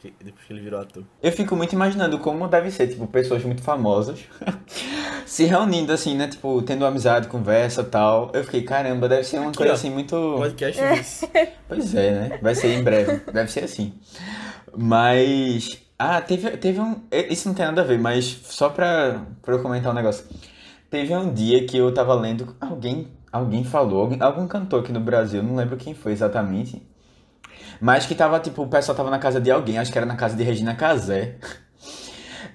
que- 0.00 0.14
Depois 0.24 0.46
que 0.46 0.52
ele 0.52 0.60
virou 0.62 0.80
ator. 0.80 1.02
Eu 1.22 1.30
fico 1.32 1.54
muito 1.54 1.74
imaginando 1.74 2.18
como 2.18 2.48
deve 2.48 2.70
ser, 2.70 2.86
tipo, 2.88 3.06
pessoas 3.06 3.44
muito 3.44 3.62
famosas 3.62 4.20
se 5.26 5.44
reunindo 5.44 5.92
assim, 5.92 6.16
né? 6.16 6.26
Tipo, 6.28 6.62
tendo 6.62 6.86
amizade, 6.86 7.28
conversa 7.28 7.84
tal. 7.84 8.30
Eu 8.32 8.42
fiquei, 8.44 8.62
caramba, 8.62 9.08
deve 9.08 9.24
ser 9.24 9.38
uma 9.38 9.52
coisa 9.52 9.72
assim 9.74 9.90
muito. 9.90 10.16
Podcast 10.38 10.82
disso. 10.94 11.28
Pois 11.68 11.94
é, 11.94 12.10
né? 12.28 12.38
Vai 12.42 12.54
ser 12.54 12.68
em 12.78 12.82
breve. 12.82 13.20
Deve 13.32 13.50
ser 13.52 13.64
assim. 13.64 13.92
Mas. 14.76 15.68
Ah, 15.98 16.20
teve, 16.20 16.50
teve 16.56 16.80
um. 16.80 17.02
Isso 17.28 17.46
não 17.48 17.54
tem 17.54 17.66
nada 17.66 17.82
a 17.82 17.84
ver, 17.84 17.98
mas 17.98 18.24
só 18.44 18.70
pra, 18.70 19.20
pra 19.42 19.54
eu 19.54 19.62
comentar 19.62 19.92
um 19.92 19.94
negócio. 19.94 20.24
Teve 20.88 21.14
um 21.14 21.32
dia 21.32 21.66
que 21.66 21.76
eu 21.76 21.92
tava 21.92 22.14
lendo. 22.14 22.56
Alguém, 22.60 23.08
alguém 23.30 23.62
falou, 23.64 24.00
alguém- 24.00 24.20
algum 24.22 24.46
cantor 24.48 24.80
aqui 24.80 24.92
no 24.92 24.98
Brasil, 25.00 25.42
não 25.42 25.54
lembro 25.56 25.76
quem 25.76 25.92
foi 25.94 26.12
exatamente. 26.12 26.82
Mas 27.80 28.06
que 28.06 28.14
tava, 28.14 28.38
tipo, 28.40 28.62
o 28.62 28.68
pessoal 28.68 28.96
tava 28.96 29.10
na 29.10 29.18
casa 29.18 29.40
de 29.40 29.50
alguém, 29.50 29.78
acho 29.78 29.90
que 29.90 29.98
era 29.98 30.06
na 30.06 30.16
casa 30.16 30.36
de 30.36 30.42
Regina 30.42 30.74
Casé. 30.74 31.36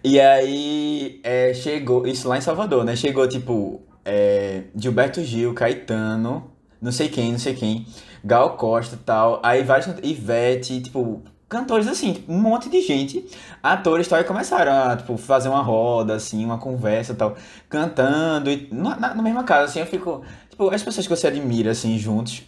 E 0.07 0.19
aí 0.19 1.19
é, 1.23 1.51
chegou, 1.55 2.05
isso 2.05 2.27
lá 2.27 2.37
em 2.37 2.41
Salvador, 2.41 2.85
né? 2.85 2.95
Chegou 2.95 3.27
tipo 3.27 3.81
é, 4.05 4.65
Gilberto 4.75 5.23
Gil, 5.23 5.51
Caetano, 5.55 6.51
não 6.79 6.91
sei 6.91 7.09
quem, 7.09 7.31
não 7.31 7.39
sei 7.39 7.55
quem, 7.55 7.87
Gal 8.23 8.55
Costa 8.55 8.99
tal. 9.03 9.39
Aí 9.43 9.63
vários 9.63 9.87
Ivete, 10.03 10.79
tipo, 10.81 11.23
cantores 11.49 11.87
assim, 11.87 12.13
tipo, 12.13 12.31
um 12.31 12.39
monte 12.39 12.69
de 12.69 12.81
gente, 12.81 13.25
atores 13.63 14.07
tal, 14.07 14.19
e 14.19 14.23
começaram 14.23 14.71
a 14.71 14.95
tipo, 14.95 15.17
fazer 15.17 15.49
uma 15.49 15.63
roda, 15.63 16.15
assim, 16.15 16.45
uma 16.45 16.59
conversa 16.59 17.15
tal, 17.15 17.35
cantando, 17.67 18.51
e 18.51 18.67
na, 18.71 18.95
na, 18.97 19.15
na 19.15 19.23
mesma 19.23 19.43
casa, 19.43 19.65
assim, 19.65 19.79
eu 19.79 19.87
fico. 19.87 20.23
Tipo, 20.51 20.69
as 20.69 20.83
pessoas 20.83 21.07
que 21.07 21.15
você 21.15 21.27
admira, 21.27 21.71
assim, 21.71 21.97
juntos. 21.97 22.43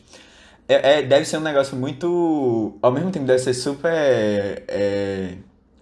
É, 0.67 0.99
é- 0.99 1.01
deve 1.03 1.25
ser 1.25 1.37
um 1.37 1.41
negócio 1.41 1.75
muito. 1.77 2.77
Ao 2.81 2.91
mesmo 2.91 3.11
tempo, 3.11 3.25
deve 3.25 3.39
ser 3.39 3.53
super. 3.53 4.63
é, 4.67 5.35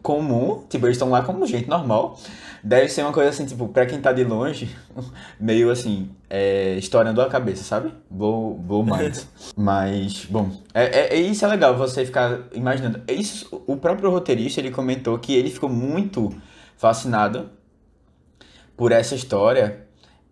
comum, 0.06 0.64
tipo, 0.70 0.86
eles 0.86 0.98
estão 0.98 1.10
lá 1.10 1.24
como 1.24 1.48
gente 1.48 1.68
normal. 1.68 2.16
Deve 2.64 2.90
ser 2.90 3.02
uma 3.02 3.12
coisa 3.12 3.32
assim, 3.32 3.44
tipo, 3.46 3.68
pra 3.68 3.88
quem 3.88 4.00
tá 4.00 4.14
de 4.14 4.24
longe, 4.24 4.70
meio 5.40 5.72
assim, 5.72 6.12
é, 6.30 6.76
estourando 6.78 7.20
a 7.22 7.28
cabeça, 7.28 7.64
sabe? 7.64 7.92
Blow, 8.08 8.54
blow 8.54 8.84
minds. 8.84 9.28
Mas, 9.58 10.26
bom, 10.26 10.52
é, 10.76 11.16
é, 11.16 11.20
isso 11.20 11.44
é 11.44 11.48
legal, 11.48 11.76
você 11.76 12.06
ficar 12.06 12.40
imaginando. 12.54 13.02
Isso, 13.08 13.64
o 13.66 13.78
próprio 13.78 14.12
roteirista, 14.12 14.60
ele 14.60 14.70
comentou 14.70 15.18
que 15.18 15.34
ele 15.36 15.50
ficou 15.50 15.70
muito 15.70 16.32
fascinado 16.78 17.50
por 18.78 18.92
essa 18.92 19.16
história 19.16 19.85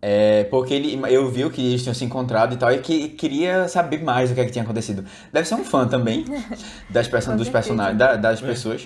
é, 0.05 0.43
porque 0.43 0.73
ele, 0.73 0.99
eu 1.07 1.31
vi 1.31 1.49
que 1.49 1.65
eles 1.65 1.81
tinham 1.81 1.93
se 1.93 2.03
encontrado 2.03 2.53
e 2.53 2.57
tal, 2.57 2.69
e 2.73 2.79
que 2.79 3.07
queria 3.07 3.69
saber 3.69 4.03
mais 4.03 4.29
do 4.29 4.35
que, 4.35 4.41
é 4.41 4.45
que 4.45 4.51
tinha 4.51 4.65
acontecido. 4.65 5.05
Deve 5.31 5.47
ser 5.47 5.55
um 5.55 5.63
fã 5.63 5.87
também 5.87 6.25
das 6.91 7.07
person 7.07 7.37
dos 7.37 7.47
personagens, 7.47 7.97
da, 7.97 8.17
das 8.17 8.43
é. 8.43 8.45
pessoas. 8.45 8.85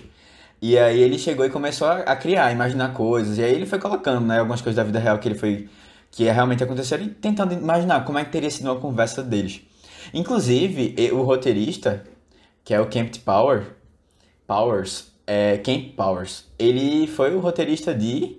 E 0.62 0.78
aí 0.78 1.02
ele 1.02 1.18
chegou 1.18 1.44
e 1.44 1.50
começou 1.50 1.88
a, 1.88 2.02
a, 2.02 2.16
criar, 2.16 2.46
a 2.46 2.52
imaginar 2.52 2.94
coisas. 2.94 3.40
E 3.40 3.44
aí 3.44 3.52
ele 3.52 3.66
foi 3.66 3.80
colocando, 3.80 4.28
né, 4.28 4.38
algumas 4.38 4.62
coisas 4.62 4.76
da 4.76 4.84
vida 4.84 5.00
real 5.00 5.18
que 5.18 5.28
ele 5.28 5.34
foi. 5.34 5.68
que 6.12 6.24
realmente 6.26 6.64
aconteceram 6.64 7.06
e 7.06 7.10
tentando 7.10 7.52
imaginar 7.52 8.06
como 8.06 8.20
é 8.20 8.24
que 8.24 8.32
teria 8.32 8.52
sido 8.52 8.70
uma 8.70 8.80
conversa 8.80 9.24
deles. 9.24 9.62
Inclusive, 10.14 10.94
o 11.14 11.24
roteirista, 11.24 12.04
que 12.64 12.76
é 12.76 12.80
o 12.80 12.86
Camp 12.86 13.16
Power, 13.26 13.64
Powers, 14.46 15.12
é, 15.26 15.58
Camp 15.58 15.96
Powers, 15.96 16.46
ele 16.60 17.08
foi 17.08 17.34
o 17.34 17.40
roteirista 17.40 17.92
de 17.92 18.38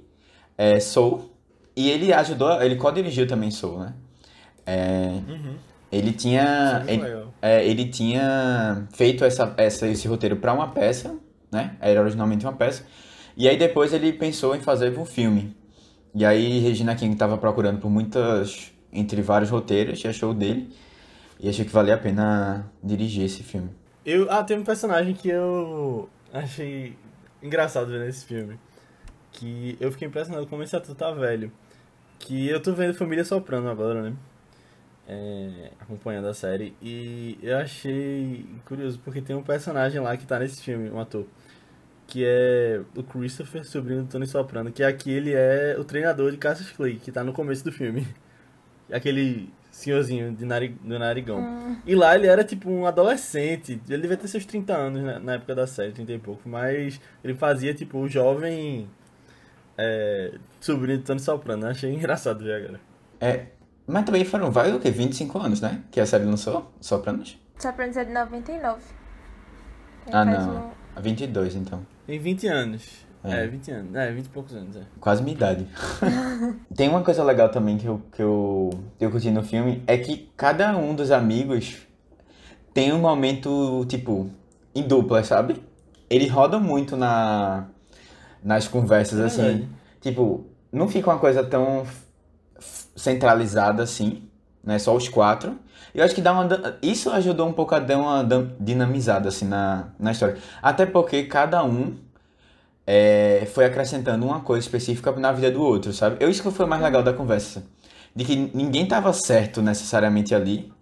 é, 0.57 0.79
Soul 0.79 1.38
e 1.79 1.89
ele 1.91 2.13
ajudou, 2.13 2.61
ele 2.61 2.75
co-dirigiu 2.75 3.25
também 3.25 3.53
Soul, 3.53 3.79
né? 3.79 3.95
É, 4.67 5.21
uhum. 5.29 5.55
Ele 5.93 6.13
tinha. 6.13 6.85
Ele, 6.89 7.03
é, 7.41 7.65
ele, 7.65 7.87
tinha 7.87 8.85
feito 8.93 9.25
essa, 9.25 9.55
essa, 9.57 9.87
esse 9.87 10.09
roteiro 10.09 10.35
para 10.39 10.53
uma 10.53 10.73
peça, 10.73 11.17
né? 11.53 11.77
Era 11.81 12.01
originalmente 12.01 12.45
uma 12.45 12.53
peça. 12.53 12.85
E 13.37 13.49
aí 13.49 13.57
depois 13.57 13.93
ele 13.93 14.13
pensou 14.13 14.57
em 14.57 14.61
fazer 14.61 14.99
um 14.99 15.05
filme. 15.05 15.57
E 16.13 16.25
aí 16.25 16.59
Regina 16.59 16.97
King 16.97 17.13
estava 17.13 17.39
procurando 17.39 17.79
por 17.79 17.89
muitas. 17.89 18.73
entre 18.93 19.23
vários 19.23 19.49
roteiros, 19.49 20.03
e 20.03 20.09
achou 20.09 20.33
o 20.33 20.35
dele. 20.35 20.75
E 21.39 21.49
achei 21.49 21.65
que 21.65 21.71
valia 21.71 21.95
a 21.95 21.99
pena 21.99 22.69
dirigir 22.83 23.25
esse 23.25 23.45
filme. 23.45 23.71
Eu, 24.05 24.29
ah, 24.33 24.43
tem 24.43 24.59
um 24.59 24.65
personagem 24.65 25.15
que 25.15 25.29
eu 25.29 26.09
achei 26.33 26.97
engraçado 27.41 27.87
ver 27.87 28.01
nesse 28.01 28.25
filme. 28.27 28.59
Que 29.31 29.77
eu 29.81 29.93
fiquei 29.93 30.09
impressionado 30.09 30.45
como 30.49 30.65
esse 30.65 30.75
ator 30.75 30.97
tá 30.97 31.13
velho. 31.13 31.53
Que 32.19 32.49
eu 32.49 32.61
tô 32.61 32.73
vendo 32.73 32.95
Família 32.95 33.25
Soprano 33.25 33.69
agora, 33.69 34.03
né? 34.03 34.17
É, 35.09 35.71
acompanhando 35.81 36.29
a 36.29 36.35
série. 36.35 36.75
E 36.83 37.39
eu 37.43 37.57
achei 37.57 38.45
curioso 38.67 39.01
porque 39.03 39.23
tem 39.23 39.35
um 39.35 39.43
personagem 39.43 40.01
lá 40.01 40.17
que 40.17 40.27
tá 40.27 40.39
nesse 40.39 40.63
filme, 40.63 40.91
um 40.91 41.01
ator. 41.01 41.27
Que 42.07 42.25
é 42.25 42.81
o 42.97 43.03
Christopher, 43.03 43.65
sobrinho 43.65 44.03
do 44.03 44.09
Tony 44.09 44.27
Soprano. 44.27 44.71
Que 44.71 44.83
aqui 44.83 45.11
ele 45.11 45.33
é 45.35 45.77
o 45.79 45.85
treinador 45.85 46.31
de 46.31 46.37
Cassius 46.37 46.71
Clay, 46.73 46.97
que 46.97 47.11
tá 47.11 47.25
no 47.25 47.33
começo 47.33 47.65
do 47.65 47.73
filme. 47.73 48.07
Aquele 48.93 49.51
senhorzinho 49.71 50.33
de 50.33 50.45
narig, 50.45 50.75
do 50.83 50.99
narigão. 50.99 51.41
Hum. 51.41 51.77
E 51.87 51.95
lá 51.95 52.15
ele 52.15 52.27
era 52.27 52.45
tipo 52.45 52.71
um 52.71 52.87
adolescente. 52.87 53.81
Ele 53.89 54.03
devia 54.03 54.17
ter 54.17 54.29
seus 54.29 54.45
30 54.45 54.77
anos 54.77 55.03
né, 55.03 55.19
na 55.23 55.35
época 55.35 55.55
da 55.55 55.67
série, 55.67 55.93
30 55.93 56.13
e 56.13 56.19
pouco. 56.19 56.49
Mas 56.49 57.01
ele 57.23 57.35
fazia 57.35 57.73
tipo 57.73 57.99
o 57.99 58.09
jovem 58.09 58.89
é, 59.79 60.35
sobrinho 60.61 60.99
de 60.99 61.05
Tony 61.05 61.21
Soprano. 61.21 61.67
Achei 61.67 61.95
engraçado 61.95 62.43
ver 62.43 62.65
agora. 62.65 62.81
É, 63.21 63.47
mas 63.87 64.05
também 64.05 64.25
foram, 64.25 64.51
vai 64.51 64.73
o 64.75 64.81
quê? 64.81 64.91
25 64.91 65.39
anos, 65.39 65.61
né? 65.61 65.83
Que 65.91 66.01
a 66.01 66.07
série 66.07 66.25
lançou, 66.25 66.71
Sopranos? 66.81 67.39
Sopranos 67.59 67.97
é 67.97 68.05
de 68.05 68.13
99. 68.13 68.83
ah, 70.13 70.25
não. 70.25 70.73
Um... 70.99 71.01
22, 71.01 71.55
então. 71.55 71.87
Tem 72.07 72.19
20 72.19 72.47
anos. 72.49 73.07
É. 73.25 73.45
é, 73.45 73.47
20 73.47 73.71
anos. 73.71 73.95
É, 73.95 74.13
20 74.13 74.27
e 74.27 74.29
poucos 74.29 74.55
anos, 74.55 74.77
é. 74.77 74.83
Quase 75.01 75.23
minha 75.23 75.35
idade. 75.35 75.67
Tem 76.75 76.89
uma 76.89 77.03
coisa 77.03 77.23
legal 77.25 77.49
também 77.49 77.79
que 77.79 77.87
eu, 77.87 78.03
que 78.13 78.23
eu, 78.23 78.71
eu 79.01 79.11
curti 79.11 79.31
no 79.31 79.43
filme, 79.43 79.83
é 79.87 79.97
que 79.99 80.31
cada 80.37 80.77
um 80.77 80.95
dos 80.95 81.11
amigos 81.11 81.79
tem 82.73 82.93
um 82.93 83.01
momento, 83.01 83.85
tipo, 83.89 84.31
em 84.73 84.87
dupla, 84.87 85.25
sabe? 85.25 85.61
Ele 86.09 86.29
roda 86.29 86.61
muito 86.61 86.97
na, 86.97 87.67
nas 88.43 88.69
conversas, 88.69 89.21
é 89.21 89.25
assim. 89.25 89.69
Tipo, 90.01 90.47
não 90.73 90.89
fica 90.89 91.11
uma 91.11 91.19
coisa 91.19 91.43
tão 91.43 91.85
centralizada 92.97 93.83
assim, 93.83 94.29
né? 94.63 94.79
Só 94.79 94.95
os 94.95 95.09
quatro. 95.09 95.59
Eu 95.95 96.05
acho 96.05 96.15
que 96.15 96.21
dá 96.21 96.33
uma, 96.33 96.49
isso 96.83 97.11
ajudou 97.11 97.49
um 97.49 97.53
pouco 97.53 97.75
a 97.75 97.79
dar 97.79 97.99
uma 97.99 98.25
dinamizada 98.61 99.29
assim 99.29 99.47
na, 99.47 99.89
na 99.99 100.13
história. 100.13 100.37
Até 100.63 100.85
porque 100.85 101.25
cada 101.25 101.65
um 101.65 101.97
é, 102.87 103.47
foi 103.53 103.65
acrescentando 103.65 104.25
uma 104.25 104.41
coisa 104.41 104.65
específica 104.65 105.13
na 105.13 105.33
vida 105.33 105.51
do 105.51 105.63
outro, 105.63 105.93
sabe? 105.93 106.17
Eu 106.21 106.31
isso 106.31 106.43
que 106.43 106.51
foi 106.51 106.67
o 106.67 106.69
mais 106.69 106.83
legal 106.83 107.03
da 107.03 107.13
conversa. 107.13 107.63
De 108.15 108.25
que 108.25 108.35
ninguém 108.55 108.85
estava 108.85 109.13
certo 109.13 109.61
necessariamente 109.61 110.35
ali. 110.35 110.73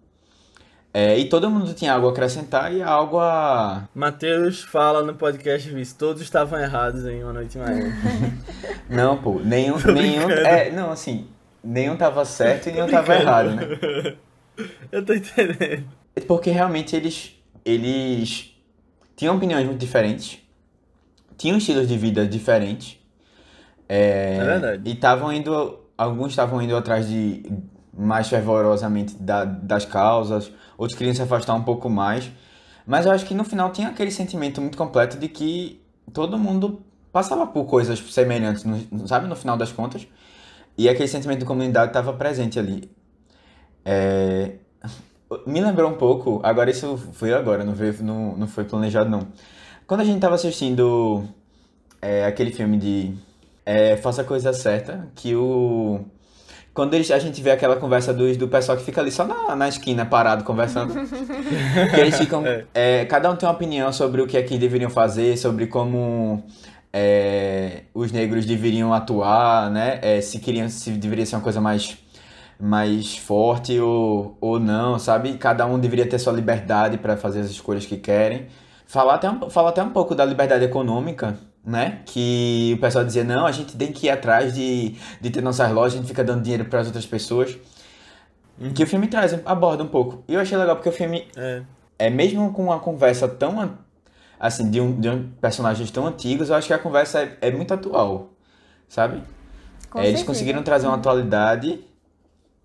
É, 0.98 1.18
e 1.18 1.26
todo 1.26 1.50
mundo 1.50 1.74
tinha 1.74 1.92
algo 1.92 2.08
a 2.08 2.10
acrescentar 2.10 2.72
e 2.72 2.82
algo 2.82 3.18
a. 3.18 3.86
Matheus 3.94 4.62
fala 4.62 5.02
no 5.02 5.14
podcast 5.14 5.68
Vice, 5.68 5.94
todos 5.94 6.22
estavam 6.22 6.58
errados 6.58 7.04
em 7.04 7.22
Uma 7.22 7.34
Noite 7.34 7.58
Maior. 7.58 7.92
não, 8.88 9.18
pô, 9.18 9.38
nenhum. 9.44 9.76
nenhum 9.92 10.30
é, 10.30 10.70
não, 10.70 10.90
assim, 10.90 11.26
nenhum 11.62 11.98
tava 11.98 12.24
certo 12.24 12.70
e 12.70 12.72
nenhum 12.72 12.88
tava 12.88 13.14
errado, 13.14 13.50
né? 13.50 14.16
Eu 14.90 15.04
tô 15.04 15.12
entendendo. 15.12 15.84
Porque 16.26 16.50
realmente 16.50 16.96
eles. 16.96 17.36
Eles 17.62 18.56
tinham 19.14 19.36
opiniões 19.36 19.66
muito 19.66 19.78
diferentes, 19.78 20.38
tinham 21.36 21.58
estilos 21.58 21.86
de 21.86 21.98
vida 21.98 22.26
diferentes. 22.26 22.98
É, 23.86 24.38
é 24.38 24.44
verdade. 24.44 24.82
E 24.86 24.94
estavam 24.94 25.30
indo. 25.30 25.78
Alguns 25.98 26.30
estavam 26.30 26.62
indo 26.62 26.74
atrás 26.74 27.06
de 27.06 27.44
mais 27.96 28.28
fervorosamente 28.28 29.14
da, 29.14 29.44
das 29.44 29.84
causas, 29.84 30.52
outros 30.76 30.96
queriam 30.96 31.14
se 31.14 31.22
afastar 31.22 31.54
um 31.54 31.62
pouco 31.62 31.88
mais. 31.88 32.30
Mas 32.86 33.04
eu 33.06 33.12
acho 33.12 33.26
que 33.26 33.34
no 33.34 33.44
final 33.44 33.72
tinha 33.72 33.88
aquele 33.88 34.10
sentimento 34.10 34.60
muito 34.60 34.78
completo 34.78 35.18
de 35.18 35.28
que 35.28 35.80
todo 36.12 36.38
mundo 36.38 36.80
passava 37.12 37.46
por 37.46 37.64
coisas 37.64 37.98
semelhantes, 37.98 38.64
sabe, 39.06 39.26
no 39.26 39.34
final 39.34 39.56
das 39.56 39.72
contas. 39.72 40.06
E 40.78 40.88
aquele 40.88 41.08
sentimento 41.08 41.40
de 41.40 41.44
comunidade 41.44 41.88
estava 41.88 42.12
presente 42.12 42.58
ali. 42.58 42.90
É... 43.84 44.56
Me 45.46 45.60
lembrou 45.60 45.90
um 45.90 45.94
pouco, 45.94 46.40
agora 46.44 46.70
isso 46.70 46.96
foi 47.12 47.32
agora, 47.32 47.64
não, 47.64 47.74
veio, 47.74 47.96
não, 48.02 48.36
não 48.36 48.46
foi 48.46 48.64
planejado 48.64 49.10
não. 49.10 49.26
Quando 49.86 50.02
a 50.02 50.04
gente 50.04 50.16
estava 50.16 50.36
assistindo 50.36 51.24
é, 52.00 52.24
aquele 52.24 52.52
filme 52.52 52.76
de 52.76 53.14
é, 53.64 53.96
Faça 53.96 54.22
a 54.22 54.24
Coisa 54.24 54.52
Certa, 54.52 55.08
que 55.16 55.34
o 55.34 56.04
quando 56.76 56.92
eles, 56.92 57.10
a 57.10 57.18
gente 57.18 57.40
vê 57.40 57.52
aquela 57.52 57.76
conversa 57.76 58.12
do, 58.12 58.36
do 58.36 58.48
pessoal 58.48 58.76
que 58.76 58.84
fica 58.84 59.00
ali 59.00 59.10
só 59.10 59.24
na, 59.24 59.56
na 59.56 59.66
esquina 59.66 60.04
parado 60.04 60.44
conversando. 60.44 60.92
que 61.90 61.98
eles 61.98 62.18
ficam. 62.18 62.46
É. 62.46 62.66
É, 62.74 63.04
cada 63.06 63.30
um 63.30 63.34
tem 63.34 63.48
uma 63.48 63.54
opinião 63.54 63.90
sobre 63.94 64.20
o 64.20 64.26
que 64.26 64.36
é 64.36 64.42
que 64.42 64.58
deveriam 64.58 64.90
fazer, 64.90 65.38
sobre 65.38 65.66
como 65.68 66.44
é, 66.92 67.84
os 67.94 68.12
negros 68.12 68.44
deveriam 68.44 68.92
atuar, 68.92 69.70
né? 69.70 69.98
É, 70.02 70.20
se 70.20 70.38
queriam, 70.38 70.68
se 70.68 70.90
deveria 70.90 71.24
ser 71.24 71.36
uma 71.36 71.42
coisa 71.42 71.62
mais, 71.62 71.96
mais 72.60 73.16
forte 73.16 73.80
ou, 73.80 74.36
ou 74.38 74.60
não, 74.60 74.98
sabe? 74.98 75.38
Cada 75.38 75.64
um 75.64 75.78
deveria 75.78 76.06
ter 76.06 76.18
sua 76.18 76.34
liberdade 76.34 76.98
para 76.98 77.16
fazer 77.16 77.40
as 77.40 77.48
escolhas 77.48 77.86
que 77.86 77.96
querem. 77.96 78.48
Falar 78.86 79.14
até, 79.14 79.30
um, 79.30 79.48
falar 79.48 79.70
até 79.70 79.82
um 79.82 79.90
pouco 79.90 80.14
da 80.14 80.26
liberdade 80.26 80.66
econômica 80.66 81.38
né? 81.66 82.00
Que 82.06 82.74
o 82.78 82.80
pessoal 82.80 83.04
dizia, 83.04 83.24
não, 83.24 83.44
a 83.44 83.52
gente 83.52 83.76
tem 83.76 83.92
que 83.92 84.06
ir 84.06 84.10
atrás 84.10 84.54
de, 84.54 84.94
de 85.20 85.30
ter 85.30 85.42
nossas 85.42 85.70
lojas, 85.72 85.94
a 85.94 85.96
gente 85.96 86.06
fica 86.06 86.22
dando 86.22 86.42
dinheiro 86.42 86.64
para 86.66 86.80
as 86.80 86.86
outras 86.86 87.04
pessoas. 87.04 87.58
Uhum. 88.58 88.72
Que 88.72 88.84
o 88.84 88.86
filme 88.86 89.08
traz, 89.08 89.38
aborda 89.44 89.82
um 89.82 89.88
pouco. 89.88 90.22
E 90.28 90.34
eu 90.34 90.40
achei 90.40 90.56
legal 90.56 90.76
porque 90.76 90.88
o 90.88 90.92
filme 90.92 91.26
é, 91.36 91.62
é 91.98 92.08
mesmo 92.08 92.52
com 92.52 92.62
uma 92.64 92.78
conversa 92.78 93.26
tão 93.26 93.76
assim, 94.38 94.70
de, 94.70 94.80
um, 94.80 94.98
de 94.98 95.08
um 95.08 95.30
personagens 95.40 95.90
tão 95.90 96.06
antigos, 96.06 96.50
eu 96.50 96.56
acho 96.56 96.66
que 96.66 96.72
a 96.72 96.78
conversa 96.78 97.20
é, 97.20 97.38
é 97.40 97.50
muito 97.50 97.72
atual, 97.72 98.30
sabe? 98.88 99.22
É, 99.94 100.08
eles 100.08 100.22
conseguiram 100.22 100.62
trazer 100.62 100.86
uma 100.86 100.96
atualidade, 100.96 101.80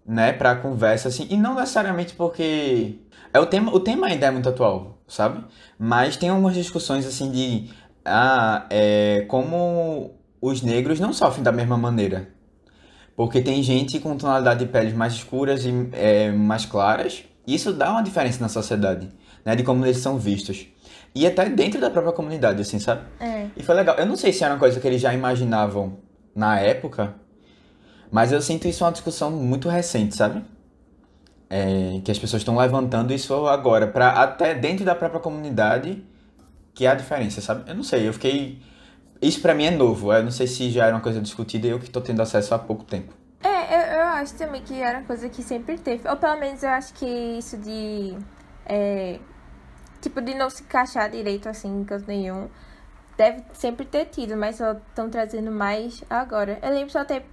né, 0.05 0.33
pra 0.33 0.55
conversa, 0.55 1.07
assim, 1.07 1.27
e 1.29 1.37
não 1.37 1.55
necessariamente 1.55 2.13
porque... 2.13 2.99
É, 3.33 3.39
o, 3.39 3.45
tema, 3.45 3.73
o 3.73 3.79
tema 3.79 4.07
ainda 4.07 4.25
é 4.25 4.31
muito 4.31 4.49
atual, 4.49 4.97
sabe? 5.07 5.43
Mas 5.79 6.17
tem 6.17 6.29
algumas 6.29 6.53
discussões, 6.53 7.05
assim, 7.05 7.31
de 7.31 7.69
ah, 8.05 8.65
é, 8.69 9.25
como 9.27 10.11
os 10.41 10.61
negros 10.61 10.99
não 10.99 11.13
sofrem 11.13 11.43
da 11.43 11.51
mesma 11.51 11.77
maneira. 11.77 12.29
Porque 13.15 13.41
tem 13.41 13.61
gente 13.61 13.99
com 13.99 14.17
tonalidade 14.17 14.65
de 14.65 14.71
peles 14.71 14.93
mais 14.93 15.13
escuras 15.13 15.65
e 15.65 15.89
é, 15.93 16.31
mais 16.31 16.65
claras. 16.65 17.23
E 17.45 17.53
isso 17.53 17.73
dá 17.73 17.91
uma 17.91 18.01
diferença 18.01 18.39
na 18.41 18.49
sociedade, 18.49 19.09
né? 19.45 19.55
De 19.55 19.63
como 19.63 19.85
eles 19.85 19.97
são 19.97 20.17
vistos. 20.17 20.65
E 21.13 21.27
até 21.27 21.49
dentro 21.49 21.79
da 21.79 21.89
própria 21.89 22.13
comunidade, 22.13 22.61
assim, 22.61 22.79
sabe? 22.79 23.01
É. 23.19 23.47
E 23.55 23.63
foi 23.63 23.75
legal. 23.75 23.95
Eu 23.97 24.05
não 24.05 24.15
sei 24.15 24.31
se 24.31 24.43
era 24.43 24.53
uma 24.53 24.59
coisa 24.59 24.79
que 24.79 24.87
eles 24.87 25.01
já 25.01 25.13
imaginavam 25.13 25.97
na 26.33 26.59
época, 26.59 27.13
mas 28.09 28.31
eu 28.31 28.41
sinto 28.41 28.67
isso 28.67 28.83
uma 28.83 28.91
discussão 28.91 29.29
muito 29.29 29.67
recente, 29.67 30.15
sabe? 30.15 30.43
É, 31.49 31.99
que 32.03 32.09
as 32.09 32.17
pessoas 32.17 32.41
estão 32.41 32.57
levantando 32.57 33.13
isso 33.13 33.45
agora, 33.47 33.85
para 33.85 34.09
até 34.09 34.55
dentro 34.55 34.85
da 34.85 34.95
própria 34.95 35.19
comunidade 35.19 36.01
que 36.73 36.85
é 36.85 36.89
a 36.89 36.95
diferença, 36.95 37.41
sabe? 37.41 37.69
Eu 37.69 37.75
não 37.75 37.83
sei, 37.83 38.07
eu 38.07 38.13
fiquei 38.13 38.61
Isso 39.21 39.41
pra 39.41 39.53
mim 39.53 39.65
é 39.65 39.71
novo. 39.71 40.11
Eu 40.13 40.23
não 40.23 40.31
sei 40.31 40.47
se 40.47 40.69
já 40.71 40.85
era 40.87 40.95
uma 40.95 41.01
coisa 41.01 41.21
discutida 41.21 41.67
e 41.67 41.69
eu 41.69 41.79
que 41.79 41.89
tô 41.89 42.01
tendo 42.01 42.21
acesso 42.21 42.53
há 42.55 42.59
pouco 42.59 42.83
tempo. 42.83 43.13
É, 43.43 43.75
eu, 43.75 43.99
eu 43.99 44.03
acho 44.07 44.35
também 44.35 44.61
que 44.63 44.79
era 44.81 44.99
uma 44.99 45.07
coisa 45.07 45.29
que 45.29 45.41
sempre 45.43 45.77
teve. 45.77 46.07
Ou 46.07 46.17
pelo 46.17 46.39
menos 46.39 46.63
eu 46.63 46.69
acho 46.69 46.93
que 46.93 47.05
isso 47.05 47.57
de. 47.57 48.17
É, 48.65 49.19
tipo, 50.01 50.21
de 50.21 50.33
não 50.35 50.49
se 50.49 50.63
encaixar 50.63 51.09
direito 51.09 51.47
assim 51.49 51.81
em 51.81 51.83
canto 51.83 52.07
nenhum. 52.07 52.49
Deve 53.17 53.43
sempre 53.53 53.85
ter 53.85 54.05
tido, 54.05 54.35
mas 54.37 54.55
só 54.55 54.71
estão 54.73 55.09
trazendo 55.09 55.51
mais 55.51 56.03
agora. 56.09 56.57
Eu 56.61 56.71
lembro 56.71 56.91
só 56.91 57.03
ter 57.05 57.23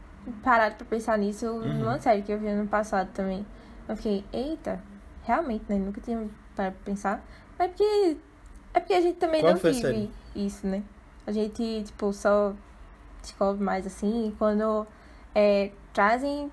parado 0.42 0.74
pra 0.76 0.86
pensar 0.86 1.16
nisso 1.16 1.46
numa 1.46 1.98
série 1.98 2.22
que 2.22 2.32
eu 2.32 2.38
vi 2.38 2.48
ano 2.48 2.68
passado 2.68 3.08
também. 3.14 3.46
Eu 3.88 3.96
fiquei, 3.96 4.24
eita, 4.32 4.82
realmente, 5.22 5.64
né? 5.68 5.76
Nunca 5.78 6.00
tinha 6.00 6.18
parado 6.54 6.76
pra 6.76 6.84
pensar. 6.84 7.24
Mas 7.58 7.68
porque. 7.68 8.18
É 8.78 8.80
porque 8.80 8.94
a 8.94 9.00
gente 9.00 9.16
também 9.16 9.40
Qual 9.40 9.52
não 9.52 9.60
vive 9.60 9.80
série? 9.80 10.10
isso, 10.36 10.64
né? 10.64 10.84
A 11.26 11.32
gente, 11.32 11.82
tipo, 11.84 12.12
só 12.12 12.54
descobre 13.20 13.60
mais 13.60 13.84
assim 13.84 14.32
quando 14.38 14.86
é, 15.34 15.72
trazem 15.92 16.48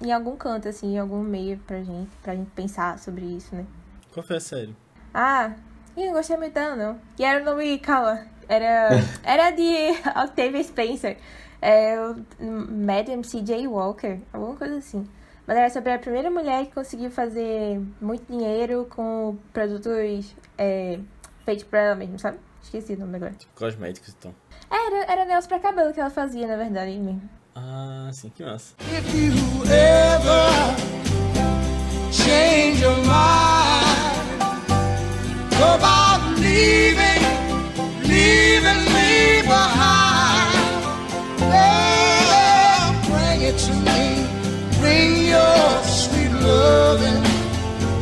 em 0.00 0.12
algum 0.12 0.34
canto, 0.34 0.68
assim, 0.68 0.94
em 0.94 0.98
algum 0.98 1.22
meio 1.22 1.58
pra 1.58 1.80
gente, 1.84 2.10
pra 2.20 2.34
gente 2.34 2.50
pensar 2.50 2.98
sobre 2.98 3.24
isso, 3.24 3.54
né? 3.54 3.64
Qual 4.12 4.26
foi 4.26 4.38
a 4.38 4.40
série? 4.40 4.76
Ah, 5.14 5.52
eu 5.96 6.06
não 6.06 6.14
gostei 6.14 6.36
muito 6.36 6.52
dela, 6.52 6.74
não. 6.74 6.98
E 7.16 7.24
era 7.24 7.40
o 7.40 7.44
nome, 7.44 7.78
calma, 7.78 8.26
era, 8.48 8.88
era 9.22 9.50
de 9.52 9.92
Octavia 10.20 10.64
Spencer. 10.64 11.16
É, 11.60 11.94
Madam 12.40 13.22
C.J. 13.22 13.68
Walker, 13.68 14.18
alguma 14.32 14.56
coisa 14.56 14.78
assim. 14.78 15.08
Mas 15.46 15.56
era 15.56 15.70
sobre 15.70 15.92
a 15.92 15.98
primeira 16.00 16.28
mulher 16.28 16.66
que 16.66 16.72
conseguiu 16.72 17.10
fazer 17.12 17.80
muito 18.00 18.24
dinheiro 18.26 18.88
com 18.90 19.38
produtos 19.52 20.34
é, 20.58 20.98
feitos 21.44 21.64
por 21.64 21.76
ela 21.78 21.94
mesma, 21.94 22.18
sabe? 22.18 22.38
Esqueci 22.62 22.94
o 22.94 22.98
nome 22.98 23.16
agora. 23.16 23.34
Cosméticos, 23.54 24.14
então. 24.18 24.34
Era, 24.70 25.12
era 25.12 25.24
negócio 25.24 25.48
pra 25.48 25.58
cabelo 25.58 25.92
que 25.92 26.00
ela 26.00 26.10
fazia, 26.10 26.46
na 26.46 26.56
verdade, 26.56 26.92
mesmo. 26.98 27.28
Ah, 27.54 28.08
sim, 28.12 28.30
que 28.30 28.42
massa. 28.42 28.74
If 28.80 29.14
you 29.14 29.32
ever 29.66 30.48
change 32.10 32.82
your 32.82 32.96
mind, 32.98 34.22
about 35.60 36.38
leaving, 36.38 37.22
leaving 38.04 38.84
me 38.94 39.42
behind. 39.42 40.52
Oh, 41.42 42.94
bring 43.10 43.42
it 43.42 43.58
to 43.58 43.72
me, 43.74 44.26
bring 44.80 45.28
your 45.28 45.82
sweet 45.84 46.32
loving, 46.32 47.22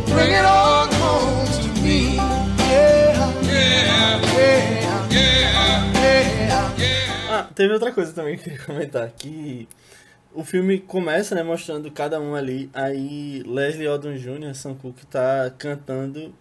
bring 0.06 0.32
it 0.32 0.44
all 0.44 0.79
teve 7.60 7.74
outra 7.74 7.92
coisa 7.92 8.10
também 8.14 8.38
que 8.38 8.40
eu 8.40 8.44
queria 8.44 8.64
comentar, 8.64 9.10
que 9.10 9.68
o 10.32 10.42
filme 10.42 10.80
começa, 10.80 11.34
né, 11.34 11.42
mostrando 11.42 11.90
cada 11.90 12.18
um 12.18 12.34
ali, 12.34 12.70
aí 12.72 13.42
Leslie 13.46 13.86
Odom 13.86 14.14
Jr., 14.14 14.54
Sam 14.54 14.74
Cooke, 14.76 15.04
tá 15.04 15.52
cantando 15.58 16.34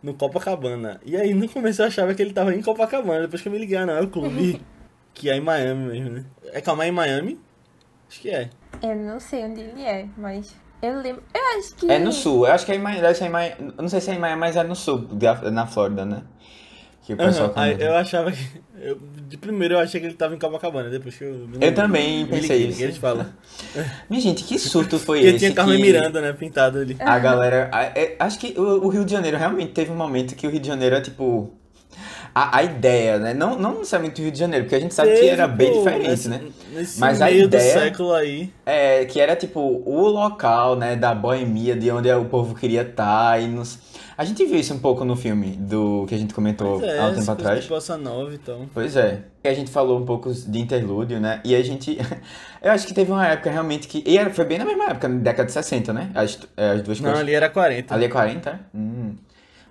no 0.00 0.14
Copacabana. 0.14 1.00
E 1.04 1.16
aí 1.16 1.34
no 1.34 1.48
começo 1.48 1.82
eu 1.82 1.86
achava 1.86 2.14
que 2.14 2.22
ele 2.22 2.32
tava 2.32 2.54
em 2.54 2.62
Copacabana, 2.62 3.22
depois 3.22 3.42
que 3.42 3.48
eu 3.48 3.52
me 3.52 3.58
liguei, 3.58 3.76
ah, 3.76 3.86
não, 3.86 3.94
é 3.94 4.02
o 4.02 4.08
clube, 4.08 4.62
que 5.12 5.28
é 5.28 5.36
em 5.36 5.40
Miami 5.40 5.90
mesmo, 5.90 6.10
né? 6.10 6.24
É 6.52 6.60
calma, 6.60 6.84
é 6.84 6.88
em 6.88 6.92
Miami? 6.92 7.40
Acho 8.08 8.20
que 8.20 8.30
é. 8.30 8.48
Eu 8.80 8.94
não 8.94 9.18
sei 9.18 9.44
onde 9.44 9.62
ele 9.62 9.82
é, 9.82 10.06
mas 10.16 10.54
eu 10.80 11.00
lembro. 11.00 11.24
Eu 11.34 11.58
acho 11.58 11.74
que. 11.74 11.90
É 11.90 11.98
no 11.98 12.12
sul. 12.12 12.46
Eu 12.46 12.52
acho 12.52 12.64
que 12.64 12.70
é 12.70 12.76
em 12.76 12.78
Miami. 12.78 13.00
Deve 13.00 13.14
ser 13.14 13.24
em 13.24 13.30
Miami. 13.30 13.56
Eu 13.76 13.82
não 13.82 13.88
sei 13.88 14.00
se 14.00 14.10
é 14.10 14.14
em 14.14 14.18
Miami, 14.18 14.40
mas 14.40 14.56
é 14.56 14.62
no 14.62 14.76
sul, 14.76 15.08
na 15.50 15.66
Flórida, 15.66 16.04
né? 16.04 16.22
Que 17.04 17.14
o 17.14 17.16
pessoal 17.16 17.46
Aham, 17.50 17.52
aí 17.56 17.76
eu 17.80 17.94
achava 17.96 18.30
que... 18.30 18.38
eu- 18.80 18.96
de 19.28 19.36
primeiro 19.36 19.74
eu 19.74 19.78
achei 19.80 20.00
que 20.00 20.06
ele 20.06 20.14
tava 20.14 20.34
em 20.36 20.38
Copacabana, 20.38 20.88
depois 20.88 21.16
que 21.16 21.24
eu... 21.24 21.48
Eu 21.60 21.74
também 21.74 22.24
pensei 22.26 22.58
liguei, 22.58 22.68
isso. 22.68 22.78
que 22.78 22.84
eles 22.84 22.96
falam. 22.96 23.26
Minha 24.08 24.22
gente, 24.22 24.44
que 24.44 24.56
surto 24.58 24.98
foi 25.00 25.18
Porque 25.18 25.30
esse? 25.30 25.38
tinha 25.38 25.52
Carmen 25.52 25.76
que 25.78 25.82
Miranda, 25.82 26.20
né, 26.20 26.32
pintado 26.32 26.78
ali. 26.78 26.96
A 27.00 27.18
galera. 27.18 27.68
a- 27.72 27.84
é, 27.86 28.14
acho 28.20 28.38
que 28.38 28.54
o, 28.58 28.84
o 28.84 28.88
Rio 28.88 29.04
de 29.04 29.10
Janeiro 29.10 29.36
realmente 29.36 29.72
teve 29.72 29.90
um 29.90 29.96
momento 29.96 30.36
que 30.36 30.46
o 30.46 30.50
Rio 30.50 30.60
de 30.60 30.66
Janeiro 30.68 30.94
é 30.94 31.00
tipo. 31.00 31.52
A, 32.34 32.58
a 32.58 32.62
ideia, 32.62 33.18
né? 33.18 33.34
Não, 33.34 33.58
não 33.58 33.72
necessariamente 33.78 34.20
o 34.20 34.24
Rio 34.24 34.32
de 34.32 34.38
Janeiro, 34.38 34.64
porque 34.64 34.74
a 34.76 34.80
gente 34.80 34.94
sabe 34.94 35.10
que 35.10 35.16
Teve, 35.16 35.28
era 35.28 35.46
bem 35.46 35.70
pô, 35.72 35.78
diferente, 35.78 36.08
nesse- 36.08 36.28
né? 36.28 36.40
Nesse 36.72 36.98
Mas 37.00 37.20
a 37.20 37.26
meio 37.26 37.44
ideia- 37.44 37.74
do 37.74 37.80
século 37.80 38.12
aí. 38.14 38.50
É, 38.64 39.04
que 39.04 39.20
era 39.20 39.36
tipo 39.36 39.60
o 39.84 40.06
local, 40.08 40.74
né, 40.76 40.96
da 40.96 41.14
boemia, 41.14 41.76
de 41.76 41.90
onde 41.90 42.10
o 42.10 42.24
povo 42.24 42.54
queria 42.54 42.82
estar 42.82 43.40
e 43.40 43.46
nos... 43.48 43.78
A 44.16 44.24
gente 44.24 44.44
viu 44.44 44.56
isso 44.56 44.72
um 44.74 44.78
pouco 44.78 45.04
no 45.04 45.16
filme 45.16 45.56
do 45.58 46.04
que 46.06 46.14
a 46.14 46.18
gente 46.18 46.32
comentou 46.34 46.78
Pois 46.78 46.92
é, 46.92 46.98
há 46.98 47.06
um 47.08 47.14
tempo 47.14 47.30
atrás. 47.30 47.66
bossa 47.66 47.96
nova 47.96 48.32
e 48.32 48.38
tal. 48.38 48.60
Pois 48.72 48.94
é. 48.94 49.20
A 49.44 49.52
gente 49.54 49.70
falou 49.70 49.98
um 49.98 50.04
pouco 50.04 50.32
de 50.32 50.58
interlúdio, 50.60 51.18
né? 51.18 51.40
E 51.44 51.54
a 51.56 51.62
gente. 51.64 51.98
Eu 52.62 52.70
acho 52.70 52.86
que 52.86 52.94
teve 52.94 53.10
uma 53.10 53.26
época 53.26 53.50
realmente 53.50 53.88
que. 53.88 54.04
E 54.06 54.30
foi 54.30 54.44
bem 54.44 54.58
na 54.58 54.64
mesma 54.66 54.84
época, 54.84 55.08
na 55.08 55.18
década 55.18 55.46
de 55.46 55.52
60, 55.52 55.92
né? 55.92 56.10
As, 56.14 56.38
é, 56.56 56.70
as 56.72 56.82
duas 56.82 57.00
Não, 57.00 57.06
coisas. 57.08 57.20
ali 57.26 57.34
era 57.34 57.48
40. 57.48 57.94
Ali 57.94 58.04
é 58.04 58.08
40? 58.08 58.60
Hum. 58.74 58.91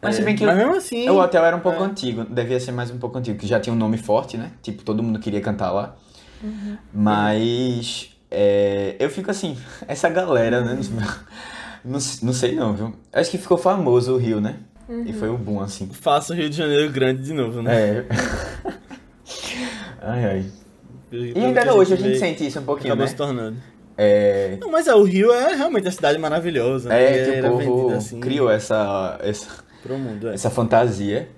Mas 0.01 0.15
se 0.15 0.21
É, 0.21 0.25
bem 0.25 0.35
que 0.35 0.45
mas 0.45 0.55
o- 0.55 0.57
mesmo 0.57 0.75
assim, 0.75 1.09
o 1.09 1.17
hotel 1.19 1.45
era 1.45 1.55
um 1.55 1.59
pouco 1.59 1.81
é. 1.83 1.85
antigo, 1.85 2.23
devia 2.25 2.59
ser 2.59 2.71
mais 2.71 2.89
um 2.89 2.97
pouco 2.97 3.17
antigo, 3.17 3.37
que 3.37 3.45
já 3.47 3.59
tinha 3.59 3.73
um 3.73 3.77
nome 3.77 3.97
forte, 3.97 4.35
né? 4.37 4.51
Tipo, 4.61 4.83
todo 4.83 5.03
mundo 5.03 5.19
queria 5.19 5.41
cantar 5.41 5.71
lá. 5.71 5.95
Mas 6.93 8.09
é, 8.29 8.95
eu 8.99 9.09
fico 9.09 9.29
assim, 9.31 9.57
essa 9.87 10.09
galera, 10.09 10.61
né? 10.61 10.79
Não, 11.83 11.99
não 12.23 12.33
sei 12.33 12.55
não, 12.55 12.73
viu? 12.73 12.93
Acho 13.13 13.29
que 13.31 13.37
ficou 13.37 13.57
famoso 13.57 14.13
o 14.13 14.17
Rio, 14.17 14.39
né? 14.41 14.55
E 15.05 15.13
foi 15.13 15.29
o 15.29 15.37
boom, 15.37 15.61
assim. 15.61 15.87
faça 15.91 16.33
o 16.33 16.35
Rio 16.35 16.49
de 16.49 16.57
Janeiro 16.57 16.91
grande 16.91 17.23
de 17.23 17.31
novo, 17.33 17.61
né? 17.61 17.73
É. 17.73 18.05
ai, 20.01 20.25
ai. 20.25 20.45
E 21.11 21.33
ainda 21.39 21.73
hoje 21.73 21.93
a 21.93 21.97
gente 21.97 22.17
sente 22.19 22.45
isso 22.45 22.59
um 22.59 22.63
pouquinho, 22.63 22.89
Acabou 22.93 23.05
né? 23.05 23.09
se 23.11 23.15
tornando. 23.15 23.57
É, 23.97 24.57
Não, 24.59 24.69
mas 24.71 24.87
é, 24.87 24.95
o 24.95 25.03
Rio 25.03 25.31
é 25.31 25.53
realmente 25.55 25.87
a 25.87 25.91
cidade 25.91 26.17
maravilhosa. 26.17 26.89
né? 26.89 27.03
é 27.37 27.41
que 27.41 27.47
o 27.47 27.57
povo 27.59 27.93
assim 27.95 28.19
criou 28.19 28.49
essa, 28.49 29.17
essa, 29.21 29.47
Pro 29.81 29.97
mundo, 29.97 30.29
é. 30.29 30.33
essa 30.33 30.49
fantasia. 30.49 31.29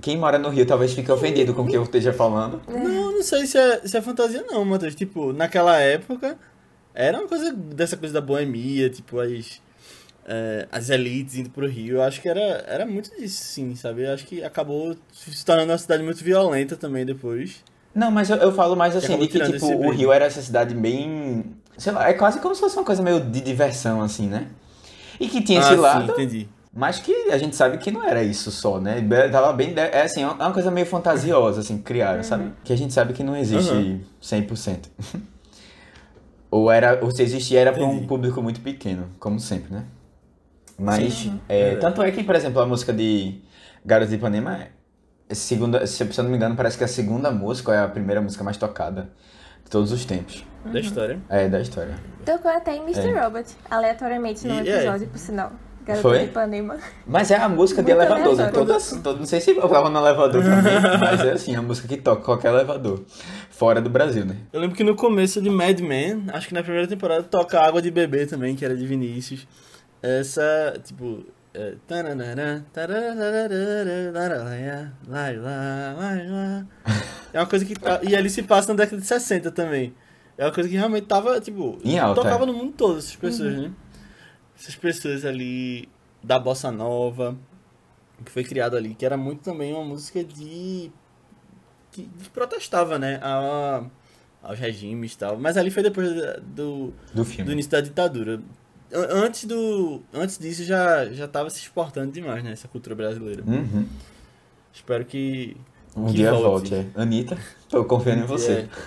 Quem 0.00 0.16
mora 0.16 0.38
no 0.38 0.48
Rio 0.48 0.64
talvez 0.64 0.92
fique 0.92 1.10
ofendido 1.10 1.54
com 1.54 1.62
o 1.62 1.66
que 1.66 1.76
eu 1.76 1.82
esteja 1.82 2.12
falando. 2.12 2.60
Não, 2.68 3.12
não 3.12 3.22
sei 3.22 3.46
se 3.46 3.58
é, 3.58 3.80
se 3.84 3.96
é 3.96 4.02
fantasia 4.02 4.44
não, 4.48 4.64
Matheus. 4.64 4.94
Tipo, 4.94 5.32
naquela 5.32 5.78
época, 5.78 6.38
era 6.94 7.18
uma 7.18 7.26
coisa 7.26 7.52
dessa 7.52 7.96
coisa 7.96 8.14
da 8.14 8.20
boemia, 8.20 8.88
tipo, 8.90 9.18
as, 9.18 9.60
é, 10.24 10.68
as 10.70 10.88
elites 10.88 11.36
indo 11.36 11.50
pro 11.50 11.66
Rio. 11.66 11.96
Eu 11.96 12.02
acho 12.02 12.20
que 12.20 12.28
era, 12.28 12.64
era 12.68 12.86
muito 12.86 13.10
disso, 13.16 13.42
sim, 13.42 13.74
sabe? 13.74 14.04
Eu 14.04 14.14
acho 14.14 14.24
que 14.24 14.44
acabou 14.44 14.96
se 15.12 15.44
tornando 15.44 15.72
uma 15.72 15.78
cidade 15.78 16.02
muito 16.02 16.22
violenta 16.22 16.76
também 16.76 17.04
depois. 17.04 17.64
Não, 17.94 18.10
mas 18.10 18.30
eu, 18.30 18.36
eu 18.36 18.52
falo 18.52 18.74
mais 18.74 18.96
assim, 18.96 19.18
de 19.18 19.28
que 19.28 19.38
tipo, 19.38 19.56
esse 19.56 19.74
o. 19.74 19.90
Rio 19.90 20.12
era 20.12 20.24
essa 20.24 20.40
cidade 20.40 20.74
bem. 20.74 21.44
Sei 21.76 21.92
lá, 21.92 22.08
é 22.08 22.14
quase 22.14 22.38
como 22.40 22.54
se 22.54 22.60
fosse 22.60 22.76
uma 22.76 22.84
coisa 22.84 23.02
meio 23.02 23.20
de 23.20 23.40
diversão, 23.40 24.00
assim, 24.00 24.28
né? 24.28 24.46
E 25.20 25.28
que 25.28 25.42
tinha 25.42 25.60
esse 25.60 25.68
ah, 25.68 25.74
sim, 25.74 25.80
lado, 25.80 26.12
entendi. 26.12 26.48
Mas 26.74 26.98
que 26.98 27.12
a 27.30 27.36
gente 27.36 27.54
sabe 27.54 27.76
que 27.76 27.90
não 27.90 28.02
era 28.02 28.22
isso 28.22 28.50
só, 28.50 28.80
né? 28.80 29.06
Tava 29.30 29.52
bem. 29.52 29.74
É 29.76 30.02
assim, 30.02 30.22
é 30.22 30.26
uma 30.26 30.52
coisa 30.52 30.70
meio 30.70 30.86
fantasiosa, 30.86 31.60
assim, 31.60 31.78
criada, 31.78 32.22
sabe? 32.22 32.52
Que 32.64 32.72
a 32.72 32.76
gente 32.76 32.94
sabe 32.94 33.12
que 33.12 33.22
não 33.22 33.36
existe 33.36 33.72
Uhum. 33.72 34.00
100%. 34.22 34.88
ou 36.50 36.70
era, 36.70 36.98
ou 37.02 37.10
se 37.10 37.22
existia, 37.22 37.60
era 37.60 37.72
para 37.72 37.84
um 37.84 38.06
público 38.06 38.42
muito 38.42 38.60
pequeno, 38.60 39.08
como 39.18 39.38
sempre, 39.38 39.72
né? 39.74 39.84
Mas, 40.78 41.12
Sim. 41.12 41.40
é, 41.48 41.70
Verdade. 41.70 41.80
tanto 41.80 42.02
é 42.02 42.10
que, 42.10 42.24
por 42.24 42.34
exemplo, 42.34 42.60
a 42.60 42.66
música 42.66 42.92
de 42.92 43.40
Garoto 43.84 44.10
de 44.10 44.16
Ipanema, 44.16 44.68
é 45.28 45.34
segunda, 45.34 45.86
se 45.86 46.02
eu 46.02 46.24
não 46.24 46.30
me 46.30 46.36
engano, 46.36 46.56
parece 46.56 46.78
que 46.78 46.84
a 46.84 46.88
segunda 46.88 47.30
música 47.30 47.70
ou 47.70 47.76
é 47.76 47.80
a 47.80 47.88
primeira 47.88 48.20
música 48.20 48.42
mais 48.42 48.56
tocada 48.56 49.10
de 49.64 49.70
todos 49.70 49.92
os 49.92 50.04
tempos. 50.04 50.44
Da 50.64 50.80
história. 50.80 51.20
É, 51.28 51.48
da 51.48 51.60
história. 51.60 51.94
Tocou 52.24 52.50
até 52.50 52.76
em 52.76 52.82
Mr. 52.82 53.08
É. 53.08 53.20
Robot, 53.24 53.54
aleatoriamente 53.70 54.48
é. 54.48 54.60
episódio, 54.60 55.08
por 55.08 55.18
sinal. 55.18 55.52
Garota 55.84 56.02
Foi? 56.02 56.18
de 56.20 56.24
Ipanema. 56.26 56.76
Mas 57.06 57.30
é 57.30 57.36
a 57.36 57.48
música 57.48 57.82
de 57.82 57.92
Muito 57.92 58.02
elevador, 58.04 58.36
né? 58.36 58.50
Todas, 58.50 58.90
todas, 59.02 59.18
não 59.18 59.26
sei 59.26 59.40
se 59.40 59.50
eu 59.50 59.68
tava 59.68 59.90
no 59.90 59.98
elevador 59.98 60.42
também, 60.42 60.74
mas 61.00 61.20
é 61.20 61.32
assim, 61.32 61.54
a 61.56 61.62
música 61.62 61.88
que 61.88 61.96
toca 61.96 62.22
qualquer 62.22 62.52
elevador. 62.52 63.02
Fora 63.50 63.80
do 63.80 63.90
Brasil, 63.90 64.24
né? 64.24 64.36
Eu 64.52 64.60
lembro 64.60 64.76
que 64.76 64.84
no 64.84 64.94
começo 64.94 65.40
de 65.42 65.50
Mad 65.50 65.80
Men, 65.80 66.24
acho 66.32 66.48
que 66.48 66.54
na 66.54 66.62
primeira 66.62 66.86
temporada 66.86 67.22
toca 67.24 67.60
Água 67.60 67.82
de 67.82 67.90
Bebê 67.90 68.26
também, 68.26 68.54
que 68.54 68.64
era 68.64 68.76
de 68.76 68.86
Vinícius. 68.86 69.46
Essa, 70.02 70.80
tipo. 70.82 71.24
É, 71.54 71.74
é 77.34 77.40
uma 77.40 77.46
coisa 77.46 77.64
que. 77.64 77.74
tá- 77.74 78.00
E 78.02 78.16
ali 78.16 78.30
se 78.30 78.42
passa 78.42 78.72
na 78.72 78.78
década 78.78 79.00
de 79.00 79.06
60 79.06 79.50
também. 79.50 79.94
É 80.36 80.46
uma 80.46 80.52
coisa 80.52 80.68
que 80.68 80.76
realmente 80.76 81.06
tava, 81.06 81.40
tipo. 81.40 81.78
Em 81.84 81.98
alta, 81.98 82.22
Tocava 82.22 82.44
é. 82.44 82.46
no 82.46 82.54
mundo 82.54 82.72
todo, 82.72 82.98
essas 82.98 83.14
pessoas, 83.16 83.54
né? 83.54 83.70
Essas 84.62 84.76
pessoas 84.76 85.24
ali 85.24 85.88
da 86.22 86.38
Bossa 86.38 86.70
Nova, 86.70 87.36
que 88.24 88.30
foi 88.30 88.44
criado 88.44 88.76
ali, 88.76 88.94
que 88.94 89.04
era 89.04 89.16
muito 89.16 89.40
também 89.42 89.72
uma 89.74 89.84
música 89.84 90.22
de. 90.22 90.90
que, 91.90 92.08
que 92.22 92.30
protestava, 92.30 92.96
né? 92.98 93.18
A, 93.22 93.82
aos 94.42 94.58
regimes 94.58 95.14
e 95.14 95.18
tal. 95.18 95.36
Mas 95.36 95.56
ali 95.56 95.70
foi 95.70 95.82
depois 95.82 96.08
do, 96.42 96.42
Do 96.44 96.94
do 97.44 97.52
início 97.52 97.70
da 97.72 97.80
ditadura. 97.80 98.40
An- 98.92 99.24
Antes, 99.24 99.44
do, 99.46 100.02
antes 100.14 100.38
disso 100.38 100.62
já, 100.64 101.06
já 101.06 101.26
tava 101.26 101.50
se 101.50 101.58
exportando 101.58 102.12
demais, 102.12 102.44
né? 102.44 102.52
Essa 102.52 102.68
cultura 102.68 102.94
brasileira. 102.94 103.42
Uhum. 103.46 103.86
Espero 104.72 105.04
que 105.04 105.56
Um 105.96 106.06
Que 106.06 106.12
dia 106.14 106.30
volte. 106.32 106.70
volte, 106.70 106.74
é. 106.74 107.00
Anitta, 107.00 107.36
tô 107.68 107.84
confiando 107.84 108.22
em 108.22 108.26
você. 108.26 108.68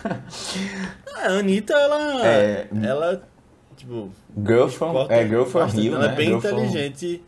É. 1.18 1.28
A 1.28 1.40
Anitta, 1.40 1.74
ela. 1.74 2.28
É. 2.28 2.70
Ela. 2.84 3.28
Tipo. 3.76 4.10
Girl 4.38 4.68
from, 4.68 5.08
é, 5.10 5.28
Girl 5.28 5.44
from. 5.44 5.66
Rio, 5.66 5.96
Ela 5.96 6.08
né? 6.08 6.14
é 6.14 6.16
bem 6.16 6.28
Girl 6.28 6.40
from- 6.40 6.50
inteligente. 6.66 7.24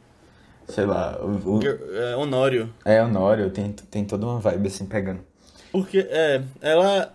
sei 0.67 0.85
lá, 0.85 1.17
o, 1.21 1.55
o- 1.55 1.61
Girl- 1.61 1.77
é, 1.93 2.15
Honório. 2.15 2.73
é 2.85 3.01
Honório, 3.03 3.49
tem, 3.49 3.71
tem 3.71 4.05
toda 4.05 4.25
uma 4.25 4.39
vibe 4.39 4.67
assim 4.67 4.85
pegando. 4.85 5.19
Porque, 5.71 5.99
é, 6.09 6.41
ela. 6.61 7.13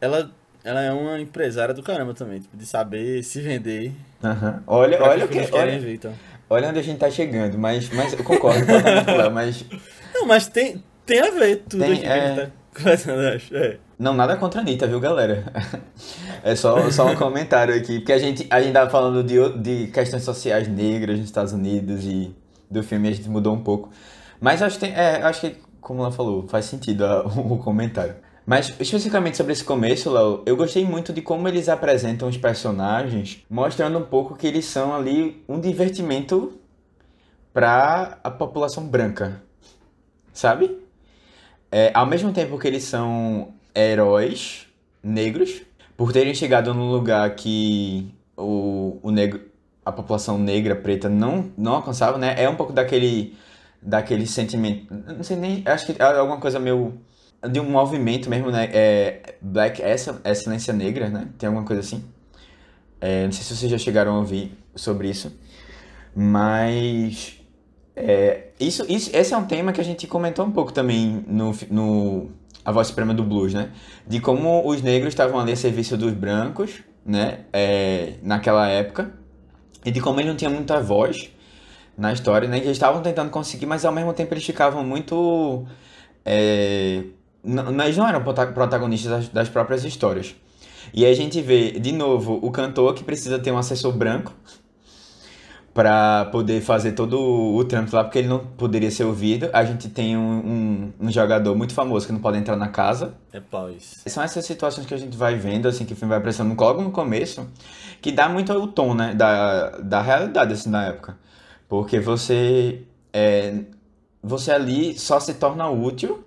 Ela. 0.00 0.30
Ela 0.64 0.80
é 0.80 0.92
uma 0.92 1.20
empresária 1.20 1.74
do 1.74 1.82
caramba 1.82 2.14
também, 2.14 2.38
tipo, 2.38 2.56
de 2.56 2.64
saber 2.64 3.24
se 3.24 3.40
vender. 3.40 3.92
Aham. 4.22 4.62
Olha, 4.64 5.02
olha 5.02 5.24
o 5.24 5.28
que 5.28 5.40
olha, 5.52 5.80
ver, 5.80 5.94
então. 5.94 6.14
olha 6.48 6.68
onde 6.68 6.78
a 6.78 6.82
gente 6.82 6.98
tá 6.98 7.10
chegando, 7.10 7.58
mas, 7.58 7.90
mas 7.90 8.12
eu 8.12 8.22
concordo 8.22 8.64
com 8.64 9.10
ela, 9.10 9.28
mas 9.28 9.64
Não, 10.14 10.24
mas 10.24 10.46
tem, 10.46 10.80
tem 11.04 11.18
a 11.18 11.30
ver 11.32 11.64
tudo 11.68 11.80
Tem, 11.80 12.04
é. 12.04 12.12
a 12.12 12.26
gente 12.36 12.40
tá. 12.46 12.52
É. 13.52 13.78
Não, 13.98 14.14
nada 14.14 14.36
contra 14.36 14.60
a 14.60 14.62
Anitta, 14.62 14.86
viu, 14.86 14.98
galera? 15.00 15.44
É 16.44 16.56
só, 16.56 16.90
só 16.90 17.06
um 17.06 17.14
comentário 17.14 17.72
aqui, 17.72 18.00
porque 18.00 18.12
a 18.12 18.18
gente, 18.18 18.44
a 18.50 18.60
gente 18.60 18.72
tava 18.72 18.90
falando 18.90 19.22
de, 19.22 19.36
de 19.58 19.86
questões 19.92 20.24
sociais 20.24 20.66
negras 20.66 21.16
nos 21.18 21.26
Estados 21.26 21.52
Unidos 21.52 22.04
e 22.04 22.34
do 22.68 22.82
filme 22.82 23.08
a 23.08 23.12
gente 23.12 23.28
mudou 23.28 23.54
um 23.54 23.62
pouco. 23.62 23.90
Mas 24.40 24.60
acho 24.60 24.76
que, 24.76 24.86
tem, 24.86 24.92
é, 24.94 25.22
acho 25.22 25.40
que 25.42 25.56
como 25.80 26.00
ela 26.00 26.10
falou, 26.10 26.48
faz 26.48 26.64
sentido 26.64 27.04
a- 27.04 27.22
o 27.26 27.58
comentário. 27.58 28.16
Mas 28.44 28.74
especificamente 28.80 29.36
sobre 29.36 29.52
esse 29.52 29.62
começo, 29.62 30.10
Léo, 30.10 30.42
eu 30.44 30.56
gostei 30.56 30.84
muito 30.84 31.12
de 31.12 31.22
como 31.22 31.46
eles 31.46 31.68
apresentam 31.68 32.28
os 32.28 32.36
personagens, 32.36 33.44
mostrando 33.48 33.98
um 33.98 34.04
pouco 34.04 34.34
que 34.34 34.46
eles 34.48 34.64
são 34.64 34.92
ali 34.92 35.44
um 35.48 35.60
divertimento 35.60 36.54
para 37.52 38.18
a 38.24 38.30
população 38.30 38.84
branca, 38.84 39.40
sabe? 40.32 40.76
É, 41.72 41.90
ao 41.94 42.06
mesmo 42.06 42.32
tempo 42.34 42.58
que 42.58 42.68
eles 42.68 42.84
são 42.84 43.54
heróis 43.74 44.66
negros, 45.02 45.62
por 45.96 46.12
terem 46.12 46.34
chegado 46.34 46.74
num 46.74 46.90
lugar 46.90 47.34
que 47.34 48.14
o, 48.36 48.98
o 49.02 49.10
negro, 49.10 49.40
a 49.84 49.90
população 49.90 50.38
negra, 50.38 50.76
preta, 50.76 51.08
não, 51.08 51.50
não 51.56 51.72
alcançava, 51.76 52.18
né? 52.18 52.34
É 52.36 52.48
um 52.48 52.56
pouco 52.56 52.74
daquele, 52.74 53.34
daquele 53.80 54.26
sentimento. 54.26 54.92
Não 54.92 55.22
sei 55.22 55.36
nem. 55.36 55.62
Acho 55.66 55.86
que 55.86 56.00
é 56.00 56.04
alguma 56.04 56.38
coisa 56.38 56.58
meio. 56.60 57.00
De 57.50 57.58
um 57.58 57.68
movimento 57.68 58.30
mesmo, 58.30 58.50
né? 58.52 58.68
É 58.72 59.36
Black 59.40 59.82
Excel- 59.82 60.20
Excelência 60.24 60.72
Negra, 60.72 61.08
né? 61.08 61.28
Tem 61.38 61.48
alguma 61.48 61.66
coisa 61.66 61.80
assim. 61.80 62.04
É, 63.00 63.24
não 63.24 63.32
sei 63.32 63.42
se 63.42 63.56
vocês 63.56 63.70
já 63.70 63.78
chegaram 63.78 64.14
a 64.14 64.18
ouvir 64.18 64.56
sobre 64.76 65.08
isso. 65.10 65.32
Mas. 66.14 67.41
É, 67.94 68.48
isso, 68.58 68.84
isso, 68.88 69.10
esse 69.14 69.34
é 69.34 69.36
um 69.36 69.44
tema 69.44 69.72
que 69.72 69.80
a 69.80 69.84
gente 69.84 70.06
comentou 70.06 70.46
um 70.46 70.50
pouco 70.50 70.72
também 70.72 71.24
no, 71.26 71.54
no 71.70 72.30
A 72.64 72.72
Voz 72.72 72.88
Suprema 72.88 73.12
do 73.12 73.22
Blues, 73.22 73.52
né? 73.52 73.70
De 74.06 74.20
como 74.20 74.66
os 74.66 74.80
negros 74.82 75.12
estavam 75.12 75.38
ali 75.38 75.52
a 75.52 75.56
serviço 75.56 75.96
dos 75.96 76.12
brancos, 76.12 76.82
né? 77.04 77.40
É, 77.52 78.14
naquela 78.22 78.66
época. 78.68 79.12
E 79.84 79.90
de 79.90 80.00
como 80.00 80.20
eles 80.20 80.30
não 80.30 80.36
tinham 80.36 80.52
muita 80.52 80.80
voz 80.80 81.30
na 81.96 82.12
história, 82.12 82.48
né? 82.48 82.58
Eles 82.58 82.70
estavam 82.70 83.02
tentando 83.02 83.30
conseguir, 83.30 83.66
mas 83.66 83.84
ao 83.84 83.92
mesmo 83.92 84.12
tempo 84.14 84.32
eles 84.32 84.44
ficavam 84.44 84.84
muito. 84.84 85.66
É, 86.24 87.02
não 87.44 88.08
eram 88.08 88.22
prota- 88.22 88.46
protagonistas 88.46 89.10
das, 89.10 89.28
das 89.28 89.48
próprias 89.48 89.84
histórias. 89.84 90.34
E 90.94 91.04
aí 91.04 91.12
a 91.12 91.16
gente 91.16 91.40
vê, 91.40 91.72
de 91.72 91.92
novo, 91.92 92.38
o 92.42 92.50
cantor 92.50 92.94
que 92.94 93.02
precisa 93.02 93.38
ter 93.38 93.50
um 93.50 93.58
assessor 93.58 93.92
branco 93.92 94.32
para 95.74 96.26
poder 96.26 96.60
fazer 96.60 96.92
todo 96.92 97.18
o, 97.18 97.64
trâmite 97.64 97.94
lá, 97.94 98.04
porque 98.04 98.18
ele 98.18 98.28
não 98.28 98.40
poderia 98.40 98.90
ser 98.90 99.04
ouvido. 99.04 99.48
A 99.52 99.64
gente 99.64 99.88
tem 99.88 100.16
um, 100.16 100.20
um, 100.20 100.92
um 101.06 101.10
jogador 101.10 101.56
muito 101.56 101.72
famoso 101.72 102.06
que 102.06 102.12
não 102.12 102.20
pode 102.20 102.36
entrar 102.36 102.56
na 102.56 102.68
casa. 102.68 103.14
É 103.32 103.40
pau 103.40 103.70
isso. 103.70 104.00
São 104.06 104.22
essas 104.22 104.44
situações 104.44 104.86
que 104.86 104.92
a 104.92 104.98
gente 104.98 105.16
vai 105.16 105.34
vendo, 105.36 105.66
assim, 105.66 105.86
que 105.86 105.94
o 105.94 105.96
filme 105.96 106.10
vai 106.10 106.18
apresentando 106.18 106.58
logo 106.60 106.82
no 106.82 106.90
começo, 106.90 107.48
que 108.02 108.12
dá 108.12 108.28
muito 108.28 108.52
o 108.52 108.66
tom, 108.66 108.94
né, 108.94 109.14
da, 109.14 109.70
da 109.78 110.02
realidade, 110.02 110.52
assim, 110.52 110.68
na 110.68 110.86
época. 110.86 111.16
Porque 111.68 111.98
você, 111.98 112.82
é, 113.10 113.60
você 114.22 114.52
ali 114.52 114.98
só 114.98 115.18
se 115.18 115.34
torna 115.34 115.70
útil 115.70 116.22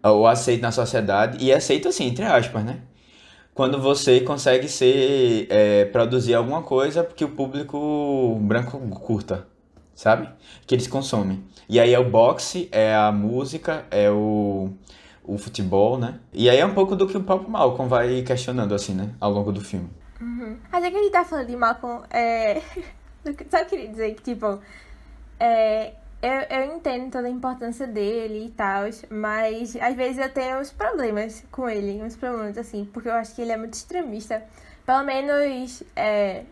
ou 0.00 0.26
aceito 0.26 0.62
na 0.62 0.72
sociedade, 0.72 1.44
e 1.44 1.52
aceito, 1.52 1.88
assim, 1.88 2.06
entre 2.06 2.24
aspas, 2.24 2.64
né? 2.64 2.80
Quando 3.54 3.80
você 3.80 4.20
consegue 4.20 4.66
ser, 4.68 5.46
é, 5.50 5.84
produzir 5.86 6.34
alguma 6.34 6.62
coisa 6.62 7.04
que 7.04 7.24
o 7.24 7.28
público 7.28 8.38
branco 8.40 8.78
curta, 8.88 9.46
sabe? 9.94 10.28
Que 10.66 10.74
eles 10.74 10.86
consomem. 10.86 11.44
E 11.68 11.78
aí 11.78 11.92
é 11.92 11.98
o 11.98 12.08
boxe, 12.08 12.68
é 12.72 12.94
a 12.94 13.12
música, 13.12 13.84
é 13.90 14.10
o, 14.10 14.70
o 15.22 15.36
futebol, 15.36 15.98
né? 15.98 16.18
E 16.32 16.48
aí 16.48 16.58
é 16.58 16.64
um 16.64 16.72
pouco 16.72 16.96
do 16.96 17.06
que 17.06 17.16
o 17.16 17.22
próprio 17.22 17.50
Malcolm 17.50 17.88
vai 17.88 18.22
questionando, 18.22 18.74
assim, 18.74 18.94
né? 18.94 19.10
Ao 19.20 19.30
longo 19.30 19.52
do 19.52 19.60
filme. 19.60 19.90
Até 20.70 20.90
que 20.90 20.96
a 20.96 21.02
gente 21.02 21.12
tá 21.12 21.24
falando 21.24 21.46
de 21.46 21.56
Malcolm, 21.56 22.02
é... 22.10 22.62
só 23.50 23.64
queria 23.64 23.88
dizer 23.88 24.14
que, 24.14 24.22
tipo, 24.22 24.58
é... 25.38 25.92
eu, 26.22 26.58
eu 26.58 26.76
entendo 26.76 27.10
toda 27.10 27.26
a 27.26 27.30
importância 27.30 27.86
dele 27.86 28.46
e 28.46 28.50
tal, 28.50 28.84
mas 29.10 29.74
às 29.76 29.94
vezes 29.96 30.18
eu 30.18 30.32
tenho 30.32 30.60
uns 30.60 30.70
problemas 30.72 31.44
com 31.50 31.68
ele, 31.68 32.00
uns 32.00 32.14
problemas 32.16 32.56
assim, 32.56 32.88
porque 32.92 33.08
eu 33.08 33.14
acho 33.14 33.34
que 33.34 33.42
ele 33.42 33.50
é 33.50 33.56
muito 33.56 33.74
extremista. 33.74 34.42
Pelo 34.86 35.02
menos, 35.04 35.82
é... 35.96 36.44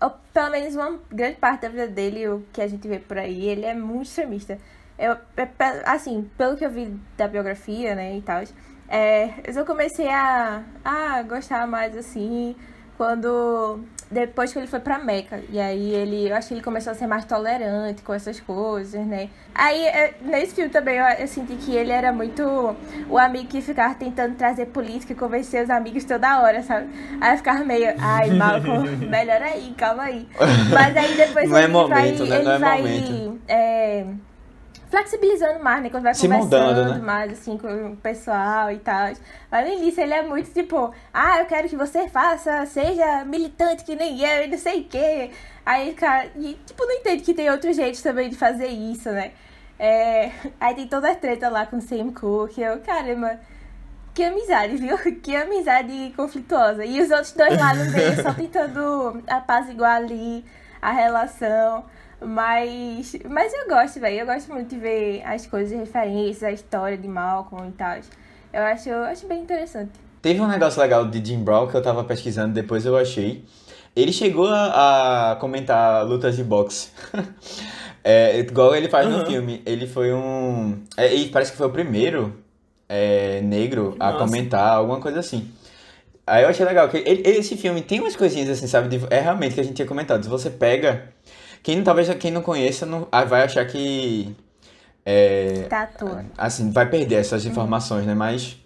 ou 0.00 0.10
pelo 0.32 0.50
menos 0.50 0.74
uma 0.74 0.98
grande 1.10 1.36
parte 1.36 1.62
da 1.62 1.68
vida 1.68 1.86
dele, 1.86 2.28
o 2.28 2.44
que 2.52 2.60
a 2.60 2.66
gente 2.66 2.86
vê 2.88 2.98
por 2.98 3.16
aí, 3.16 3.48
ele 3.48 3.64
é 3.64 3.74
muito 3.74 4.06
extremista. 4.08 4.58
Eu, 4.98 5.12
é 5.36 5.48
assim, 5.86 6.28
pelo 6.36 6.56
que 6.56 6.64
eu 6.64 6.70
vi 6.70 6.98
da 7.16 7.28
biografia, 7.28 7.94
né, 7.94 8.16
e 8.16 8.22
tal, 8.22 8.42
é, 8.88 9.30
eu 9.46 9.64
comecei 9.64 10.08
a, 10.08 10.64
a 10.84 11.22
gostar 11.22 11.66
mais, 11.66 11.96
assim, 11.96 12.56
quando 12.96 13.80
depois 14.12 14.52
que 14.52 14.58
ele 14.58 14.66
foi 14.66 14.78
pra 14.80 14.98
Meca. 14.98 15.40
E 15.50 15.58
aí 15.58 15.94
ele, 15.94 16.28
eu 16.28 16.36
acho 16.36 16.48
que 16.48 16.54
ele 16.54 16.62
começou 16.62 16.90
a 16.92 16.94
ser 16.94 17.06
mais 17.06 17.24
tolerante 17.24 18.02
com 18.02 18.12
essas 18.12 18.38
coisas, 18.40 19.04
né? 19.06 19.28
Aí 19.54 19.84
é, 19.86 20.14
nesse 20.22 20.54
filme 20.54 20.70
também 20.70 20.96
eu, 20.98 21.04
eu 21.04 21.26
senti 21.26 21.54
que 21.56 21.74
ele 21.74 21.90
era 21.90 22.12
muito 22.12 22.42
o 23.08 23.18
amigo 23.18 23.48
que 23.48 23.60
ficava 23.60 23.94
tentando 23.94 24.34
trazer 24.36 24.66
política 24.66 25.12
e 25.12 25.16
convencer 25.16 25.64
os 25.64 25.70
amigos 25.70 26.04
toda 26.04 26.40
hora, 26.42 26.62
sabe? 26.62 26.88
Aí 27.20 27.32
eu 27.32 27.36
ficava 27.38 27.64
meio, 27.64 27.94
ai, 27.98 28.30
Malcolm, 28.36 28.84
melhor 29.08 29.42
aí, 29.42 29.74
calma 29.76 30.04
aí. 30.04 30.28
Mas 30.72 30.96
aí 30.96 31.16
depois 31.16 31.48
Não 31.50 31.56
é 31.56 31.64
ele 31.64 31.72
momento, 31.72 32.18
vai, 32.18 32.28
né? 32.28 32.36
ele 32.36 32.44
Não 32.44 32.52
é 32.52 32.58
vai 32.58 32.78
momento. 32.82 33.40
é, 33.48 34.04
flexibilizando 34.92 35.64
mais, 35.64 35.82
né? 35.82 35.88
Quando 35.88 36.02
vai 36.02 36.14
Se 36.14 36.28
conversando 36.28 36.50
moldando, 36.50 36.94
né? 36.94 37.00
mais, 37.00 37.32
assim, 37.32 37.56
com 37.56 37.92
o 37.92 37.96
pessoal 37.96 38.70
e 38.70 38.78
tal. 38.78 39.12
Mas 39.50 39.66
no 39.66 39.72
início 39.72 40.02
ele 40.02 40.12
é 40.12 40.22
muito 40.22 40.52
tipo, 40.52 40.92
ah, 41.14 41.38
eu 41.38 41.46
quero 41.46 41.66
que 41.66 41.74
você 41.74 42.08
faça, 42.08 42.66
seja 42.66 43.24
militante 43.24 43.84
que 43.84 43.96
nem 43.96 44.20
eu 44.20 44.44
e 44.44 44.48
não 44.48 44.58
sei 44.58 44.82
o 44.82 44.84
quê. 44.84 45.30
Aí, 45.64 45.94
cara, 45.94 46.28
e, 46.36 46.58
tipo, 46.66 46.84
não 46.84 46.92
entende 46.92 47.22
que 47.22 47.32
tem 47.32 47.50
outros 47.50 47.74
jeitos 47.74 48.02
também 48.02 48.28
de 48.28 48.36
fazer 48.36 48.66
isso, 48.66 49.10
né? 49.10 49.32
É, 49.78 50.30
aí 50.60 50.74
tem 50.74 50.86
toda 50.86 51.10
a 51.10 51.14
treta 51.14 51.48
lá 51.48 51.64
com 51.64 51.78
o 51.78 51.80
Sam 51.80 52.12
Cooke, 52.12 52.60
eu, 52.60 52.78
caramba, 52.80 53.40
que 54.12 54.22
amizade, 54.22 54.76
viu? 54.76 54.98
Que 55.22 55.34
amizade 55.34 56.12
conflituosa. 56.14 56.84
E 56.84 57.00
os 57.00 57.10
outros 57.10 57.32
dois 57.32 57.58
lá 57.58 57.74
no 57.74 57.90
meio 57.90 58.22
só 58.22 58.34
tentando 58.34 59.22
apaziguar 59.26 59.96
ali 59.96 60.44
a 60.82 60.92
relação. 60.92 61.84
Mas, 62.24 63.16
mas 63.28 63.52
eu 63.52 63.68
gosto, 63.68 64.00
velho. 64.00 64.20
Eu 64.20 64.26
gosto 64.26 64.52
muito 64.52 64.68
de 64.70 64.76
ver 64.80 65.22
as 65.24 65.46
coisas, 65.46 65.78
referências, 65.78 66.42
a 66.42 66.52
história 66.52 66.96
de 66.96 67.08
Malcolm 67.08 67.68
e 67.68 67.72
tal. 67.72 67.96
Eu 68.52 68.62
acho, 68.62 68.88
eu 68.88 69.02
acho 69.04 69.26
bem 69.26 69.40
interessante. 69.42 69.90
Teve 70.20 70.40
um 70.40 70.46
negócio 70.48 70.80
legal 70.80 71.06
de 71.08 71.24
Jim 71.24 71.42
Brown 71.42 71.66
que 71.66 71.74
eu 71.76 71.82
tava 71.82 72.04
pesquisando, 72.04 72.52
depois 72.54 72.86
eu 72.86 72.96
achei. 72.96 73.44
Ele 73.94 74.12
chegou 74.12 74.46
a, 74.48 75.32
a 75.32 75.36
comentar 75.36 76.06
lutas 76.06 76.36
de 76.36 76.44
boxe. 76.44 76.90
É, 78.04 78.36
igual 78.40 78.74
ele 78.74 78.88
faz 78.88 79.08
no 79.08 79.18
Aham. 79.18 79.26
filme. 79.26 79.62
Ele 79.64 79.86
foi 79.86 80.12
um. 80.12 80.82
É, 80.96 81.14
e 81.14 81.28
parece 81.28 81.52
que 81.52 81.56
foi 81.56 81.68
o 81.68 81.70
primeiro 81.70 82.36
é, 82.88 83.40
negro 83.42 83.94
a 84.00 84.06
Nossa. 84.06 84.18
comentar, 84.24 84.72
alguma 84.74 84.98
coisa 85.00 85.20
assim. 85.20 85.48
Aí 86.26 86.42
eu 86.42 86.48
achei 86.48 86.66
legal 86.66 86.88
que 86.88 86.96
ele- 86.96 87.22
esse 87.24 87.56
filme 87.56 87.80
tem 87.80 88.00
umas 88.00 88.16
coisinhas 88.16 88.48
assim, 88.48 88.66
sabe? 88.66 88.88
de- 88.98 89.06
é 89.08 89.20
realmente 89.20 89.54
que 89.54 89.60
a 89.60 89.62
gente 89.62 89.74
tinha 89.76 89.86
comentado. 89.86 90.22
Se 90.24 90.28
você 90.28 90.50
pega. 90.50 91.12
Quem 91.62 91.76
não- 91.76 91.84
talvez 91.84 92.08
quem 92.14 92.30
não 92.30 92.42
conheça 92.42 92.84
não, 92.84 93.06
ah, 93.12 93.24
vai 93.24 93.42
achar 93.42 93.64
que. 93.66 94.34
É, 95.04 95.62
Tá 95.68 95.86
toa. 95.86 96.24
assim, 96.38 96.70
vai 96.70 96.88
perder 96.88 97.16
essas 97.16 97.44
informações, 97.44 98.06
né? 98.06 98.14
Mas 98.14 98.56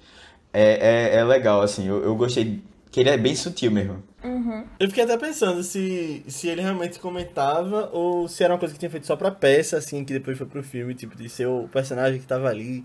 é, 0.53 1.15
é, 1.15 1.17
é 1.17 1.25
legal, 1.25 1.63
assim. 1.63 1.87
Eu, 1.87 2.03
eu 2.03 2.15
gostei 2.15 2.63
que 2.91 3.01
ele 3.01 3.11
é 3.11 3.17
bem 3.17 3.35
sutil 3.35 3.71
mesmo. 3.71 4.03
Eu 4.81 4.89
fiquei 4.89 5.05
até 5.05 5.17
pensando 5.17 5.63
se, 5.63 6.25
se 6.27 6.49
ele 6.49 6.61
realmente 6.61 6.99
comentava 6.99 7.89
ou 7.93 8.27
se 8.27 8.43
era 8.43 8.53
uma 8.53 8.59
coisa 8.59 8.75
que 8.75 8.81
tinha 8.81 8.91
feito 8.91 9.07
só 9.07 9.15
pra 9.15 9.31
peça, 9.31 9.77
assim, 9.77 10.05
que 10.05 10.13
depois 10.13 10.37
foi 10.37 10.47
pro 10.47 10.63
filme, 10.65 10.95
tipo, 10.95 11.17
de 11.17 11.29
ser 11.29 11.47
o 11.47 11.69
personagem 11.69 12.19
que 12.19 12.27
tava 12.27 12.49
ali. 12.49 12.85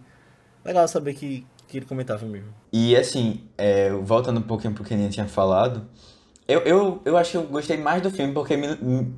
Legal 0.63 0.87
saber 0.87 1.15
que, 1.15 1.45
que 1.67 1.77
ele 1.77 1.85
comentava 1.87 2.25
mesmo. 2.27 2.49
E 2.71 2.95
assim, 2.95 3.43
é, 3.57 3.89
voltando 3.89 4.39
um 4.39 4.43
pouquinho 4.43 4.73
pro 4.73 4.83
que 4.83 4.93
a 4.93 4.97
gente 4.97 5.13
tinha 5.13 5.27
falado, 5.27 5.87
Eu, 6.47 6.59
eu, 6.61 7.01
eu 7.05 7.17
acho 7.17 7.31
que 7.31 7.37
eu 7.37 7.43
gostei 7.43 7.77
mais 7.77 8.01
do 8.01 8.09
filme 8.11 8.33
porque 8.33 8.57
me, 8.57 8.67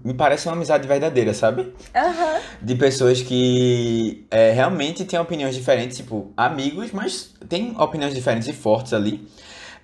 me 0.04 0.14
parece 0.14 0.48
uma 0.48 0.56
amizade 0.56 0.88
verdadeira, 0.88 1.34
sabe? 1.34 1.74
Aham. 1.96 2.40
De 2.62 2.76
pessoas 2.76 3.22
que 3.22 4.26
é, 4.30 4.52
realmente 4.52 5.04
têm 5.06 5.18
opiniões 5.20 5.56
diferentes, 5.56 5.98
tipo, 5.98 6.32
amigos, 6.38 6.92
mas 6.92 7.34
tem 7.50 7.74
opiniões 7.80 8.14
diferentes 8.14 8.48
e 8.48 8.54
fortes 8.54 8.94
ali. 8.94 9.28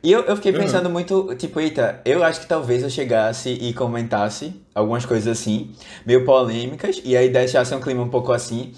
E 0.04 0.12
eu, 0.12 0.22
eu 0.24 0.36
fiquei 0.36 0.52
Uhum. 0.52 0.60
pensando 0.60 0.90
muito, 0.90 1.34
tipo, 1.36 1.60
eita, 1.60 2.02
eu 2.06 2.24
acho 2.24 2.42
que 2.42 2.48
talvez 2.48 2.84
eu 2.84 2.90
chegasse 2.90 3.50
e 3.50 3.74
comentasse 3.74 4.54
algumas 4.76 5.06
coisas 5.06 5.28
assim, 5.28 5.72
meio 6.06 6.24
polêmicas, 6.26 7.02
e 7.04 7.18
aí 7.18 7.30
deixasse 7.30 7.74
um 7.74 7.82
clima 7.82 8.04
um 8.04 8.10
pouco 8.10 8.32
assim. 8.32 8.74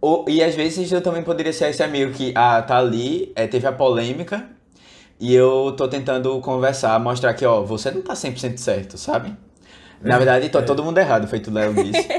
Ou, 0.00 0.24
e 0.28 0.42
às 0.42 0.54
vezes 0.54 0.90
eu 0.92 1.00
também 1.00 1.22
poderia 1.22 1.52
ser 1.52 1.70
esse 1.70 1.82
amigo 1.82 2.12
que, 2.12 2.32
ah, 2.34 2.62
tá 2.62 2.78
ali, 2.78 3.32
é, 3.36 3.46
teve 3.46 3.66
a 3.66 3.72
polêmica, 3.72 4.44
e 5.20 5.34
eu 5.34 5.72
tô 5.76 5.88
tentando 5.88 6.38
conversar, 6.40 6.98
mostrar 7.00 7.34
que, 7.34 7.44
ó, 7.44 7.62
você 7.62 7.90
não 7.90 8.02
tá 8.02 8.14
100% 8.14 8.58
certo, 8.58 8.98
sabe? 8.98 9.34
Na 10.00 10.16
verdade, 10.18 10.48
tá 10.50 10.62
todo 10.62 10.84
mundo 10.84 10.98
errado, 10.98 11.26
feito 11.26 11.50
o 11.50 11.54
Léo 11.54 11.72
disse. 11.74 12.06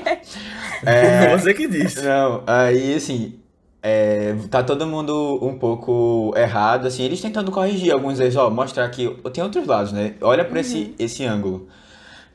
É, 0.85 1.35
Você 1.35 1.55
que 1.55 1.67
disse. 1.67 2.01
não, 2.03 2.43
aí 2.45 2.93
assim, 2.93 3.39
é, 3.81 4.35
tá 4.49 4.61
todo 4.61 4.85
mundo 4.85 5.39
um 5.41 5.57
pouco 5.57 6.31
errado, 6.37 6.85
assim, 6.85 7.01
eles 7.03 7.19
tentando 7.19 7.51
corrigir 7.51 7.91
alguns 7.91 8.19
erros, 8.19 8.35
ó, 8.35 8.49
mostrar 8.51 8.87
que 8.89 9.09
tem 9.33 9.43
outros 9.43 9.65
lados, 9.65 9.91
né? 9.91 10.13
Olha 10.21 10.45
pra 10.45 10.59
esse, 10.59 10.93
esse 10.99 11.23
ângulo. 11.25 11.67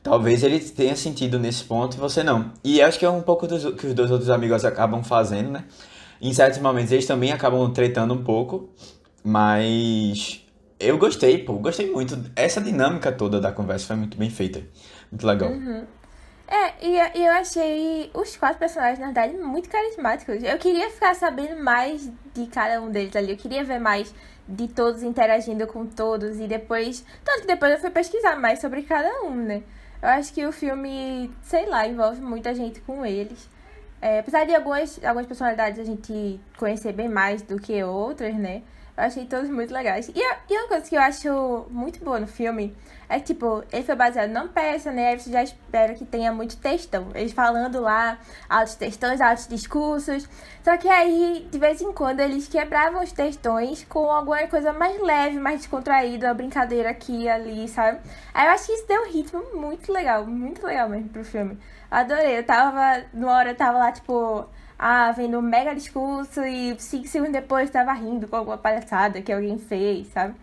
Talvez 0.01 0.43
ele 0.43 0.59
tenha 0.59 0.95
sentido 0.97 1.39
nesse 1.39 1.63
ponto 1.63 1.95
e 1.95 1.99
você 1.99 2.21
não. 2.23 2.51
E 2.63 2.81
acho 2.81 2.99
que 2.99 3.05
é 3.05 3.09
um 3.09 3.21
pouco 3.21 3.47
dos, 3.47 3.63
que 3.75 3.87
os 3.87 3.93
dois 3.93 4.11
outros 4.11 4.29
amigos 4.29 4.65
acabam 4.65 5.01
fazendo, 5.01 5.51
né? 5.51 5.63
Em 6.21 6.33
certos 6.33 6.59
momentos 6.59 6.91
eles 6.91 7.05
também 7.05 7.31
acabam 7.31 7.71
tretando 7.71 8.13
um 8.13 8.23
pouco, 8.23 8.69
mas 9.23 10.42
eu 10.83 10.97
gostei, 10.97 11.37
pô, 11.43 11.53
gostei 11.53 11.91
muito. 11.91 12.31
Essa 12.35 12.61
dinâmica 12.61 13.11
toda 13.11 13.39
da 13.39 13.51
conversa 13.51 13.87
foi 13.87 13.95
muito 13.95 14.17
bem 14.17 14.29
feita. 14.29 14.61
Muito 15.11 15.25
legal. 15.25 15.51
É, 16.47 16.85
e, 16.85 17.19
e 17.19 17.25
eu 17.25 17.33
achei 17.33 18.11
os 18.13 18.35
quatro 18.35 18.59
personagens, 18.59 18.99
na 18.99 19.05
verdade, 19.05 19.35
muito 19.37 19.69
carismáticos. 19.69 20.43
Eu 20.43 20.57
queria 20.57 20.89
ficar 20.89 21.15
sabendo 21.15 21.63
mais 21.63 22.11
de 22.33 22.47
cada 22.47 22.81
um 22.81 22.91
deles 22.91 23.15
ali. 23.15 23.31
Eu 23.31 23.37
queria 23.37 23.63
ver 23.63 23.79
mais 23.79 24.13
de 24.47 24.67
todos 24.67 25.03
interagindo 25.03 25.65
com 25.65 25.85
todos. 25.85 26.39
E 26.39 26.47
depois. 26.47 27.05
Tanto 27.23 27.41
que 27.41 27.47
depois 27.47 27.71
eu 27.71 27.79
fui 27.79 27.89
pesquisar 27.89 28.35
mais 28.35 28.59
sobre 28.59 28.83
cada 28.83 29.23
um, 29.23 29.35
né? 29.35 29.63
Eu 30.01 30.09
acho 30.09 30.33
que 30.33 30.45
o 30.45 30.51
filme, 30.51 31.31
sei 31.41 31.65
lá, 31.65 31.87
envolve 31.87 32.21
muita 32.21 32.53
gente 32.53 32.81
com 32.81 33.05
eles. 33.05 33.49
É, 34.01 34.19
apesar 34.19 34.45
de 34.45 34.53
algumas, 34.53 35.01
algumas 35.01 35.25
personalidades 35.25 35.79
a 35.79 35.83
gente 35.85 36.37
conhecer 36.57 36.91
bem 36.91 37.07
mais 37.07 37.41
do 37.41 37.57
que 37.57 37.81
outras, 37.83 38.35
né? 38.35 38.61
Eu 38.95 39.03
achei 39.05 39.25
todos 39.25 39.49
muito 39.49 39.73
legais. 39.73 40.07
E, 40.09 40.19
e 40.19 40.57
uma 40.57 40.67
coisa 40.67 40.87
que 40.87 40.95
eu 40.95 41.01
acho 41.01 41.65
muito 41.71 42.03
boa 42.03 42.19
no 42.19 42.27
filme 42.27 42.75
é 43.09 43.19
que, 43.19 43.33
tipo, 43.33 43.63
ele 43.71 43.83
foi 43.83 43.95
baseado 43.95 44.29
numa 44.29 44.47
peça, 44.47 44.91
né? 44.91 45.17
Você 45.17 45.31
já 45.31 45.43
espera 45.43 45.93
que 45.93 46.05
tenha 46.05 46.31
muito 46.31 46.57
textão. 46.57 47.07
Eles 47.13 47.31
falando 47.31 47.79
lá, 47.79 48.19
altos 48.47 48.75
textões, 48.75 49.19
altos 49.19 49.47
discursos. 49.47 50.27
Só 50.63 50.77
que 50.77 50.87
aí, 50.87 51.47
de 51.51 51.59
vez 51.59 51.81
em 51.81 51.91
quando, 51.91 52.19
eles 52.19 52.47
quebravam 52.47 53.03
os 53.03 53.11
textões 53.11 53.83
com 53.83 54.11
alguma 54.11 54.47
coisa 54.47 54.71
mais 54.71 54.99
leve, 55.01 55.39
mais 55.39 55.57
descontraída, 55.57 56.27
uma 56.27 56.33
brincadeira 56.33 56.89
aqui 56.89 57.23
e 57.23 57.29
ali, 57.29 57.67
sabe? 57.67 57.99
Aí 58.33 58.47
eu 58.47 58.51
acho 58.53 58.67
que 58.67 58.73
isso 58.73 58.87
deu 58.87 59.01
um 59.01 59.11
ritmo 59.11 59.43
muito 59.55 59.91
legal, 59.91 60.25
muito 60.25 60.65
legal 60.65 60.87
mesmo 60.87 61.09
pro 61.09 61.25
filme. 61.25 61.57
Adorei. 61.89 62.37
Eu 62.37 62.43
tava, 62.45 63.03
numa 63.13 63.33
hora 63.33 63.51
eu 63.51 63.55
tava 63.55 63.77
lá, 63.77 63.91
tipo, 63.91 64.47
ah, 64.83 65.11
vendo 65.13 65.37
um 65.39 65.41
mega 65.41 65.73
discurso 65.75 66.41
e 66.43 66.75
cinco 66.79 67.07
segundos 67.07 67.33
depois 67.33 67.69
tava 67.69 67.93
rindo 67.93 68.27
com 68.27 68.35
alguma 68.35 68.57
palhaçada 68.57 69.21
que 69.21 69.31
alguém 69.31 69.57
fez, 69.57 70.07
sabe? 70.07 70.35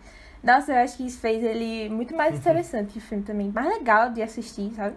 Nossa, 0.43 0.71
eu 0.73 0.77
acho 0.83 0.97
que 0.97 1.05
isso 1.07 1.19
fez 1.19 1.43
ele 1.43 1.89
muito 1.89 2.15
mais 2.15 2.35
interessante 2.37 2.97
o 2.97 3.01
filme 3.01 3.23
também. 3.23 3.49
Mais 3.51 3.67
legal 3.67 4.11
de 4.11 4.21
assistir, 4.23 4.71
sabe? 4.75 4.95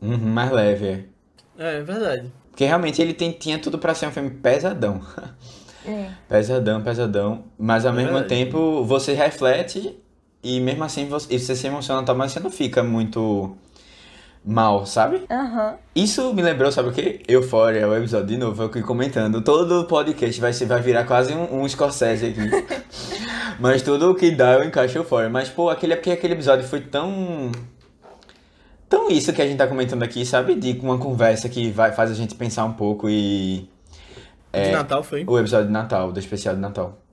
Uhum, 0.00 0.18
mais 0.32 0.50
leve, 0.52 0.86
é. 0.86 1.08
É, 1.58 1.78
é 1.78 1.82
verdade. 1.82 2.32
Porque 2.50 2.64
realmente 2.64 3.00
ele 3.02 3.14
tem, 3.14 3.32
tinha 3.32 3.58
tudo 3.58 3.78
pra 3.78 3.94
ser 3.94 4.06
um 4.06 4.12
filme 4.12 4.30
pesadão. 4.30 5.00
É. 5.84 6.14
Pesadão, 6.28 6.82
pesadão. 6.82 7.44
Mas 7.58 7.84
ao 7.86 7.92
É 7.92 7.96
mesmo 7.96 8.12
verdade. 8.12 8.28
tempo 8.28 8.84
você 8.84 9.12
reflete 9.14 9.98
e 10.42 10.60
mesmo 10.60 10.84
assim 10.84 11.08
você, 11.08 11.34
e 11.34 11.38
você 11.38 11.54
se 11.56 11.66
emociona, 11.66 12.04
tá, 12.04 12.14
mas 12.14 12.32
você 12.32 12.40
não 12.40 12.50
fica 12.50 12.82
muito 12.82 13.56
mal, 14.44 14.84
sabe? 14.84 15.22
Aham. 15.30 15.76
Isso 15.94 16.34
me 16.34 16.42
lembrou, 16.42 16.70
sabe 16.70 16.90
o 16.90 16.92
quê? 16.92 17.22
Euphoria, 17.26 17.88
o 17.88 17.96
episódio 17.96 18.26
de 18.26 18.36
novo, 18.36 18.62
eu 18.62 18.66
aqui 18.66 18.82
comentando. 18.82 19.40
Todo 19.40 19.84
podcast 19.84 20.40
vai, 20.40 20.52
ser, 20.52 20.66
vai 20.66 20.80
virar 20.82 21.04
quase 21.04 21.32
um, 21.32 21.62
um 21.62 21.68
Scorsese 21.68 22.26
aqui. 22.26 22.50
Mas 23.58 23.82
tudo 23.82 24.10
o 24.10 24.14
que 24.14 24.30
dá 24.30 24.54
eu 24.54 24.64
encaixo 24.64 24.98
Euphoria. 24.98 25.30
Mas, 25.30 25.48
pô, 25.48 25.70
aquele, 25.70 25.96
porque 25.96 26.10
aquele 26.10 26.34
episódio 26.34 26.66
foi 26.66 26.80
tão. 26.80 27.50
Tão 28.88 29.08
isso 29.08 29.32
que 29.32 29.40
a 29.40 29.46
gente 29.46 29.56
tá 29.56 29.66
comentando 29.66 30.02
aqui, 30.02 30.26
sabe? 30.26 30.54
De 30.54 30.78
uma 30.80 30.98
conversa 30.98 31.48
que 31.48 31.70
vai, 31.70 31.92
faz 31.92 32.10
a 32.10 32.14
gente 32.14 32.34
pensar 32.34 32.64
um 32.64 32.74
pouco 32.74 33.08
e. 33.08 33.68
De 34.52 34.70
Natal 34.70 35.02
foi. 35.02 35.24
O 35.26 35.38
episódio 35.38 35.66
de 35.66 35.72
Natal, 35.72 36.12
do 36.12 36.18
especial 36.18 36.54
de 36.54 36.60
Natal. 36.60 37.03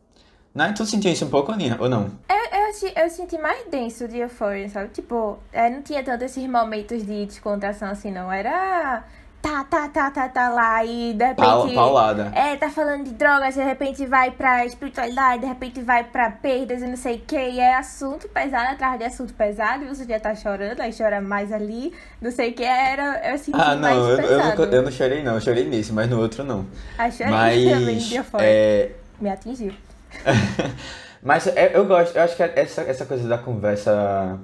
Não, 0.54 0.74
tu 0.74 0.86
sentiu 0.86 1.12
isso 1.12 1.26
um 1.26 1.30
pouco, 1.30 1.52
Aninha? 1.52 1.78
Ou 1.80 1.88
não? 1.88 2.12
Eu, 2.30 2.36
eu, 2.60 3.04
eu 3.04 3.10
senti 3.10 3.38
mais 3.38 3.66
denso 3.70 4.08
de 4.08 4.18
Euphoria, 4.18 4.68
sabe? 4.70 4.90
Tipo, 4.90 5.38
é, 5.54 5.70
não 5.70 5.82
tinha 5.82 6.04
tanto 6.04 6.24
esses 6.26 6.46
momentos 6.46 7.06
de 7.06 7.26
descontração 7.26 7.90
assim, 7.90 8.12
não. 8.12 8.30
Era 8.32 9.04
tá, 9.42 9.64
tá, 9.64 9.88
tá, 9.88 10.12
tá, 10.12 10.28
tá 10.30 10.50
lá 10.50 10.84
e 10.84 11.14
de 11.14 11.24
repente. 11.26 11.46
Paul- 11.46 11.74
paulada. 11.74 12.32
É, 12.36 12.58
tá 12.58 12.70
falando 12.70 13.06
de 13.06 13.12
drogas, 13.12 13.56
de 13.56 13.64
repente 13.64 14.06
vai 14.06 14.30
pra 14.32 14.66
espiritualidade, 14.66 15.40
de 15.42 15.48
repente 15.48 15.82
vai 15.82 16.04
pra 16.04 16.30
perdas 16.30 16.82
e 16.82 16.86
não 16.86 16.98
sei 16.98 17.16
o 17.16 17.20
que. 17.20 17.38
E 17.38 17.58
é 17.60 17.76
assunto 17.76 18.28
pesado 18.28 18.74
atrás 18.74 19.00
de 19.00 19.06
assunto 19.06 19.34
pesado, 19.34 19.86
e 19.86 19.88
você 19.88 20.04
já 20.06 20.20
tá 20.20 20.36
chorando, 20.36 20.82
aí 20.82 20.92
chora 20.96 21.22
mais 21.22 21.52
ali, 21.54 21.94
não 22.22 22.30
sei 22.30 22.52
o 22.52 22.54
que. 22.54 22.64
Era, 22.64 23.32
eu 23.32 23.38
senti 23.38 23.58
Ah, 23.58 23.74
mais 23.78 23.80
não, 23.98 24.10
eu, 24.10 24.10
eu, 24.10 24.18
pesado. 24.18 24.66
não, 24.66 24.74
eu 24.74 24.82
não 24.84 24.92
chorei 24.92 25.24
não, 25.24 25.34
eu 25.36 25.42
chorei 25.42 25.66
nesse, 25.66 25.94
mas 25.94 26.10
no 26.10 26.20
outro 26.20 26.44
não. 26.44 26.66
Chorei 27.10 27.32
Mas. 27.32 28.12
É, 28.40 28.92
Me 29.20 29.30
atingiu. 29.30 29.74
Mas 31.24 31.48
é- 31.48 31.72
eu 31.76 31.86
gosto, 31.86 32.16
eu 32.16 32.24
acho 32.24 32.36
que 32.36 32.44
essa, 32.44 32.82
essa 32.82 33.06
coisa 33.06 33.28
da 33.28 33.38
conversa 33.38 34.40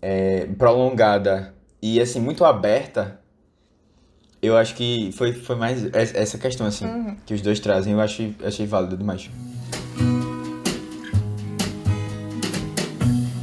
é, 0.00 0.46
prolongada 0.58 1.54
e 1.82 2.00
assim, 2.00 2.20
muito 2.20 2.44
aberta, 2.44 3.18
eu 4.40 4.56
acho 4.56 4.74
que 4.76 5.10
foi, 5.12 5.32
foi 5.32 5.56
mais 5.56 5.82
es- 5.82 6.14
essa 6.14 6.38
questão 6.38 6.66
assim 6.66 7.16
que 7.26 7.34
os 7.34 7.40
dois 7.40 7.58
trazem, 7.58 7.92
eu 7.94 8.00
achei, 8.00 8.34
achei 8.44 8.66
válido 8.66 8.96
demais. 8.96 9.28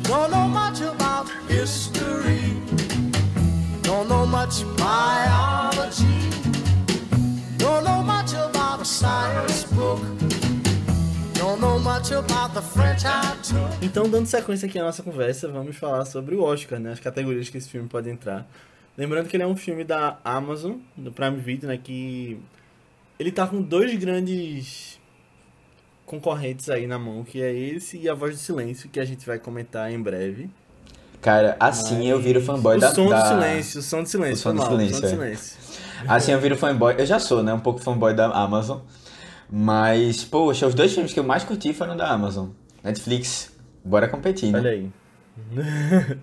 Don't 0.03 0.31
know 0.31 0.47
much 0.47 0.81
about 0.81 1.29
history. 1.49 2.55
Don't 3.83 4.07
know 4.07 4.25
much 4.25 4.63
biology. 4.77 5.54
Então, 13.79 14.09
dando 14.09 14.25
sequência 14.25 14.67
aqui 14.67 14.79
à 14.79 14.83
nossa 14.83 15.03
conversa, 15.03 15.47
vamos 15.47 15.75
falar 15.75 16.03
sobre 16.05 16.33
o 16.33 16.41
Oscar, 16.41 16.79
né? 16.79 16.91
As 16.91 16.99
categorias 16.99 17.47
que 17.47 17.59
esse 17.59 17.69
filme 17.69 17.87
pode 17.87 18.09
entrar. 18.09 18.47
Lembrando 18.97 19.29
que 19.29 19.37
ele 19.37 19.43
é 19.43 19.47
um 19.47 19.55
filme 19.55 19.83
da 19.83 20.17
Amazon, 20.25 20.77
do 20.97 21.11
Prime 21.11 21.37
Video, 21.37 21.69
né? 21.69 21.77
Que 21.77 22.39
ele 23.19 23.31
tá 23.31 23.45
com 23.45 23.61
dois 23.61 23.93
grandes 23.99 24.99
concorrentes 26.07 26.71
aí 26.71 26.87
na 26.87 26.97
mão, 26.97 27.23
que 27.23 27.39
é 27.39 27.53
esse 27.53 27.99
e 27.99 28.09
A 28.09 28.15
Voz 28.15 28.33
do 28.35 28.39
Silêncio, 28.41 28.89
que 28.89 28.99
a 28.99 29.05
gente 29.05 29.23
vai 29.23 29.37
comentar 29.37 29.91
em 29.91 30.01
breve. 30.01 30.49
Cara, 31.21 31.55
assim 31.59 32.09
eu 32.09 32.19
viro 32.19 32.41
fanboy 32.41 32.77
o 32.77 32.79
da, 32.79 32.95
som 32.95 33.09
da... 33.09 33.21
do 33.21 33.27
silêncio, 33.27 33.79
o 33.79 33.83
som 33.83 34.01
do 34.01 34.09
silêncio, 34.09 34.37
O 34.37 34.41
som 34.41 34.53
do 34.53 34.57
mal, 34.57 34.71
silêncio, 34.71 34.95
o 34.95 35.01
som 35.01 35.01
do 35.01 35.07
é. 35.07 35.09
silêncio. 35.09 35.57
Assim 36.07 36.31
eu 36.31 36.39
viro 36.39 36.57
fanboy, 36.57 36.95
eu 36.97 37.05
já 37.05 37.19
sou, 37.19 37.43
né, 37.43 37.53
um 37.53 37.59
pouco 37.59 37.79
fanboy 37.79 38.15
da 38.15 38.25
Amazon, 38.25 38.79
mas, 39.57 40.25
poxa, 40.25 40.67
os 40.67 40.75
dois 40.75 40.91
filmes 40.93 41.13
que 41.13 41.19
eu 41.19 41.23
mais 41.23 41.45
curti 41.45 41.73
foram 41.73 41.95
da 41.95 42.09
Amazon. 42.09 42.49
Netflix, 42.83 43.53
bora 43.85 44.05
competir, 44.05 44.51
né? 44.51 44.59
Olha 44.59 44.71
aí. 44.71 44.89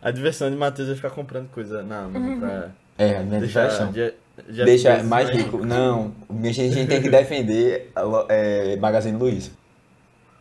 a 0.00 0.10
diversão 0.12 0.48
de 0.48 0.56
Matheus 0.56 0.88
é 0.88 0.94
ficar 0.94 1.10
comprando 1.10 1.48
coisa 1.50 1.82
na 1.82 2.04
Amazon 2.04 2.38
pra 2.38 2.70
É, 2.96 3.16
a 3.16 3.22
minha 3.24 3.40
deixar 3.40 3.62
diversão. 3.68 3.90
de- 3.90 4.14
de- 4.52 4.64
Deixa 4.64 4.96
de- 4.98 5.02
mais 5.02 5.30
rico. 5.30 5.64
Não, 5.66 6.12
a 6.30 6.46
gente, 6.46 6.60
a 6.60 6.68
gente 6.68 6.88
tem 6.88 7.02
que 7.02 7.08
defender 7.10 7.90
a 7.96 8.02
é, 8.28 8.76
Magazine 8.76 9.16
Luiza. 9.18 9.50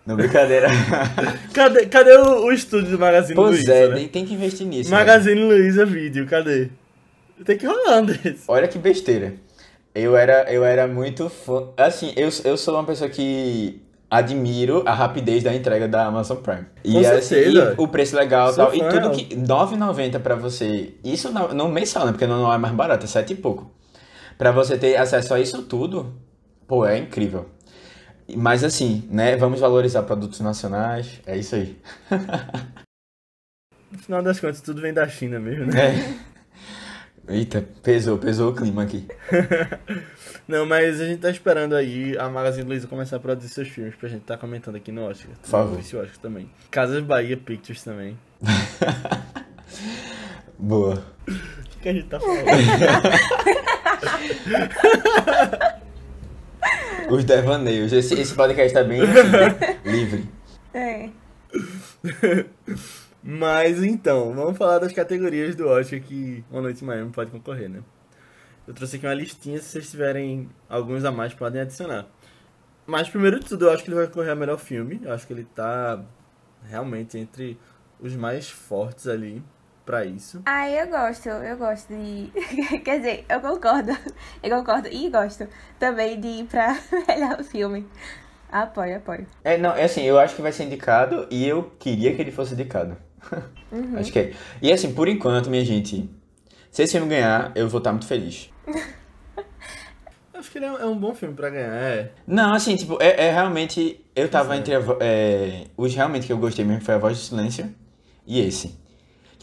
Não, 0.05 0.15
brincadeira. 0.15 0.67
Cadê, 1.53 1.85
cadê 1.87 2.11
o, 2.17 2.45
o 2.45 2.51
estúdio 2.51 2.91
do 2.91 2.99
Magazine 2.99 3.35
pois 3.35 3.55
Luiza? 3.55 3.73
é, 3.73 3.87
né? 3.87 4.07
tem, 4.11 4.23
que 4.25 4.33
investir 4.35 4.67
nisso. 4.67 4.91
né? 4.91 4.97
Magazine 4.97 5.41
Luiza 5.41 5.83
Vídeo, 5.85 6.27
cadê? 6.27 6.69
Tem 7.45 7.57
que 7.57 7.65
rolar 7.65 8.01
um 8.01 8.05
desse. 8.05 8.43
Olha 8.47 8.67
que 8.67 8.77
besteira. 8.77 9.33
Eu 9.95 10.17
era, 10.17 10.51
eu 10.51 10.63
era 10.65 10.87
muito 10.87 11.29
fã. 11.29 11.69
Assim, 11.77 12.13
eu, 12.15 12.29
eu 12.43 12.57
sou 12.57 12.73
uma 12.75 12.83
pessoa 12.83 13.09
que 13.09 13.81
admiro 14.09 14.83
a 14.85 14.93
rapidez 14.93 15.43
da 15.43 15.53
entrega 15.53 15.87
da 15.87 16.05
Amazon 16.05 16.37
Prime. 16.37 16.65
E, 16.83 17.05
assim, 17.05 17.35
e 17.35 17.59
o 17.77 17.87
preço 17.87 18.15
legal 18.15 18.51
e 18.51 18.55
tal. 18.55 18.75
E 18.75 18.79
tudo 18.79 19.11
que. 19.11 19.35
R$ 19.35 19.41
9,90 19.41 20.19
pra 20.19 20.35
você. 20.35 20.95
Isso 21.03 21.31
não, 21.31 21.53
não 21.53 21.67
mensal, 21.69 22.05
né? 22.05 22.11
Porque 22.11 22.27
não 22.27 22.51
é 22.51 22.57
mais 22.57 22.73
barato, 22.73 23.05
é 23.05 23.07
7 23.07 23.33
e 23.33 23.35
pouco. 23.35 23.71
Pra 24.37 24.51
você 24.51 24.77
ter 24.77 24.97
acesso 24.97 25.33
a 25.33 25.39
isso 25.39 25.61
tudo, 25.63 26.13
pô, 26.67 26.85
é 26.85 26.97
incrível. 26.97 27.49
Mas 28.35 28.63
assim, 28.63 29.07
né? 29.11 29.35
Vamos 29.35 29.59
valorizar 29.59 30.03
produtos 30.03 30.39
nacionais. 30.39 31.19
É 31.25 31.37
isso 31.37 31.55
aí. 31.55 31.77
No 33.91 33.99
final 33.99 34.23
das 34.23 34.39
contas, 34.39 34.59
tudo 34.59 34.81
vem 34.81 34.91
da 34.91 35.07
China 35.07 35.39
mesmo, 35.39 35.67
né? 35.67 35.79
É. 35.79 36.32
Eita, 37.27 37.65
pesou, 37.81 38.17
pesou 38.17 38.51
o 38.51 38.55
clima 38.55 38.83
aqui. 38.83 39.07
Não, 40.45 40.65
mas 40.65 40.99
a 40.99 41.05
gente 41.05 41.21
tá 41.21 41.29
esperando 41.29 41.73
aí 41.73 42.17
a 42.17 42.27
Magazine 42.27 42.67
Luiza 42.67 42.85
começar 42.85 43.15
a 43.15 43.19
produzir 43.19 43.47
seus 43.47 43.69
filmes 43.69 43.95
pra 43.95 44.09
gente 44.09 44.23
tá 44.23 44.37
comentando 44.37 44.75
aqui 44.75 44.91
no 44.91 45.03
Oscar. 45.03 45.31
Por 45.41 45.47
favor. 45.47 45.71
No 45.71 45.77
Vice 45.77 45.95
Oscar 45.95 46.17
também. 46.17 46.49
Casas 46.69 47.01
Bahia 47.01 47.37
Pictures 47.37 47.81
também. 47.81 48.17
Boa. 50.59 51.01
O 51.27 51.79
que 51.81 51.89
a 51.89 51.93
gente 51.93 52.07
tá 52.07 52.19
falando? 52.19 52.45
Os 57.09 57.23
devaneios. 57.23 57.93
Esse, 57.93 58.19
esse 58.19 58.33
podcast 58.33 58.73
tá 58.73 58.83
bem 58.83 59.01
assim, 59.01 59.89
livre. 59.89 60.29
É. 60.73 61.09
Mas 63.23 63.81
então, 63.81 64.33
vamos 64.33 64.57
falar 64.57 64.79
das 64.79 64.91
categorias 64.91 65.55
do 65.55 65.67
Oscar 65.67 66.01
que 66.01 66.43
Uma 66.51 66.61
Noite 66.61 66.83
em 66.83 66.87
Miami 66.87 67.11
pode 67.11 67.31
concorrer, 67.31 67.69
né? 67.69 67.81
Eu 68.67 68.73
trouxe 68.73 68.97
aqui 68.97 69.05
uma 69.05 69.13
listinha, 69.13 69.59
se 69.59 69.69
vocês 69.69 69.89
tiverem 69.89 70.49
alguns 70.67 71.05
a 71.05 71.11
mais, 71.11 71.33
podem 71.33 71.61
adicionar. 71.61 72.05
Mas 72.85 73.09
primeiro 73.09 73.39
de 73.39 73.45
tudo, 73.45 73.65
eu 73.65 73.71
acho 73.71 73.81
que 73.81 73.89
ele 73.89 73.95
vai 73.95 74.07
concorrer 74.07 74.31
a 74.31 74.35
melhor 74.35 74.57
filme. 74.57 74.99
Eu 75.01 75.13
acho 75.13 75.25
que 75.25 75.31
ele 75.31 75.45
tá 75.45 76.03
realmente 76.63 77.17
entre 77.17 77.57
os 77.97 78.13
mais 78.13 78.49
fortes 78.49 79.07
ali 79.07 79.41
pra 79.85 80.03
isso. 80.05 80.41
Ah, 80.45 80.69
eu 80.69 80.87
gosto, 80.87 81.29
eu 81.29 81.57
gosto 81.57 81.93
de. 81.93 82.29
Quer 82.83 82.97
dizer, 82.97 83.25
eu 83.29 83.39
concordo. 83.39 83.91
Eu 84.41 84.57
concordo 84.57 84.89
e 84.89 85.09
gosto 85.09 85.47
também 85.79 86.19
de 86.19 86.27
ir 86.27 86.43
pra 86.45 86.77
melhor 87.07 87.41
filme. 87.43 87.87
Apoio, 88.51 88.97
apoio. 88.97 89.25
É, 89.43 89.57
não, 89.57 89.71
é 89.71 89.85
assim, 89.85 90.03
eu 90.03 90.19
acho 90.19 90.35
que 90.35 90.41
vai 90.41 90.51
ser 90.51 90.65
indicado 90.65 91.25
e 91.31 91.47
eu 91.47 91.71
queria 91.79 92.13
que 92.13 92.21
ele 92.21 92.31
fosse 92.31 92.53
indicado. 92.53 92.97
Acho 93.97 94.11
que 94.11 94.19
é. 94.19 94.33
E 94.61 94.71
assim, 94.71 94.93
por 94.93 95.07
enquanto, 95.07 95.49
minha 95.49 95.65
gente, 95.65 96.09
se 96.71 96.83
esse 96.83 96.93
filme 96.93 97.09
ganhar, 97.09 97.51
eu 97.55 97.67
vou 97.69 97.79
estar 97.79 97.91
muito 97.91 98.07
feliz. 98.07 98.49
Eu 100.33 100.39
acho 100.39 100.51
que 100.51 100.57
ele 100.57 100.65
é 100.65 100.69
é 100.69 100.85
um 100.85 100.97
bom 100.97 101.13
filme 101.13 101.33
pra 101.33 101.49
ganhar, 101.49 101.73
é. 101.73 102.11
Não, 102.27 102.53
assim, 102.53 102.75
tipo, 102.75 102.97
é, 103.01 103.27
é 103.27 103.31
realmente. 103.31 104.03
Eu 104.15 104.29
tava 104.29 104.55
entre. 104.57 104.75
a 104.75 104.79
é, 104.99 105.65
os 105.77 105.93
realmente 105.95 106.27
que 106.27 106.33
eu 106.33 106.37
gostei 106.37 106.65
mesmo 106.65 106.81
foi 106.83 106.93
A 106.95 106.97
Voz 106.97 107.17
do 107.17 107.23
Silêncio 107.23 107.73
e 108.25 108.39
esse. 108.39 108.83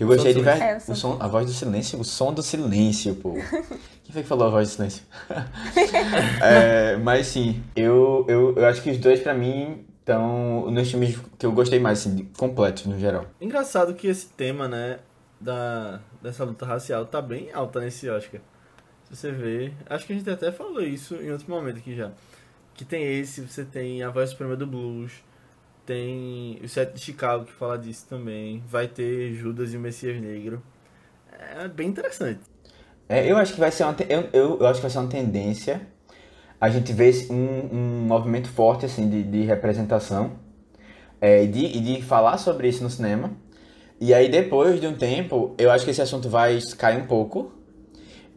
Que 0.00 0.04
eu 0.04 0.08
O 0.08 0.12
gostei 0.12 0.32
de 0.32 0.40
ver. 0.40 0.62
É, 0.62 0.78
o 0.88 0.94
som, 0.94 1.18
a 1.20 1.28
voz 1.28 1.44
do 1.44 1.52
silêncio, 1.52 2.00
o 2.00 2.04
som 2.04 2.32
do 2.32 2.42
silêncio, 2.42 3.14
pô. 3.16 3.34
Quem 4.02 4.12
foi 4.14 4.22
que 4.22 4.28
falou 4.28 4.46
a 4.46 4.50
voz 4.50 4.68
do 4.68 4.72
silêncio? 4.72 5.02
É, 6.42 6.96
mas 6.96 7.26
sim, 7.26 7.62
eu, 7.76 8.24
eu, 8.26 8.54
eu 8.56 8.66
acho 8.66 8.82
que 8.82 8.90
os 8.90 8.96
dois 8.96 9.20
pra 9.20 9.34
mim 9.34 9.84
estão 10.10 10.70
nos 10.70 10.90
filmes 10.90 11.18
que 11.38 11.46
eu 11.46 11.52
gostei 11.52 11.78
mais, 11.78 12.00
assim, 12.00 12.28
completos 12.36 12.86
no 12.86 12.98
geral. 12.98 13.26
Engraçado 13.40 13.94
que 13.94 14.08
esse 14.08 14.28
tema, 14.28 14.66
né, 14.66 14.98
da, 15.40 16.00
dessa 16.20 16.44
luta 16.44 16.66
racial 16.66 17.06
tá 17.06 17.22
bem 17.22 17.50
alta 17.52 17.80
nesse 17.80 18.08
Oscar. 18.10 18.40
Se 19.04 19.16
você 19.16 19.30
ver, 19.30 19.72
acho 19.88 20.06
que 20.06 20.12
a 20.12 20.16
gente 20.16 20.28
até 20.28 20.50
falou 20.50 20.82
isso 20.82 21.14
em 21.16 21.30
outro 21.30 21.48
momento 21.48 21.78
aqui 21.78 21.94
já. 21.94 22.10
Que 22.74 22.84
tem 22.84 23.18
esse, 23.18 23.40
você 23.42 23.64
tem 23.64 24.02
a 24.02 24.10
voz 24.10 24.30
suprema 24.30 24.56
do 24.56 24.66
blues, 24.66 25.12
tem 25.86 26.60
o 26.62 26.68
set 26.68 26.92
de 26.92 27.00
Chicago 27.00 27.44
que 27.44 27.52
fala 27.52 27.78
disso 27.78 28.06
também, 28.08 28.62
vai 28.66 28.88
ter 28.88 29.32
Judas 29.34 29.72
e 29.72 29.76
o 29.76 29.80
Messias 29.80 30.20
Negro. 30.20 30.62
É 31.56 31.68
bem 31.68 31.88
interessante. 31.88 32.40
É, 33.08 33.30
eu 33.30 33.36
acho 33.36 33.54
que 33.54 33.60
vai 33.60 33.72
ser 33.72 33.84
uma, 33.84 33.96
eu, 34.08 34.28
eu, 34.32 34.58
eu 34.60 34.66
acho 34.66 34.76
que 34.76 34.82
vai 34.82 34.90
ser 34.90 34.98
uma 34.98 35.08
tendência 35.08 35.80
a 36.60 36.68
gente 36.70 36.92
esse- 37.08 37.32
um, 37.32 37.68
um 37.72 38.06
movimento 38.06 38.48
forte 38.48 38.86
assim 38.86 39.08
de, 39.08 39.22
de 39.22 39.42
representação 39.44 40.32
é, 41.20 41.44
e 41.44 41.48
de, 41.48 41.80
de 41.80 42.02
falar 42.02 42.38
sobre 42.38 42.68
isso 42.68 42.82
no 42.82 42.90
cinema. 42.90 43.32
E 44.00 44.14
aí 44.14 44.28
depois 44.30 44.80
de 44.80 44.86
um 44.86 44.94
tempo, 44.96 45.54
eu 45.58 45.70
acho 45.70 45.84
que 45.84 45.90
esse 45.92 46.02
assunto 46.02 46.28
vai 46.28 46.58
cair 46.78 47.02
um 47.02 47.06
pouco 47.06 47.52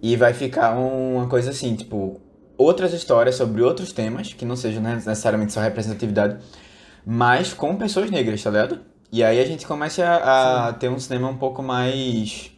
e 0.01 0.15
vai 0.15 0.33
ficar 0.33 0.77
um- 0.77 1.15
uma 1.17 1.27
coisa 1.27 1.51
assim, 1.51 1.75
tipo, 1.75 2.19
outras 2.57 2.93
histórias 2.93 3.35
sobre 3.35 3.61
outros 3.61 3.91
temas, 3.93 4.33
que 4.33 4.45
não 4.45 4.55
sejam 4.55 4.81
né, 4.81 4.95
necessariamente 4.95 5.53
só 5.53 5.61
representatividade, 5.61 6.37
mas 7.05 7.53
com 7.53 7.75
pessoas 7.77 8.11
negras, 8.11 8.43
tá 8.43 8.49
ligado? 8.49 8.81
E 9.11 9.23
aí 9.23 9.39
a 9.39 9.45
gente 9.45 9.67
começa 9.67 10.05
a, 10.05 10.69
a 10.69 10.73
ter 10.73 10.89
um 10.89 10.99
cinema 10.99 11.29
um 11.29 11.37
pouco 11.37 11.61
mais 11.63 12.51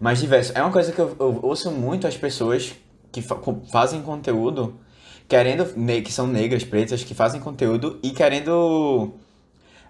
mais 0.00 0.20
diverso. 0.20 0.52
É 0.54 0.62
uma 0.62 0.72
coisa 0.72 0.92
que 0.92 0.98
eu, 1.00 1.16
eu 1.18 1.40
ouço 1.42 1.70
muito 1.70 2.06
as 2.06 2.16
pessoas 2.16 2.74
que 3.12 3.22
fa- 3.22 3.38
fazem 3.72 4.02
conteúdo 4.02 4.74
querendo, 5.28 5.66
que 6.02 6.12
são 6.12 6.26
negras, 6.26 6.64
pretas, 6.64 7.02
que 7.02 7.14
fazem 7.14 7.40
conteúdo 7.40 7.98
e 8.02 8.10
querendo 8.10 9.14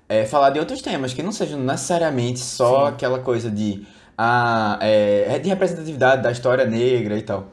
é, 0.08 0.24
falar 0.24 0.50
de 0.50 0.58
outros 0.58 0.80
temas, 0.80 1.12
que 1.12 1.22
não 1.22 1.32
sejam 1.32 1.58
necessariamente 1.60 2.40
só 2.40 2.86
Sim. 2.86 2.94
aquela 2.94 3.18
coisa 3.18 3.50
de, 3.50 3.86
ah, 4.16 4.78
é, 4.80 5.38
de 5.38 5.48
representatividade 5.48 6.22
da 6.22 6.30
história 6.30 6.64
negra 6.64 7.16
e 7.18 7.22
tal. 7.22 7.48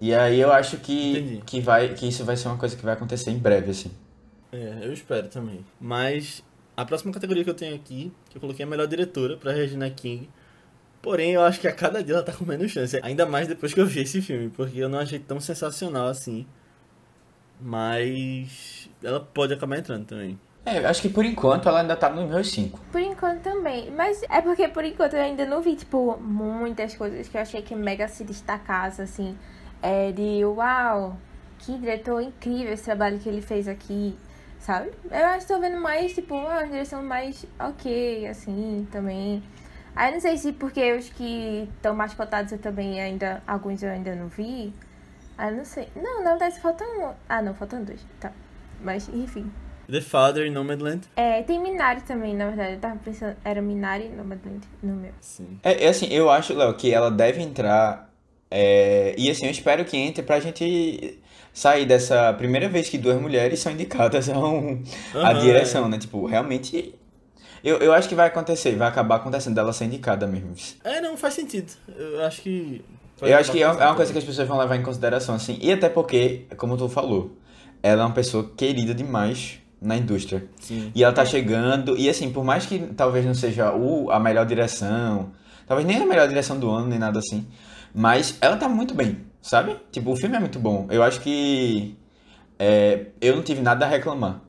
E 0.00 0.14
aí 0.14 0.40
eu 0.40 0.52
acho 0.52 0.76
que, 0.78 1.18
Entendi. 1.18 1.42
que, 1.44 1.60
vai, 1.60 1.92
que 1.94 2.06
isso 2.08 2.24
vai 2.24 2.36
ser 2.36 2.48
uma 2.48 2.56
coisa 2.56 2.76
que 2.76 2.84
vai 2.84 2.94
acontecer 2.94 3.30
em 3.30 3.38
breve, 3.38 3.72
assim. 3.72 3.90
É, 4.52 4.78
eu 4.82 4.92
espero 4.92 5.28
também. 5.28 5.64
Mas 5.80 6.42
a 6.76 6.84
próxima 6.84 7.12
categoria 7.12 7.42
que 7.42 7.50
eu 7.50 7.54
tenho 7.54 7.74
aqui, 7.74 8.12
que 8.30 8.36
eu 8.36 8.40
coloquei 8.40 8.64
a 8.64 8.68
melhor 8.68 8.86
diretora 8.86 9.36
pra 9.36 9.52
Regina 9.52 9.90
King. 9.90 10.28
Porém, 11.02 11.32
eu 11.32 11.42
acho 11.42 11.60
que 11.60 11.66
a 11.66 11.72
cada 11.72 12.02
dia 12.02 12.14
ela 12.14 12.22
tá 12.22 12.32
com 12.32 12.44
menos 12.44 12.70
chance. 12.70 12.98
Ainda 13.02 13.26
mais 13.26 13.48
depois 13.48 13.74
que 13.74 13.80
eu 13.80 13.86
vi 13.86 14.00
esse 14.00 14.22
filme, 14.22 14.48
porque 14.50 14.78
eu 14.78 14.88
não 14.88 14.98
achei 15.00 15.18
tão 15.18 15.40
sensacional 15.40 16.06
assim. 16.06 16.46
Mas 17.60 18.88
ela 19.02 19.20
pode 19.20 19.52
acabar 19.52 19.78
entrando 19.78 20.06
também. 20.06 20.38
É, 20.64 20.78
eu 20.78 20.88
acho 20.88 21.00
que 21.00 21.08
por 21.08 21.24
enquanto 21.24 21.68
ela 21.68 21.80
ainda 21.80 21.96
tá 21.96 22.10
nos 22.10 22.28
meus 22.28 22.50
cinco. 22.50 22.78
Por 22.92 23.00
enquanto 23.00 23.40
também. 23.40 23.90
Mas 23.90 24.22
é 24.28 24.40
porque 24.40 24.68
por 24.68 24.84
enquanto 24.84 25.14
eu 25.14 25.22
ainda 25.22 25.46
não 25.46 25.62
vi, 25.62 25.76
tipo, 25.76 26.18
muitas 26.20 26.94
coisas 26.94 27.26
que 27.26 27.36
eu 27.36 27.40
achei 27.40 27.62
que 27.62 27.74
mega 27.74 28.06
se 28.06 28.22
destacasse, 28.22 29.00
assim. 29.00 29.36
É 29.80 30.12
de 30.12 30.44
uau, 30.44 31.16
que 31.58 31.78
diretor 31.78 32.20
incrível 32.20 32.72
esse 32.72 32.84
trabalho 32.84 33.18
que 33.18 33.28
ele 33.28 33.40
fez 33.40 33.66
aqui, 33.66 34.14
sabe? 34.58 34.90
Eu 35.10 35.26
acho 35.26 35.46
que 35.46 35.52
tô 35.54 35.60
vendo 35.60 35.80
mais, 35.80 36.12
tipo, 36.12 36.34
uma 36.34 36.64
direção 36.64 37.02
mais 37.02 37.46
ok, 37.58 38.26
assim, 38.26 38.86
também. 38.90 39.42
Aí 39.96 40.12
não 40.12 40.20
sei 40.20 40.36
se 40.36 40.52
porque 40.52 40.92
os 40.92 41.08
que 41.08 41.68
estão 41.76 41.94
mais 41.94 42.12
cotados 42.14 42.52
eu 42.52 42.58
também 42.58 43.00
ainda. 43.00 43.42
Alguns 43.46 43.82
eu 43.82 43.90
ainda 43.90 44.14
não 44.14 44.28
vi. 44.28 44.72
Aí 45.38 45.54
não 45.54 45.64
sei. 45.64 45.88
Não, 45.96 46.22
na 46.24 46.30
verdade 46.30 46.60
faltam. 46.60 46.86
um. 47.00 47.12
Ah, 47.28 47.40
não, 47.40 47.54
faltam 47.54 47.84
dois. 47.84 48.00
Tá. 48.20 48.32
Mas, 48.82 49.08
enfim. 49.08 49.50
The 49.90 50.00
Father 50.02 50.44
e 50.46 50.50
Nomadland. 50.50 51.02
É, 51.16 51.42
tem 51.42 51.58
Minari 51.62 52.02
também, 52.02 52.34
na 52.34 52.46
verdade. 52.48 52.74
Eu 52.74 52.80
tava 52.80 52.96
pensando. 52.96 53.36
Era 53.44 53.62
Minari 53.62 54.06
e 54.06 54.08
Nomadland 54.10 54.60
no 54.82 54.94
meu. 54.96 55.12
Sim. 55.20 55.58
É, 55.62 55.84
é 55.86 55.88
assim, 55.88 56.08
eu 56.12 56.28
acho, 56.28 56.52
Léo, 56.54 56.74
que 56.74 56.92
ela 56.92 57.10
deve 57.10 57.40
entrar. 57.40 58.10
é, 58.50 59.14
e 59.16 59.30
assim, 59.30 59.46
eu 59.46 59.50
espero 59.52 59.84
que 59.84 59.96
entre 59.96 60.22
pra 60.22 60.40
gente 60.40 61.18
sair 61.52 61.86
dessa 61.86 62.32
primeira 62.34 62.68
vez 62.68 62.88
que 62.88 62.98
duas 62.98 63.20
mulheres 63.20 63.60
são 63.60 63.72
indicadas 63.72 64.28
a, 64.28 64.38
um, 64.38 64.82
a 65.14 65.30
Aham, 65.30 65.40
direção, 65.40 65.88
né? 65.88 65.98
Tipo, 65.98 66.26
realmente. 66.26 66.94
Eu, 67.64 67.78
eu 67.78 67.92
acho 67.92 68.08
que 68.08 68.14
vai 68.14 68.28
acontecer, 68.28 68.76
vai 68.76 68.86
acabar 68.88 69.16
acontecendo 69.16 69.54
dela 69.54 69.72
ser 69.72 69.86
indicada 69.86 70.26
mesmo. 70.26 70.52
É, 70.84 71.00
não 71.00 71.16
faz 71.16 71.34
sentido. 71.34 71.72
Eu 71.88 72.24
acho 72.24 72.42
que. 72.42 72.84
Eu 73.20 73.36
acho 73.36 73.50
que 73.50 73.62
é 73.62 73.66
é 73.66 73.68
uma 73.68 73.94
coisa 73.94 74.12
que 74.12 74.18
as 74.18 74.24
pessoas 74.24 74.46
vão 74.46 74.58
levar 74.58 74.76
em 74.76 74.82
consideração, 74.82 75.34
assim. 75.34 75.58
E 75.60 75.72
até 75.72 75.88
porque, 75.88 76.46
como 76.56 76.76
tu 76.76 76.88
falou, 76.88 77.36
ela 77.82 78.02
é 78.02 78.06
uma 78.06 78.14
pessoa 78.14 78.50
querida 78.56 78.94
demais 78.94 79.60
na 79.80 79.96
indústria. 79.96 80.48
Sim. 80.60 80.90
E 80.94 81.02
ela 81.02 81.12
tá 81.12 81.24
chegando, 81.24 81.96
e 81.96 82.08
assim, 82.08 82.30
por 82.30 82.44
mais 82.44 82.66
que 82.66 82.78
talvez 82.96 83.24
não 83.24 83.34
seja 83.34 83.72
o, 83.72 84.10
a 84.10 84.18
melhor 84.18 84.44
direção, 84.46 85.30
talvez 85.66 85.86
nem 85.86 85.98
a 86.02 86.06
melhor 86.06 86.28
direção 86.28 86.58
do 86.58 86.70
ano, 86.70 86.88
nem 86.88 86.98
nada 86.98 87.18
assim, 87.18 87.46
mas 87.94 88.36
ela 88.40 88.56
tá 88.56 88.68
muito 88.68 88.94
bem, 88.94 89.18
sabe? 89.40 89.76
Tipo, 89.90 90.12
o 90.12 90.16
filme 90.16 90.36
é 90.36 90.40
muito 90.40 90.58
bom. 90.58 90.86
Eu 90.90 91.02
acho 91.02 91.20
que 91.20 91.96
é, 92.58 93.06
eu 93.20 93.36
não 93.36 93.42
tive 93.42 93.60
nada 93.60 93.86
a 93.86 93.88
reclamar 93.88 94.42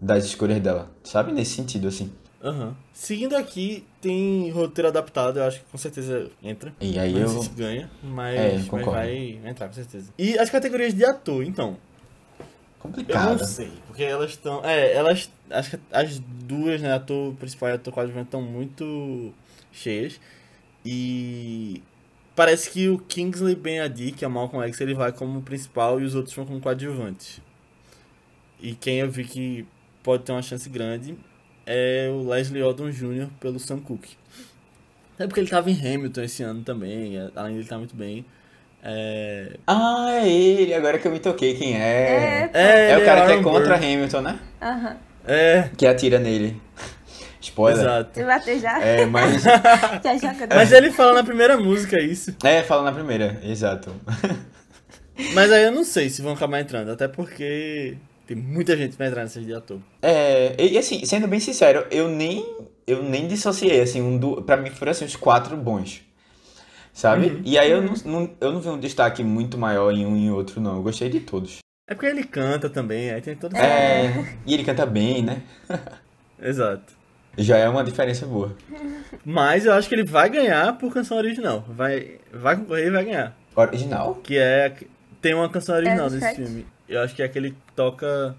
das 0.00 0.24
escolhas 0.24 0.60
dela, 0.60 0.90
sabe? 1.02 1.32
Nesse 1.32 1.54
sentido, 1.54 1.88
assim. 1.88 2.12
Aham. 2.42 2.76
Seguindo 2.92 3.36
aqui, 3.36 3.86
tem 4.00 4.50
roteiro 4.50 4.88
adaptado, 4.88 5.38
eu 5.38 5.44
acho 5.44 5.60
que 5.60 5.66
com 5.66 5.78
certeza 5.78 6.28
entra. 6.42 6.74
E 6.80 6.98
aí 6.98 7.12
Não 7.12 7.20
eu. 7.20 7.28
sei 7.28 7.42
se 7.42 7.48
ganha, 7.50 7.90
mas, 8.02 8.36
É, 8.38 8.58
mas 8.70 8.84
vai 8.84 9.40
entrar 9.44 9.68
com 9.68 9.74
certeza. 9.74 10.12
E 10.18 10.36
as 10.36 10.50
categorias 10.50 10.92
de 10.92 11.04
ator, 11.04 11.44
então. 11.44 11.76
Eu 12.84 13.14
não 13.14 13.38
sei, 13.38 13.70
porque 13.86 14.02
elas 14.02 14.30
estão. 14.30 14.60
É, 14.64 14.92
elas. 14.92 15.30
Acho 15.48 15.70
que 15.70 15.78
as 15.92 16.18
duas, 16.18 16.80
né? 16.82 16.92
Ator 16.92 17.32
principal 17.34 17.68
e 17.68 17.72
ator 17.74 17.92
coadjuvante 17.94 18.26
estão 18.26 18.42
muito 18.42 19.32
cheias. 19.70 20.18
E. 20.84 21.80
Parece 22.34 22.70
que 22.70 22.88
o 22.88 22.98
Kingsley 22.98 23.54
Ben-Adi, 23.54 24.10
que 24.10 24.24
é 24.24 24.28
o 24.28 24.30
Malcolm 24.30 24.66
X, 24.66 24.80
ele 24.80 24.94
vai 24.94 25.12
como 25.12 25.42
principal 25.42 26.00
e 26.00 26.04
os 26.04 26.16
outros 26.16 26.34
vão 26.34 26.44
como 26.46 26.60
coadjuvantes. 26.60 27.40
E 28.60 28.74
quem 28.74 28.98
eu 28.98 29.10
vi 29.10 29.24
que 29.24 29.66
pode 30.02 30.24
ter 30.24 30.32
uma 30.32 30.42
chance 30.42 30.68
grande 30.68 31.16
é 31.66 32.08
o 32.10 32.28
Leslie 32.28 32.62
Odom 32.62 32.90
Jr. 32.90 33.28
pelo 33.40 33.58
Sam 33.58 33.80
Cooke. 33.80 34.16
É 35.18 35.26
porque 35.26 35.40
ele 35.40 35.48
tava 35.50 35.70
em 35.70 35.78
Hamilton 35.78 36.22
esse 36.22 36.42
ano 36.42 36.62
também, 36.62 37.12
além 37.36 37.52
dele 37.52 37.64
estar 37.64 37.78
muito 37.78 37.94
bem. 37.94 38.24
É, 38.82 39.52
Ah, 39.66 40.08
é 40.10 40.28
ele, 40.28 40.74
agora 40.74 40.98
que 40.98 41.06
eu 41.06 41.12
me 41.12 41.20
toquei 41.20 41.54
quem 41.54 41.76
é. 41.80 42.50
É, 42.52 42.60
É, 42.88 42.92
ele 42.94 43.02
o 43.02 43.04
cara 43.04 43.26
que 43.26 43.32
é 43.34 43.42
contra 43.42 43.76
Burr. 43.76 43.84
Hamilton, 43.84 44.20
né? 44.22 44.38
Aham. 44.60 44.96
É, 45.24 45.70
Que 45.76 45.86
atira 45.86 46.18
nele. 46.18 46.60
Spoiler. 47.40 47.80
Exato. 47.84 48.24
Bater 48.24 48.58
já, 48.60 48.80
É, 48.82 49.04
mas. 49.06 49.42
Mas 50.54 50.72
ele 50.72 50.90
fala 50.90 51.14
na 51.14 51.24
primeira 51.24 51.56
música 51.56 52.00
isso. 52.00 52.34
É, 52.42 52.62
fala 52.62 52.82
na 52.84 52.92
primeira, 52.92 53.40
exato. 53.44 53.94
Mas 55.34 55.52
aí 55.52 55.64
eu 55.64 55.72
não 55.72 55.84
sei 55.84 56.08
se 56.08 56.22
vão 56.22 56.32
acabar 56.32 56.60
entrando, 56.60 56.90
até 56.90 57.06
porque 57.06 57.96
tem 58.26 58.36
muita 58.36 58.76
gente 58.76 58.96
pra 58.96 59.06
entrar 59.06 59.22
nessas 59.22 59.44
de 59.44 59.52
ator. 59.54 59.78
É, 60.00 60.54
e 60.58 60.76
assim, 60.78 61.04
sendo 61.04 61.26
bem 61.28 61.40
sincero, 61.40 61.86
eu 61.90 62.08
nem, 62.08 62.44
eu 62.86 63.02
nem 63.02 63.26
dissociei, 63.28 63.80
assim, 63.80 64.00
um 64.00 64.16
do, 64.18 64.42
pra 64.42 64.56
mim 64.56 64.70
foram 64.70 64.92
assim, 64.92 65.04
os 65.04 65.16
quatro 65.16 65.56
bons. 65.56 66.02
Sabe? 66.92 67.40
E 67.44 67.58
aí 67.58 67.70
eu 67.70 67.80
não, 67.82 67.94
não- 68.04 68.30
eu 68.40 68.52
não 68.52 68.60
vi 68.60 68.68
um 68.68 68.78
destaque 68.78 69.24
muito 69.24 69.56
maior 69.56 69.90
em 69.92 70.04
um 70.04 70.14
e 70.16 70.26
em 70.26 70.30
outro, 70.30 70.60
não. 70.60 70.76
Eu 70.76 70.82
gostei 70.82 71.08
de 71.08 71.20
todos. 71.20 71.58
É 71.88 71.94
porque 71.94 72.06
ele 72.06 72.22
canta 72.24 72.68
também, 72.70 73.10
aí 73.10 73.20
tem 73.20 73.34
todo 73.34 73.56
É, 73.56 74.12
e 74.46 74.52
ele 74.54 74.62
canta 74.64 74.84
bem, 74.86 75.22
né? 75.22 75.42
Exato. 76.40 76.92
Já 77.38 77.56
é 77.56 77.66
uma 77.68 77.82
diferença 77.82 78.26
boa. 78.26 78.54
Mas 79.24 79.64
eu 79.64 79.72
acho 79.72 79.88
que 79.88 79.94
ele 79.94 80.04
vai 80.04 80.28
ganhar 80.28 80.76
por 80.76 80.92
canção 80.92 81.16
original. 81.16 81.64
Vai, 81.66 82.18
vai 82.30 82.56
concorrer 82.56 82.88
e 82.88 82.90
vai 82.90 83.04
ganhar. 83.06 83.36
Original? 83.56 84.14
Que 84.16 84.36
é. 84.36 84.74
Tem 85.22 85.32
uma 85.34 85.48
canção 85.48 85.74
original 85.76 86.06
É, 86.08 86.10
desse 86.10 86.20
certo. 86.20 86.36
filme. 86.36 86.66
Eu 86.88 87.00
acho 87.02 87.14
que 87.14 87.22
é 87.22 87.24
aquele 87.24 87.50
que 87.50 87.72
toca 87.74 88.34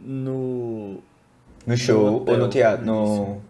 no. 0.00 1.02
No 1.66 1.76
show 1.76 2.16
hotel, 2.16 2.34
ou 2.34 2.40
no 2.40 2.48
teatro? 2.48 2.86
No... 2.86 3.42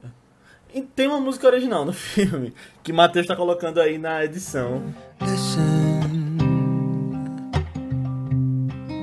E 0.74 0.82
tem 0.82 1.06
uma 1.06 1.20
música 1.20 1.46
original 1.46 1.84
no 1.84 1.92
filme. 1.94 2.52
Que 2.82 2.92
Matheus 2.92 3.26
tá 3.26 3.36
colocando 3.36 3.80
aí 3.80 3.98
na 3.98 4.24
edição. 4.24 4.82
Listen, 5.20 6.36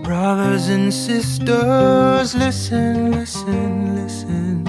brothers 0.04 0.70
and 0.70 0.92
sisters, 0.92 2.34
listen, 2.34 3.12
listen, 3.12 4.04
listen. 4.04 4.64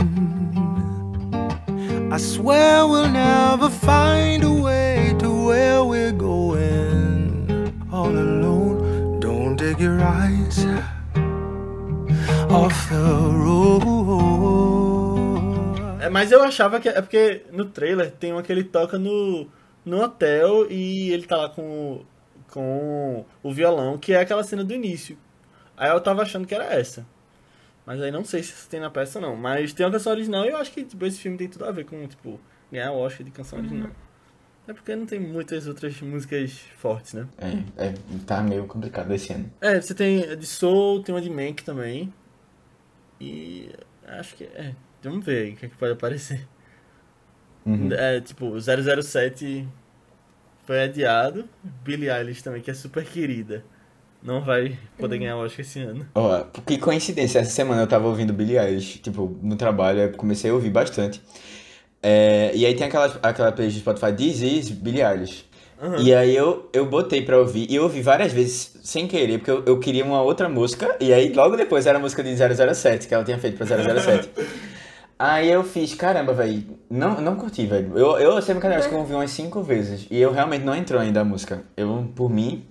I 2.13 2.19
swear 2.19 2.87
we'll 2.87 3.09
never 3.09 3.69
find 3.69 4.45
a 4.45 4.51
way 4.51 5.15
to 5.19 5.29
where 5.47 5.83
we're 5.85 6.13
going 6.13 7.73
all 7.93 8.09
alone. 8.09 8.46
Your 9.87 10.03
eyes 10.03 10.67
off 12.51 12.89
the 12.89 12.97
road. 13.45 13.63
É, 16.03 16.09
mas 16.11 16.33
eu 16.33 16.43
achava 16.43 16.81
que. 16.81 16.89
É 16.89 17.01
porque 17.01 17.45
no 17.53 17.67
trailer 17.67 18.11
tem 18.11 18.33
uma 18.33 18.43
que 18.43 18.51
ele 18.51 18.65
toca 18.65 18.99
no, 18.99 19.47
no 19.85 20.03
hotel 20.03 20.69
e 20.69 21.13
ele 21.13 21.25
tá 21.25 21.37
lá 21.37 21.49
com, 21.51 22.05
com 22.49 23.25
o 23.45 23.53
violão, 23.53 23.97
que 23.97 24.13
é 24.13 24.19
aquela 24.19 24.43
cena 24.43 24.65
do 24.65 24.75
início. 24.75 25.17
Aí 25.77 25.89
eu 25.91 26.01
tava 26.01 26.23
achando 26.23 26.49
que 26.49 26.55
era 26.57 26.65
essa. 26.65 27.07
Mas 27.87 28.03
aí 28.03 28.11
não 28.11 28.25
sei 28.25 28.43
se 28.43 28.69
tem 28.69 28.81
na 28.81 28.91
peça 28.91 29.21
não. 29.21 29.37
Mas 29.37 29.73
tem 29.73 29.87
uma 29.87 29.93
canção 29.93 30.13
original 30.13 30.45
e 30.47 30.49
eu 30.49 30.57
acho 30.57 30.73
que 30.73 30.83
tipo, 30.83 31.07
esse 31.07 31.21
filme 31.21 31.39
tem 31.39 31.47
tudo 31.47 31.65
a 31.65 31.71
ver 31.71 31.85
com, 31.85 32.05
tipo, 32.09 32.41
ganhar 32.73 32.91
o 32.91 32.99
Oscar 32.99 33.25
de 33.25 33.31
canção 33.31 33.61
original. 33.61 33.93
É 34.69 34.73
porque 34.73 34.97
não 34.97 35.07
tem 35.07 35.21
muitas 35.21 35.67
outras 35.69 36.01
músicas 36.01 36.59
fortes, 36.77 37.15
né? 37.15 37.27
É, 37.39 37.87
é, 37.87 37.95
tá 38.27 38.43
meio 38.43 38.67
complicado 38.67 39.13
esse 39.13 39.33
ano. 39.33 39.51
É, 39.61 39.81
você 39.81 39.95
tem 39.95 40.25
a 40.25 40.35
de 40.35 40.47
Soul, 40.47 41.03
tem 41.03 41.15
uma 41.15 41.21
de 41.21 41.31
Mank 41.31 41.63
também. 41.63 42.13
E 43.21 43.71
acho 44.07 44.35
que 44.35 44.45
é. 44.45 44.75
Vamos 45.03 45.25
ver 45.25 45.45
aí 45.45 45.53
o 45.53 45.57
que, 45.57 45.67
é 45.67 45.69
que 45.69 45.77
pode 45.77 45.93
aparecer. 45.93 46.47
Uhum. 47.65 47.93
É, 47.93 48.21
tipo, 48.21 48.55
007 48.61 49.69
foi 50.65 50.83
adiado. 50.83 51.49
Billie 51.85 52.11
Eilish 52.11 52.43
também, 52.43 52.61
que 52.61 52.71
é 52.71 52.75
super 52.75 53.05
querida. 53.05 53.65
Não 54.23 54.41
vai 54.41 54.77
poder 54.99 55.19
ganhar 55.19 55.37
Oscar 55.37 55.61
esse 55.61 55.79
ano. 55.81 56.07
Ó, 56.13 56.43
que 56.67 56.79
coincidência, 56.79 57.39
essa 57.39 57.51
semana 57.51 57.83
eu 57.83 57.87
tava 57.87 58.09
ouvindo 58.09 58.33
Billie 58.33 58.59
Eilish, 58.59 58.99
tipo, 58.99 59.39
no 59.41 59.55
trabalho, 59.55 60.01
eu 60.01 60.13
comecei 60.13 60.51
a 60.51 60.55
ouvir 60.55 60.71
bastante. 60.71 61.23
É, 62.03 62.53
e 62.55 62.65
aí 62.65 62.75
tem 62.75 62.87
aquela, 62.87 63.19
aquela 63.23 63.53
playlist 63.53 63.79
do 63.79 63.81
Spotify, 63.81 64.13
This 64.13 64.43
is 64.43 64.71
Billie 64.71 65.03
Eilish. 65.03 65.45
E 65.99 66.15
aí 66.15 66.35
eu, 66.35 66.71
eu 66.73 66.87
botei 66.87 67.21
pra 67.23 67.39
ouvir, 67.39 67.71
e 67.71 67.75
eu 67.77 67.83
ouvi 67.83 68.01
várias 68.01 68.33
vezes 68.33 68.79
sem 68.83 69.07
querer, 69.07 69.39
porque 69.39 69.51
eu, 69.51 69.63
eu 69.67 69.79
queria 69.79 70.05
uma 70.05 70.23
outra 70.23 70.49
música, 70.49 70.97
e 70.99 71.13
aí 71.13 71.33
logo 71.33 71.55
depois 71.57 71.87
era 71.87 71.99
a 71.99 72.01
música 72.01 72.23
de 72.23 72.35
007, 72.35 73.07
que 73.07 73.15
ela 73.15 73.25
tinha 73.25 73.39
feito 73.39 73.57
pra 73.59 73.67
007. 73.67 74.31
Aí 75.19 75.51
eu 75.51 75.65
fiz, 75.65 75.95
caramba, 75.95 76.35
velho, 76.35 76.63
não, 76.91 77.19
não 77.23 77.37
curti, 77.37 77.65
velho. 77.65 77.97
Eu, 77.97 78.19
eu 78.19 78.43
sei 78.43 78.55
acho 78.55 78.89
que 78.91 78.95
eu 78.95 78.99
ouvi 78.99 79.15
umas 79.15 79.31
cinco 79.31 79.63
vezes, 79.63 80.07
e 80.11 80.21
eu 80.21 80.31
realmente 80.31 80.63
não 80.63 80.75
entrou 80.75 81.01
ainda 81.01 81.23
a 81.23 81.25
música. 81.25 81.63
Eu, 81.75 82.07
por 82.15 82.29
mim, 82.29 82.67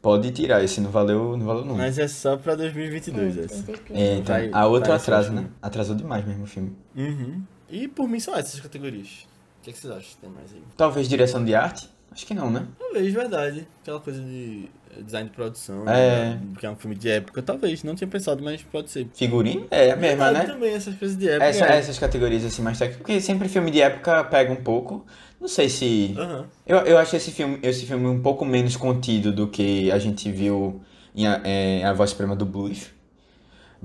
pode 0.00 0.32
tirar, 0.32 0.64
esse 0.64 0.80
não 0.80 0.90
valeu, 0.90 1.36
não 1.36 1.46
valeu 1.46 1.64
não. 1.64 1.76
Mas 1.76 2.00
é 2.00 2.08
só 2.08 2.36
pra 2.36 2.56
2022 2.56 3.38
essa. 3.38 3.64
É, 3.94 4.14
então, 4.16 4.34
Vai- 4.34 4.50
a 4.52 4.66
outra 4.66 4.96
atrasa, 4.96 5.30
né? 5.30 5.46
Atrasou 5.62 5.94
demais 5.94 6.26
mesmo 6.26 6.42
o 6.42 6.46
filme. 6.48 6.76
Uhum. 6.96 7.42
E 7.72 7.88
por 7.88 8.06
mim 8.08 8.20
são 8.20 8.36
essas 8.36 8.60
categorias. 8.60 9.26
O 9.60 9.64
que, 9.64 9.70
é 9.70 9.72
que 9.72 9.78
vocês 9.78 9.92
acham 9.92 10.08
que 10.10 10.16
tem 10.18 10.30
mais 10.30 10.52
aí? 10.52 10.62
Talvez 10.76 11.08
direção 11.08 11.44
de 11.44 11.54
arte? 11.54 11.88
Acho 12.10 12.26
que 12.26 12.34
não, 12.34 12.50
né? 12.50 12.66
Talvez, 12.78 13.12
verdade. 13.14 13.66
Aquela 13.80 13.98
coisa 13.98 14.20
de 14.22 14.68
design 15.02 15.30
de 15.30 15.34
produção, 15.34 15.88
É. 15.88 16.34
né? 16.34 16.40
que 16.60 16.66
é 16.66 16.70
um 16.70 16.76
filme 16.76 16.94
de 16.94 17.08
época, 17.08 17.40
talvez. 17.40 17.82
Não 17.82 17.94
tinha 17.94 18.06
pensado, 18.06 18.42
mas 18.42 18.62
pode 18.62 18.90
ser. 18.90 19.08
Figurino? 19.14 19.66
É 19.70 19.92
a 19.92 19.96
mesma, 19.96 20.24
Verdade 20.26 20.46
né? 20.48 20.52
também, 20.52 20.74
essas 20.74 20.94
coisas 20.96 21.16
de 21.16 21.26
época. 21.30 21.46
Essa- 21.46 21.64
é. 21.66 21.78
essas 21.78 21.98
categorias 21.98 22.44
assim 22.44 22.60
mais 22.60 22.78
técnicas, 22.78 22.98
porque 23.06 23.18
sempre 23.20 23.48
filme 23.48 23.70
de 23.70 23.80
época 23.80 24.22
pega 24.24 24.52
um 24.52 24.56
pouco. 24.62 25.06
Não 25.40 25.48
sei 25.48 25.70
se. 25.70 26.14
Aham. 26.18 26.46
Eu, 26.66 26.78
eu 26.80 26.98
acho 26.98 27.16
esse 27.16 27.30
filme, 27.30 27.58
esse 27.62 27.86
filme 27.86 28.06
um 28.06 28.20
pouco 28.20 28.44
menos 28.44 28.76
contido 28.76 29.32
do 29.32 29.48
que 29.48 29.90
a 29.90 29.98
gente 29.98 30.30
viu 30.30 30.82
em 31.16 31.26
A, 31.26 31.40
é, 31.44 31.82
a 31.84 31.94
Voz 31.94 32.10
Suprema 32.10 32.36
do 32.36 32.44
Blues. 32.44 32.90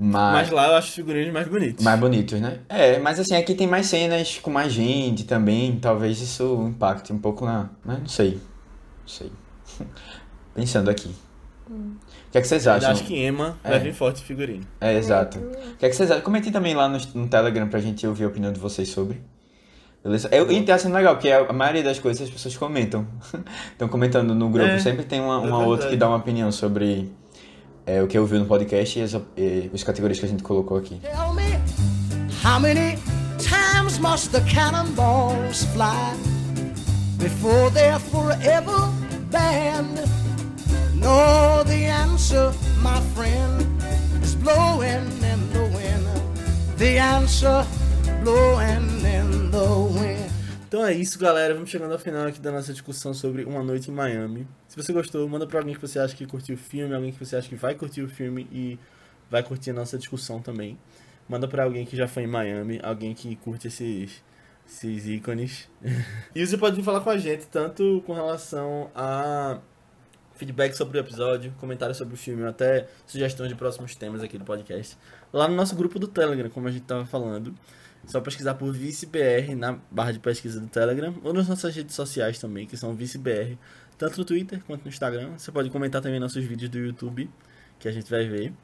Mas 0.00 0.32
Mas. 0.32 0.50
lá 0.50 0.68
eu 0.68 0.74
acho 0.76 0.88
os 0.90 0.94
figurinos 0.94 1.32
mais 1.32 1.48
bonitos. 1.48 1.84
Mais 1.84 1.98
bonitos, 1.98 2.40
né? 2.40 2.60
É, 2.68 3.00
mas 3.00 3.18
assim, 3.18 3.34
aqui 3.34 3.52
tem 3.54 3.66
mais 3.66 3.86
cenas 3.86 4.38
com 4.38 4.48
mais 4.50 4.72
gente 4.72 5.24
também. 5.24 5.76
Talvez 5.80 6.20
isso 6.20 6.68
impacte 6.68 7.12
um 7.12 7.18
pouco 7.18 7.44
na. 7.44 7.68
Mas 7.84 7.98
não 7.98 8.06
sei. 8.08 8.34
Não 8.34 9.08
sei. 9.08 9.32
Pensando 10.54 10.88
aqui. 10.88 11.12
O 11.68 12.30
que 12.30 12.38
é 12.38 12.40
que 12.40 12.46
vocês 12.46 12.64
Eu 12.66 12.72
acham? 12.72 12.90
acho 12.92 13.04
que 13.04 13.14
Emma 13.16 13.58
É. 13.64 13.70
vai 13.70 13.80
vir 13.80 13.92
forte 13.92 14.22
figurino. 14.22 14.64
É, 14.80 14.94
exato. 14.96 15.38
O 15.38 15.76
que 15.76 15.84
é 15.86 15.88
que 15.88 15.96
vocês 15.96 16.10
acham? 16.10 16.22
Comentem 16.22 16.52
também 16.52 16.74
lá 16.74 16.88
no, 16.88 16.98
no 17.14 17.28
Telegram 17.28 17.68
pra 17.68 17.80
gente 17.80 18.06
ouvir 18.06 18.24
a 18.24 18.28
opinião 18.28 18.52
de 18.52 18.60
vocês 18.60 18.88
sobre. 18.88 19.20
Beleza? 20.02 20.28
Eu, 20.30 20.50
e 20.50 20.62
tá 20.62 20.78
sendo 20.78 20.94
legal, 20.94 21.16
porque 21.16 21.30
a, 21.30 21.52
maioria 21.52 21.82
das 21.82 21.98
coisas 21.98 22.22
as 22.22 22.30
pessoas 22.32 22.56
comentam. 22.56 23.06
Estão 23.72 23.88
comentando 23.88 24.32
no 24.34 24.48
grupo. 24.48 24.68
É, 24.68 24.78
Sempre 24.78 25.04
tem 25.04 25.20
uma, 25.20 25.34
é 25.34 25.38
uma 25.48 25.66
outra 25.66 25.88
que 25.90 25.96
dá 25.96 26.06
uma 26.08 26.18
opinião 26.18 26.52
sobre 26.52 27.10
é, 27.88 28.02
o 28.02 28.06
que 28.06 28.18
ouviu 28.18 28.38
no 28.38 28.44
podcast 28.44 28.98
e 28.98 29.02
as, 29.02 29.14
e 29.34 29.70
as 29.72 29.82
categorias 29.82 30.20
que 30.20 30.26
a 30.26 30.28
gente 30.28 30.42
colocou 30.42 30.76
aqui. 30.76 31.00
Tell 31.00 31.32
me, 31.32 31.58
how 32.44 32.60
many 32.60 32.98
times 33.38 33.98
must 33.98 34.30
the 34.30 34.42
cannonballs 34.42 35.64
fly 35.72 36.14
before 37.16 37.70
they're 37.70 37.98
forever 37.98 38.92
banned? 39.30 40.06
No, 40.94 41.64
the 41.64 41.86
answer, 41.86 42.52
my 42.82 43.00
friend, 43.14 43.64
is 44.22 44.34
blowing 44.34 45.08
in 45.22 45.52
the 45.54 45.70
wind. 45.74 46.06
The 46.76 46.98
answer, 46.98 47.64
blowing 48.22 49.02
in 49.02 49.50
the 49.50 49.98
wind. 49.98 50.07
Então 50.68 50.84
é 50.84 50.92
isso, 50.92 51.18
galera. 51.18 51.54
Vamos 51.54 51.70
chegando 51.70 51.92
ao 51.92 51.98
final 51.98 52.26
aqui 52.26 52.38
da 52.40 52.52
nossa 52.52 52.74
discussão 52.74 53.14
sobre 53.14 53.42
Uma 53.42 53.62
Noite 53.62 53.90
em 53.90 53.94
Miami. 53.94 54.46
Se 54.68 54.76
você 54.76 54.92
gostou, 54.92 55.26
manda 55.26 55.46
pra 55.46 55.60
alguém 55.60 55.74
que 55.74 55.80
você 55.80 55.98
acha 55.98 56.14
que 56.14 56.26
curtiu 56.26 56.56
o 56.56 56.58
filme, 56.58 56.94
alguém 56.94 57.10
que 57.10 57.18
você 57.18 57.36
acha 57.36 57.48
que 57.48 57.54
vai 57.54 57.74
curtir 57.74 58.02
o 58.02 58.08
filme 58.08 58.46
e 58.52 58.78
vai 59.30 59.42
curtir 59.42 59.70
a 59.70 59.72
nossa 59.72 59.96
discussão 59.96 60.42
também. 60.42 60.78
Manda 61.26 61.48
pra 61.48 61.64
alguém 61.64 61.86
que 61.86 61.96
já 61.96 62.06
foi 62.06 62.24
em 62.24 62.26
Miami, 62.26 62.78
alguém 62.82 63.14
que 63.14 63.34
curte 63.36 63.68
esses, 63.68 64.22
esses 64.68 65.06
ícones. 65.06 65.70
e 66.34 66.46
você 66.46 66.58
pode 66.58 66.82
falar 66.82 67.00
com 67.00 67.08
a 67.08 67.16
gente, 67.16 67.46
tanto 67.46 68.02
com 68.04 68.12
relação 68.12 68.90
a 68.94 69.60
feedback 70.34 70.74
sobre 70.74 70.98
o 70.98 71.00
episódio, 71.00 71.50
comentários 71.58 71.96
sobre 71.96 72.12
o 72.12 72.16
filme, 72.18 72.44
até 72.44 72.86
sugestões 73.06 73.48
de 73.48 73.54
próximos 73.54 73.96
temas 73.96 74.22
aqui 74.22 74.36
do 74.36 74.44
podcast. 74.44 74.98
Lá 75.32 75.48
no 75.48 75.54
nosso 75.54 75.74
grupo 75.74 75.98
do 75.98 76.06
Telegram, 76.06 76.50
como 76.50 76.68
a 76.68 76.70
gente 76.70 76.84
tava 76.84 77.06
falando. 77.06 77.54
Só 78.08 78.22
pesquisar 78.22 78.54
por 78.54 78.72
ViceBR 78.72 79.54
na 79.54 79.78
barra 79.90 80.12
de 80.12 80.18
pesquisa 80.18 80.58
do 80.58 80.66
Telegram 80.66 81.14
ou 81.22 81.34
nas 81.34 81.46
nossas 81.46 81.76
redes 81.76 81.94
sociais 81.94 82.38
também, 82.38 82.66
que 82.66 82.74
são 82.74 82.94
ViceBR, 82.94 83.58
tanto 83.98 84.18
no 84.18 84.24
Twitter 84.24 84.62
quanto 84.66 84.82
no 84.82 84.88
Instagram. 84.88 85.32
Você 85.36 85.52
pode 85.52 85.68
comentar 85.68 86.00
também 86.00 86.18
nossos 86.18 86.42
vídeos 86.42 86.70
do 86.70 86.78
YouTube, 86.78 87.30
que 87.78 87.86
a 87.86 87.92
gente 87.92 88.10
vai 88.10 88.26
ver. 88.26 88.54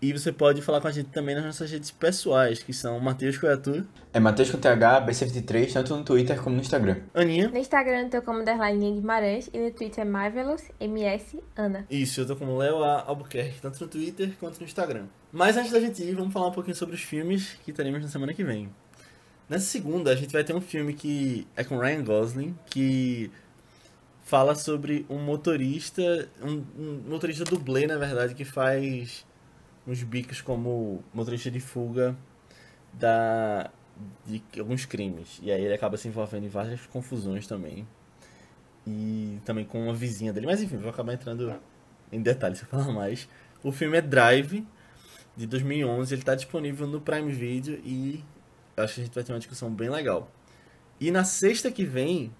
E 0.00 0.12
você 0.12 0.30
pode 0.30 0.62
falar 0.62 0.80
com 0.80 0.86
a 0.86 0.92
gente 0.92 1.08
também 1.08 1.34
nas 1.34 1.44
nossas 1.44 1.68
redes 1.68 1.90
pessoais, 1.90 2.62
que 2.62 2.72
são 2.72 3.00
Matheus 3.00 3.36
Coiatu, 3.36 3.84
É 4.12 4.20
Matheus 4.20 4.48
com 4.48 4.56
TH, 4.56 5.04
B73, 5.04 5.72
tanto 5.72 5.96
no 5.96 6.04
Twitter 6.04 6.40
como 6.40 6.54
no 6.54 6.62
Instagram. 6.62 6.98
Aninha. 7.12 7.48
No 7.48 7.58
Instagram 7.58 8.02
eu 8.02 8.10
tô 8.10 8.22
como 8.22 8.38
underline 8.38 8.92
Guimarães 8.92 9.50
e 9.52 9.58
no 9.58 9.72
Twitter 9.72 10.02
é 10.02 10.08
Marvelous 10.08 10.62
MS 10.78 11.42
Ana. 11.56 11.84
Isso, 11.90 12.20
eu 12.20 12.26
tô 12.28 12.36
como 12.36 12.56
Léo 12.56 12.84
A. 12.84 13.02
Albuquerque, 13.02 13.60
tanto 13.60 13.82
no 13.82 13.88
Twitter 13.90 14.30
quanto 14.38 14.60
no 14.60 14.66
Instagram. 14.66 15.06
Mas 15.32 15.56
antes 15.56 15.70
da 15.70 15.80
gente 15.80 16.02
ir, 16.02 16.14
vamos 16.14 16.32
falar 16.32 16.48
um 16.48 16.52
pouquinho 16.52 16.76
sobre 16.76 16.94
os 16.94 17.02
filmes 17.02 17.54
que 17.64 17.72
teremos 17.72 18.02
na 18.02 18.08
semana 18.08 18.32
que 18.32 18.42
vem. 18.42 18.70
Nessa 19.48 19.66
segunda, 19.66 20.10
a 20.10 20.16
gente 20.16 20.32
vai 20.32 20.44
ter 20.44 20.54
um 20.54 20.60
filme 20.60 20.94
que 20.94 21.46
é 21.56 21.64
com 21.64 21.78
Ryan 21.78 22.04
Gosling, 22.04 22.58
que 22.66 23.30
fala 24.24 24.54
sobre 24.54 25.06
um 25.08 25.18
motorista, 25.18 26.28
um, 26.42 26.64
um 26.78 27.02
motorista 27.08 27.44
dublê, 27.44 27.86
na 27.86 27.96
verdade, 27.96 28.34
que 28.34 28.44
faz 28.44 29.26
uns 29.86 30.02
bicos 30.02 30.40
como 30.42 31.02
motorista 31.14 31.50
de 31.50 31.60
fuga 31.60 32.14
da 32.92 33.70
de 34.26 34.42
alguns 34.58 34.84
crimes. 34.84 35.40
E 35.42 35.50
aí 35.50 35.64
ele 35.64 35.74
acaba 35.74 35.96
se 35.96 36.08
envolvendo 36.08 36.44
em 36.44 36.48
várias 36.48 36.86
confusões 36.86 37.46
também. 37.46 37.86
E 38.86 39.38
também 39.44 39.64
com 39.64 39.82
uma 39.84 39.94
vizinha 39.94 40.32
dele. 40.32 40.46
Mas 40.46 40.62
enfim, 40.62 40.76
vou 40.76 40.90
acabar 40.90 41.12
entrando 41.12 41.54
em 42.12 42.22
detalhes 42.22 42.58
se 42.58 42.64
eu 42.64 42.68
falar 42.68 42.92
mais. 42.92 43.28
O 43.62 43.72
filme 43.72 43.98
é 43.98 44.00
Drive, 44.00 44.64
de 45.38 45.46
2011. 45.46 46.12
Ele 46.12 46.20
está 46.20 46.34
disponível 46.34 46.86
no 46.86 47.00
Prime 47.00 47.32
Video 47.32 47.78
e 47.84 48.22
acho 48.76 48.96
que 48.96 49.00
a 49.00 49.04
gente 49.04 49.14
vai 49.14 49.24
ter 49.24 49.32
uma 49.32 49.38
discussão 49.38 49.70
bem 49.70 49.88
legal. 49.88 50.30
E 51.00 51.12
na 51.12 51.22
sexta 51.22 51.70
que 51.70 51.84
vem, 51.84 52.32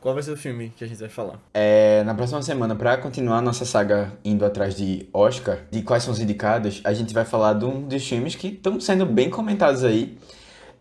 qual 0.00 0.14
vai 0.14 0.22
ser 0.22 0.30
o 0.30 0.36
filme 0.36 0.72
que 0.76 0.84
a 0.84 0.86
gente 0.86 1.00
vai 1.00 1.08
falar? 1.08 1.40
É, 1.52 2.04
na 2.04 2.14
próxima 2.14 2.40
semana, 2.40 2.76
pra 2.76 2.96
continuar 2.96 3.42
nossa 3.42 3.64
saga 3.64 4.12
indo 4.24 4.44
atrás 4.44 4.76
de 4.76 5.08
Oscar, 5.12 5.58
de 5.68 5.82
quais 5.82 6.04
são 6.04 6.12
os 6.12 6.20
indicados, 6.20 6.80
a 6.84 6.92
gente 6.92 7.12
vai 7.12 7.24
falar 7.24 7.54
de 7.54 7.64
um 7.64 7.82
dos 7.88 8.06
filmes 8.06 8.36
que 8.36 8.48
estão 8.48 8.78
sendo 8.80 9.04
bem 9.04 9.28
comentados 9.28 9.82
aí, 9.82 10.16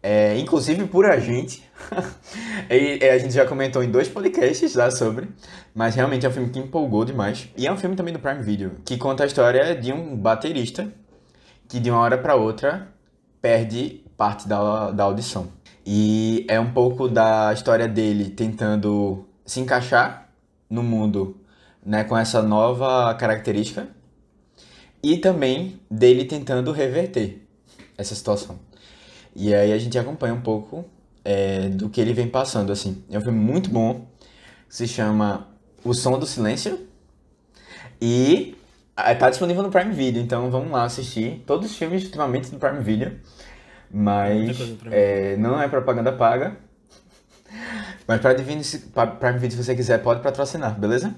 é, 0.04 0.38
inclusive 0.38 0.86
por 0.86 1.06
a 1.06 1.20
gente. 1.20 1.64
e, 2.70 3.00
é, 3.02 3.14
a 3.14 3.18
gente 3.18 3.34
já 3.34 3.48
comentou 3.48 3.84
em 3.84 3.90
dois 3.90 4.08
podcasts 4.08 4.76
lá 4.76 4.92
sobre, 4.92 5.28
mas 5.74 5.96
realmente 5.96 6.24
é 6.24 6.30
um 6.30 6.32
filme 6.32 6.50
que 6.52 6.60
empolgou 6.60 7.04
demais. 7.04 7.50
E 7.58 7.66
é 7.66 7.72
um 7.72 7.78
filme 7.78 7.96
também 7.96 8.14
do 8.14 8.20
Prime 8.20 8.44
Video, 8.44 8.74
que 8.86 8.96
conta 8.96 9.24
a 9.24 9.26
história 9.26 9.76
de 9.76 9.92
um 9.92 10.16
baterista 10.16 10.88
que 11.68 11.80
de 11.80 11.92
uma 11.92 12.00
hora 12.00 12.18
pra 12.18 12.36
outra 12.36 12.88
perde 13.42 14.04
parte 14.16 14.48
da, 14.48 14.92
da 14.92 15.04
audição. 15.04 15.48
E 15.86 16.46
é 16.50 16.60
um 16.60 16.74
pouco 16.74 17.08
da 17.08 17.54
história 17.54 17.88
dele 17.88 18.30
tentando 18.30 19.26
se 19.46 19.60
encaixar 19.62 20.30
no 20.70 20.84
mundo 20.84 21.38
né, 21.86 22.04
com 22.04 22.18
essa 22.18 22.42
nova 22.42 23.14
característica 23.16 23.88
e 25.02 25.18
também 25.18 25.80
dele 25.90 26.26
tentando 26.26 26.74
reverter 26.74 27.48
essa 27.98 28.14
situação. 28.14 28.60
E 29.34 29.54
aí 29.54 29.72
a 29.72 29.78
gente 29.78 29.98
acompanha 29.98 30.34
um 30.34 30.42
pouco 30.42 30.84
é, 31.24 31.70
do 31.70 31.90
que 31.90 32.02
ele 32.02 32.14
vem 32.14 32.28
passando, 32.28 32.72
assim. 32.72 33.02
É 33.10 33.18
um 33.18 33.22
filme 33.22 33.40
muito 33.40 33.70
bom, 33.70 34.08
se 34.68 34.88
chama 34.88 35.48
O 35.86 35.94
Som 35.94 36.20
do 36.20 36.26
Silêncio 36.26 36.86
e 38.02 38.57
está 38.98 39.30
disponível 39.30 39.64
no 39.64 39.70
Prime 39.70 39.94
Video, 39.94 40.22
então 40.22 40.50
vamos 40.50 40.72
lá 40.72 40.84
assistir 40.84 41.44
todos 41.46 41.70
os 41.72 41.78
filmes 41.78 42.04
ultimamente 42.04 42.50
do 42.50 42.58
Prime 42.58 42.82
Video. 42.82 43.20
Mas 43.90 44.58
é, 44.92 45.38
não 45.38 45.62
é 45.62 45.68
propaganda 45.68 46.12
paga. 46.12 46.58
Mas 48.08 48.20
para 48.22 49.08
Prime 49.08 49.40
Video, 49.40 49.58
se 49.58 49.64
você 49.64 49.76
quiser, 49.76 50.02
pode 50.02 50.22
patrocinar, 50.22 50.78
beleza? 50.78 51.14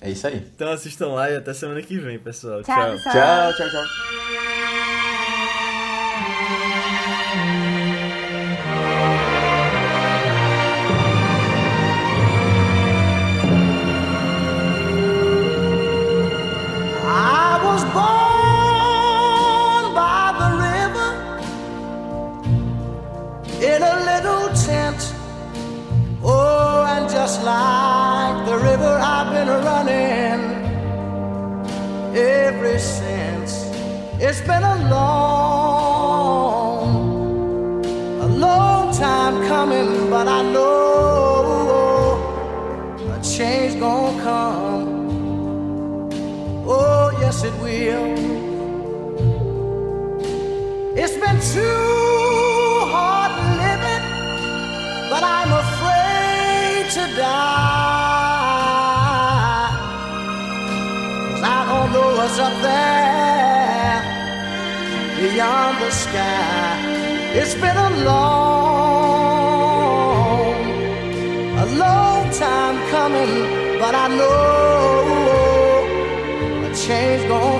É 0.00 0.10
isso 0.10 0.26
aí. 0.26 0.46
Então 0.54 0.70
assistam 0.70 1.08
lá 1.08 1.30
e 1.30 1.36
até 1.36 1.52
semana 1.52 1.82
que 1.82 1.98
vem, 1.98 2.18
pessoal. 2.18 2.62
Tchau, 2.62 2.74
Tchau. 2.74 2.92
pessoal. 2.92 3.52
Tchau, 3.52 3.52
tchau, 3.52 3.70
tchau. 3.70 4.59
It's 34.30 34.42
been 34.42 34.62
a 34.62 34.76
long, 34.88 36.14
a 38.20 38.28
long 38.28 38.94
time 38.94 39.44
coming, 39.48 40.08
but 40.08 40.28
I 40.28 40.42
know 40.52 42.14
a 43.10 43.20
change 43.24 43.80
gonna 43.80 44.22
come. 44.22 46.12
Oh, 46.64 47.10
yes, 47.20 47.42
it 47.42 47.54
will. 47.54 48.06
It's 50.96 51.16
been 51.16 51.40
too 51.52 51.89
beyond 65.32 65.78
the 65.82 65.90
sky. 65.90 66.78
It's 67.38 67.54
been 67.54 67.76
a 67.76 67.90
long, 68.08 68.90
a 71.64 71.66
long 71.84 72.22
time 72.44 72.76
coming, 72.90 73.32
but 73.78 73.94
I 73.94 74.06
know 74.18 75.86
a 76.66 76.68
change 76.74 77.22
gonna 77.28 77.59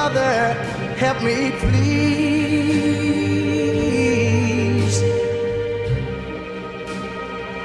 Brother, 0.00 0.54
help 0.96 1.18
me, 1.22 1.50
please. 1.60 1.90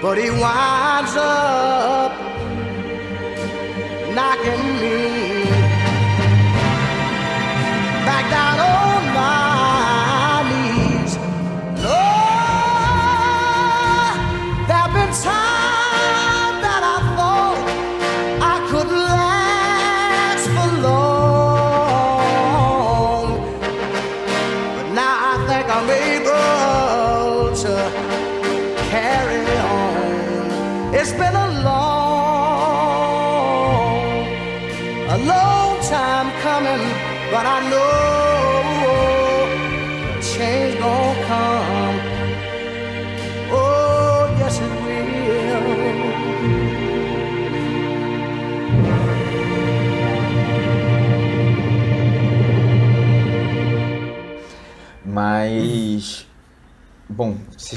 But 0.02 0.18
he 0.18 0.30
winds 0.32 1.16
up 1.16 2.12
knocking 4.14 4.66
me 4.82 5.25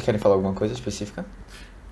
querem 0.09 0.21
falar 0.21 0.37
alguma 0.37 0.55
coisa 0.55 0.73
específica? 0.73 1.25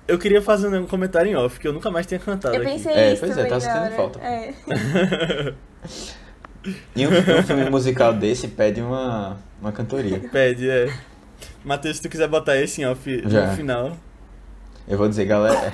Eu 0.07 0.17
queria 0.17 0.41
fazer 0.41 0.75
um 0.75 0.87
comentário 0.87 1.29
em 1.29 1.35
off, 1.35 1.59
que 1.59 1.67
eu 1.67 1.73
nunca 1.73 1.91
mais 1.91 2.07
tinha 2.07 2.19
cantado 2.19 2.55
Eu 2.55 2.61
aqui. 2.61 2.71
pensei 2.71 2.93
É, 2.93 3.13
isso 3.13 3.21
pois 3.21 3.37
é, 3.37 3.45
tá 3.45 3.55
na 3.55 3.59
sentindo 3.59 3.95
falta. 3.95 4.19
É. 4.19 4.53
E 6.93 7.07
um, 7.07 7.11
um 7.11 7.43
filme 7.43 7.69
musical 7.69 8.13
desse 8.13 8.49
pede 8.49 8.81
uma, 8.81 9.37
uma 9.61 9.71
cantoria. 9.71 10.19
Pede, 10.19 10.69
é. 10.69 10.93
Matheus, 11.63 11.95
se 11.97 12.01
tu 12.01 12.09
quiser 12.09 12.27
botar 12.27 12.57
esse 12.57 12.81
em 12.81 12.85
off 12.85 13.23
Já. 13.29 13.47
no 13.47 13.55
final. 13.55 13.97
Eu 14.85 14.97
vou 14.97 15.07
dizer, 15.07 15.23
galera. 15.25 15.73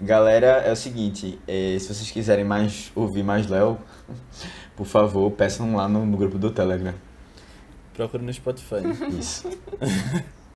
Galera, 0.00 0.46
é 0.64 0.72
o 0.72 0.76
seguinte, 0.76 1.38
é, 1.46 1.76
se 1.78 1.92
vocês 1.92 2.10
quiserem 2.10 2.44
mais 2.44 2.90
ouvir 2.94 3.22
mais 3.22 3.46
Léo, 3.48 3.78
por 4.74 4.86
favor, 4.86 5.30
peçam 5.32 5.76
lá 5.76 5.86
no, 5.88 6.06
no 6.06 6.16
grupo 6.16 6.38
do 6.38 6.50
Telegram. 6.50 6.94
Procura 7.92 8.22
no 8.22 8.32
Spotify. 8.32 8.76
Isso. 9.18 9.48